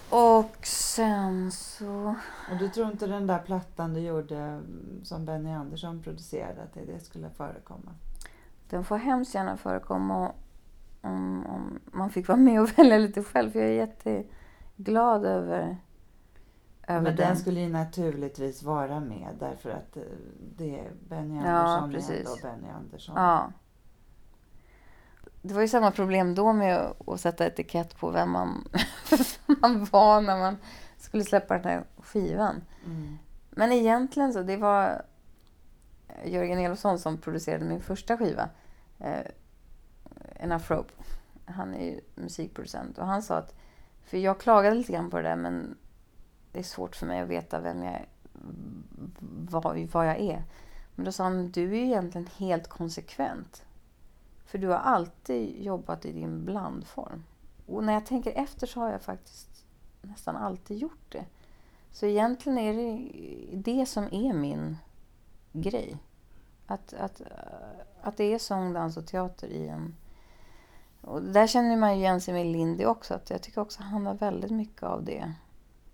Och 0.09 0.55
sen 0.65 1.51
så... 1.51 2.15
Och 2.51 2.57
du 2.59 2.69
tror 2.69 2.87
inte 2.91 3.07
den 3.07 3.27
där 3.27 3.39
plattan 3.39 3.93
du 3.93 3.99
gjorde 3.99 4.37
mm, 4.37 4.99
som 5.03 5.25
Benny 5.25 5.51
Andersson 5.53 6.01
producerade, 6.03 6.63
att 6.63 6.73
det, 6.73 6.99
skulle 6.99 7.29
förekomma? 7.29 7.91
Den 8.69 8.83
får 8.83 8.97
hemskt 8.97 9.35
gärna 9.35 9.57
förekomma 9.57 10.31
om, 11.01 11.45
om 11.45 11.79
man 11.85 12.09
fick 12.09 12.27
vara 12.27 12.37
med 12.37 12.61
och 12.61 12.69
välja 12.79 12.97
lite 12.97 13.23
själv. 13.23 13.51
För 13.51 13.59
jag 13.59 13.69
är 13.69 13.73
jätteglad 13.73 15.25
över, 15.25 15.77
över 16.87 17.01
Men 17.01 17.03
den. 17.03 17.15
den 17.15 17.37
skulle 17.37 17.59
ju 17.59 17.69
naturligtvis 17.69 18.63
vara 18.63 18.99
med 18.99 19.35
därför 19.39 19.69
att 19.69 19.97
eh, 19.97 20.03
det 20.57 20.79
är 20.79 20.91
Benny 21.09 21.35
Ja, 21.35 21.41
Andersson 21.51 21.89
är 21.89 21.93
precis. 21.93 22.43
ändå 22.43 22.57
Benny 22.61 22.73
Andersson. 22.73 23.15
Ja. 23.17 23.51
Det 25.41 25.53
var 25.53 25.61
ju 25.61 25.67
samma 25.67 25.91
problem 25.91 26.35
då 26.35 26.53
med 26.53 26.93
att- 27.07 27.19
sätta 27.19 27.45
etikett 27.45 27.97
på 27.99 28.09
vem 28.11 28.31
man, 28.31 28.67
man 29.67 29.85
var 29.91 30.21
när 30.21 30.37
man 30.37 30.57
skulle 30.97 31.23
släppa 31.23 31.53
den 31.53 31.63
här 31.63 31.83
skivan. 31.97 32.61
Mm. 32.85 33.17
Men 33.49 33.71
egentligen 33.71 34.33
så, 34.33 34.41
det 34.41 34.57
var 34.57 35.01
Jörgen 36.25 36.59
Elofsson 36.59 36.99
som 36.99 37.17
producerade 37.17 37.65
min 37.65 37.81
första 37.81 38.17
skiva. 38.17 38.49
Eh, 38.99 39.25
Enough 40.35 40.71
Rope. 40.71 40.93
Han 41.45 41.73
är 41.73 41.85
ju 41.85 42.01
musikproducent 42.15 42.97
och 42.97 43.05
han 43.05 43.23
sa 43.23 43.35
att, 43.35 43.55
för 44.03 44.17
jag 44.17 44.39
klagade 44.39 44.75
lite 44.75 44.93
grann 44.93 45.09
på 45.09 45.17
det 45.17 45.23
där 45.23 45.35
men 45.35 45.77
det 46.51 46.59
är 46.59 46.63
svårt 46.63 46.95
för 46.95 47.05
mig 47.05 47.21
att 47.21 47.29
veta 47.29 47.59
vem 47.59 47.83
jag 47.83 48.05
vad, 49.49 49.79
vad 49.91 50.07
jag 50.07 50.19
är. 50.19 50.43
Men 50.95 51.05
då 51.05 51.11
sa 51.11 51.23
han, 51.23 51.51
du 51.51 51.63
är 51.63 51.75
ju 51.75 51.85
egentligen 51.85 52.27
helt 52.37 52.67
konsekvent. 52.67 53.65
För 54.45 54.57
du 54.57 54.67
har 54.67 54.77
alltid 54.77 55.63
jobbat 55.63 56.05
i 56.05 56.11
din 56.11 56.45
blandform. 56.45 57.23
Och 57.65 57.83
när 57.83 57.93
jag 57.93 58.05
tänker 58.05 58.31
efter 58.31 58.67
så 58.67 58.79
har 58.79 58.91
jag 58.91 59.01
faktiskt 59.01 59.54
nästan 60.07 60.35
alltid 60.35 60.77
gjort 60.77 61.11
det. 61.11 61.25
Så 61.91 62.05
egentligen 62.05 62.57
är 62.57 62.73
det 62.73 63.09
det 63.57 63.85
som 63.85 64.03
är 64.11 64.33
min 64.33 64.77
grej. 65.51 65.97
Att, 66.67 66.93
att, 66.93 67.21
att 68.01 68.17
det 68.17 68.33
är 68.33 68.39
sång, 68.39 68.73
dans 68.73 68.97
och 68.97 69.07
teater 69.07 69.47
i 69.47 69.67
en... 69.67 69.95
Och 71.01 71.21
där 71.21 71.47
känner 71.47 71.77
man 71.77 71.91
ju 71.93 71.99
igen 71.99 72.21
sig 72.21 72.33
med 72.33 72.45
Lindy 72.45 72.85
också. 72.85 73.13
Att 73.13 73.29
jag 73.29 73.41
tycker 73.41 73.61
också 73.61 73.83
han 73.83 74.05
har 74.05 74.13
väldigt 74.13 74.51
mycket 74.51 74.83
av 74.83 75.03
det 75.03 75.33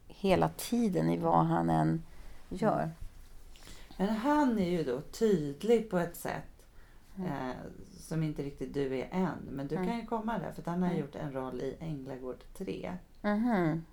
hela 0.08 0.50
tiden 0.50 1.10
i 1.10 1.18
vad 1.18 1.46
han 1.46 1.70
än 1.70 2.04
gör. 2.50 2.92
Men 3.98 4.10
han 4.10 4.60
är 4.60 4.70
ju 4.70 4.84
då 4.84 5.02
tydlig 5.02 5.90
på 5.90 5.98
ett 5.98 6.16
sätt 6.16 6.44
Mm. 7.18 7.32
eh, 7.50 7.56
som 8.00 8.24
inte 8.24 8.44
riktigt 8.44 8.74
du 8.74 8.96
är 9.00 9.08
än. 9.12 9.38
Men 9.52 9.68
du 9.68 9.76
Mm. 9.76 9.88
kan 9.88 9.98
ju 10.00 10.06
komma 10.06 10.40
där 10.40 10.52
för 10.52 10.72
han 10.72 10.82
har 10.82 10.90
Mm. 10.90 11.02
gjort 11.02 11.16
en 11.16 11.32
roll 11.34 11.62
i 11.62 11.76
Änglagård 11.80 12.44
3. 12.58 12.94
Mhm. 13.22 13.86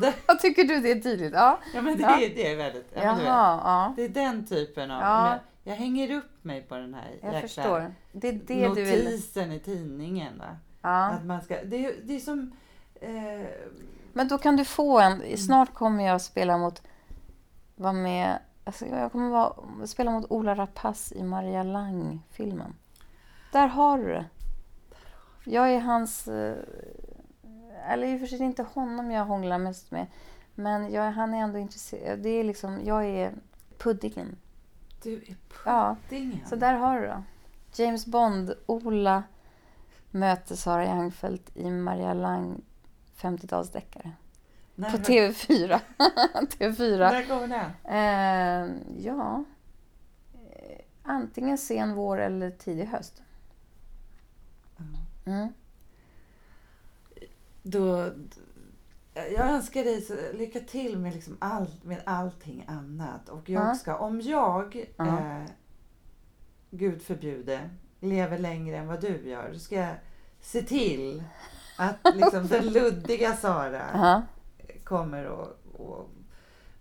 Det, 0.00 0.14
Vad 0.26 0.38
tycker 0.40 0.64
du 0.64 0.80
det 0.80 0.90
är 0.90 1.00
tydligt? 1.00 1.32
Ja. 1.34 1.58
ja 1.74 1.82
men 1.82 1.96
det, 1.96 2.02
Ja. 2.02 2.20
är- 2.20 2.34
det 2.34 2.52
är 2.52 2.56
väldigt... 2.56 2.92
Ja, 2.94 3.02
Jaha, 3.02 3.20
ja. 3.64 3.92
det 3.96 4.02
är 4.04 4.08
den 4.08 4.46
typen 4.46 4.90
av... 4.90 5.02
Ja. 5.02 5.28
Men 5.30 5.38
jag 5.64 5.74
hänger 5.76 6.10
upp 6.16 6.44
mig 6.44 6.62
på 6.62 6.74
den 6.74 6.94
här 6.94 7.10
Jag 7.22 7.32
jäkla 7.32 7.40
förstår. 7.48 7.94
Det 8.12 8.28
är 8.28 8.32
det 8.46 8.68
notisen 8.68 9.52
i 9.52 9.58
tidningen. 9.60 10.38
Va? 10.38 10.56
Ja. 10.82 11.04
Att 11.06 11.24
man 11.24 11.42
ska, 11.42 11.64
det, 11.64 11.86
är, 11.86 11.94
det 12.04 12.14
är 12.16 12.20
som... 12.20 12.52
Eh, 12.94 13.46
Men 14.12 14.28
då 14.28 14.38
kan 14.38 14.56
du 14.56 14.64
få 14.64 15.00
en... 15.00 15.36
Snart 15.38 15.74
kommer 15.74 16.06
jag 16.06 16.20
spela 16.20 16.58
mot... 16.58 16.82
Vara 17.76 17.92
med... 17.92 18.38
Alltså 18.64 18.86
jag 18.86 19.12
kommer 19.12 19.30
vara, 19.30 19.86
spela 19.86 20.10
mot 20.10 20.26
Ola 20.30 20.54
Rapace 20.54 21.14
i 21.14 21.22
Maria 21.22 21.62
Lang-filmen. 21.62 22.74
Där 23.52 23.66
har 23.66 23.98
du 23.98 24.04
det. 24.04 24.24
Jag 25.44 25.70
är 25.72 25.80
hans... 25.80 26.28
eh, 26.28 26.56
Eller 27.88 28.06
i 28.06 28.16
och 28.16 28.20
för 28.20 28.26
sig 28.26 28.40
inte 28.40 28.62
honom 28.62 29.10
jag 29.10 29.24
hånglar 29.24 29.58
mest 29.58 29.90
med. 29.90 30.06
Men 30.54 30.92
jag, 30.92 31.12
han 31.12 31.34
är 31.34 31.38
ändå 31.38 31.58
intresserad. 31.58 32.18
Det 32.18 32.28
är 32.28 32.44
liksom... 32.44 32.80
Jag 32.84 33.04
är 33.04 33.32
puddingen. 33.78 34.36
du 35.02 35.14
är 35.14 35.36
Ja, 35.64 35.96
puddingen. 36.08 36.46
så 36.46 36.56
där 36.56 36.74
har 36.74 37.00
du 37.00 37.06
det. 37.06 37.22
James 37.76 38.06
Bond, 38.06 38.54
Ola 38.66 39.22
möter 40.10 40.54
Sara 40.54 40.86
Youngfeldt 40.86 41.56
i 41.56 41.70
Maria 41.70 42.14
Lang 42.14 42.60
50-talsdeckare. 43.16 44.10
När, 44.74 44.90
På 44.90 44.96
TV4. 44.96 45.80
TV4. 46.32 46.98
När 46.98 47.28
kommer 47.28 47.48
den? 47.48 47.70
Eh, 47.84 48.76
ja. 49.04 49.44
Antingen 51.02 51.58
sen 51.58 51.94
vår 51.94 52.20
eller 52.20 52.50
tidig 52.50 52.84
höst. 52.84 53.22
Mm. 55.26 55.48
Då, 57.66 58.10
jag 59.14 59.50
önskar 59.50 59.84
dig 59.84 60.00
så, 60.00 60.14
lycka 60.34 60.60
till 60.60 60.98
med, 60.98 61.14
liksom 61.14 61.36
all, 61.38 61.66
med 61.82 62.00
allting 62.06 62.64
annat. 62.68 63.28
Och 63.28 63.48
jag 63.50 63.68
Ja. 63.68 63.74
ska, 63.74 63.96
om 63.98 64.20
jag, 64.20 64.86
Ja. 64.96 65.18
eh, 65.20 65.42
Gud 66.70 67.02
förbjude, 67.02 67.70
lever 68.00 68.38
längre 68.38 68.76
än 68.76 68.86
vad 68.86 69.00
du 69.00 69.28
gör, 69.28 69.50
då 69.52 69.58
ska 69.58 69.74
jag 69.76 69.94
se 70.40 70.62
till 70.62 71.22
att 71.78 71.96
liksom, 72.14 72.46
den 72.48 72.66
luddiga 72.72 73.36
Sara 73.36 73.82
kommer 74.84 75.24
att 75.24 75.80
att 75.80 76.06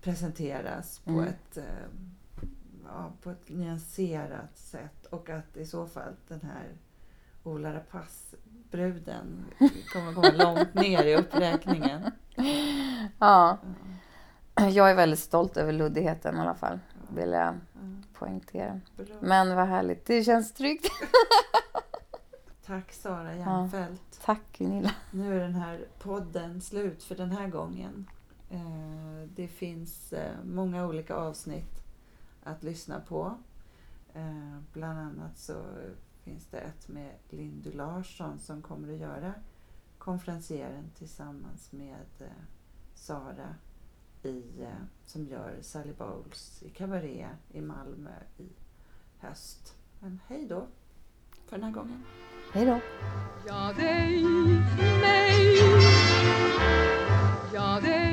presenteras 0.01 0.99
på, 0.99 1.09
Mm. 1.11 1.23
ett, 1.23 1.57
eh, 1.57 1.63
ja, 2.85 3.11
på 3.21 3.29
ett 3.29 3.49
nyanserat 3.49 4.57
sätt. 4.57 5.05
Och 5.05 5.29
att 5.29 5.57
i 5.57 5.65
så 5.65 5.87
fall 5.87 6.13
den 6.27 6.41
här 6.41 6.67
Ola 7.43 7.73
Rapace-bruden 7.73 9.45
kommer 9.93 10.13
komma 10.13 10.31
långt 10.31 10.73
ner 10.73 11.03
i 11.03 11.15
uppräkningen. 11.15 12.01
Ja. 13.19 13.57
Jag 14.55 14.91
är 14.91 14.95
väldigt 14.95 15.19
stolt 15.19 15.57
över 15.57 15.71
luddigheten 15.73 16.37
i 16.37 16.39
alla 16.39 16.55
fall. 16.55 16.79
Vill 17.15 17.31
jag 17.31 17.41
Ja, 17.41 17.53
poängtera. 18.13 18.79
bra. 18.97 19.05
Men 19.21 19.55
vad 19.55 19.67
härligt. 19.67 20.05
Det 20.05 20.23
känns 20.23 20.53
tryggt. 20.53 20.87
Tack 22.65 22.91
Sara 22.93 23.35
Järnfält. 23.35 24.19
Tack 24.25 24.41
Gunilla. 24.57 24.91
Nu 25.11 25.35
är 25.35 25.39
den 25.39 25.55
här 25.55 25.85
podden 25.99 26.61
slut 26.61 27.03
för 27.03 27.15
den 27.15 27.31
här 27.31 27.47
gången. 27.47 28.07
Eh, 28.49 29.29
Det 29.35 29.47
finns 29.47 30.13
eh, 30.13 30.31
många 30.45 30.85
olika 30.87 31.15
avsnitt 31.15 31.83
att 32.43 32.63
lyssna 32.63 32.99
på. 32.99 33.37
Eh, 34.13 34.57
Bland 34.73 34.99
annat 34.99 35.37
så 35.37 35.53
finns 36.23 36.45
det 36.45 36.57
ett 36.57 36.87
med 36.87 37.11
Lindy 37.29 37.71
Larsson 37.71 38.39
som 38.39 38.61
kommer 38.61 38.93
att 38.93 38.99
göra 38.99 39.33
konferencieren 39.97 40.91
tillsammans 40.97 41.71
med 41.71 42.05
eh, 42.19 42.27
Sara 42.95 43.55
i, 44.23 44.43
eh, 44.61 44.67
som 45.05 45.25
gör 45.25 45.57
Sally 45.61 45.93
Bowles 45.93 46.63
i 46.63 46.69
Cabaret 46.69 47.29
i 47.51 47.61
Malmö 47.61 48.15
i 48.37 48.49
höst. 49.19 49.75
Men 49.99 50.19
hej 50.27 50.47
då 50.47 50.67
för 51.45 51.57
den 51.57 51.63
här 51.63 51.71
gången. 51.71 52.03
Hej 52.53 52.65
då. 52.65 52.79
Ja, 53.47 53.73
dig, 53.77 54.23
mig. 55.01 55.57
Ja, 57.53 57.79
dig, 57.81 57.89
dig, 57.91 58.12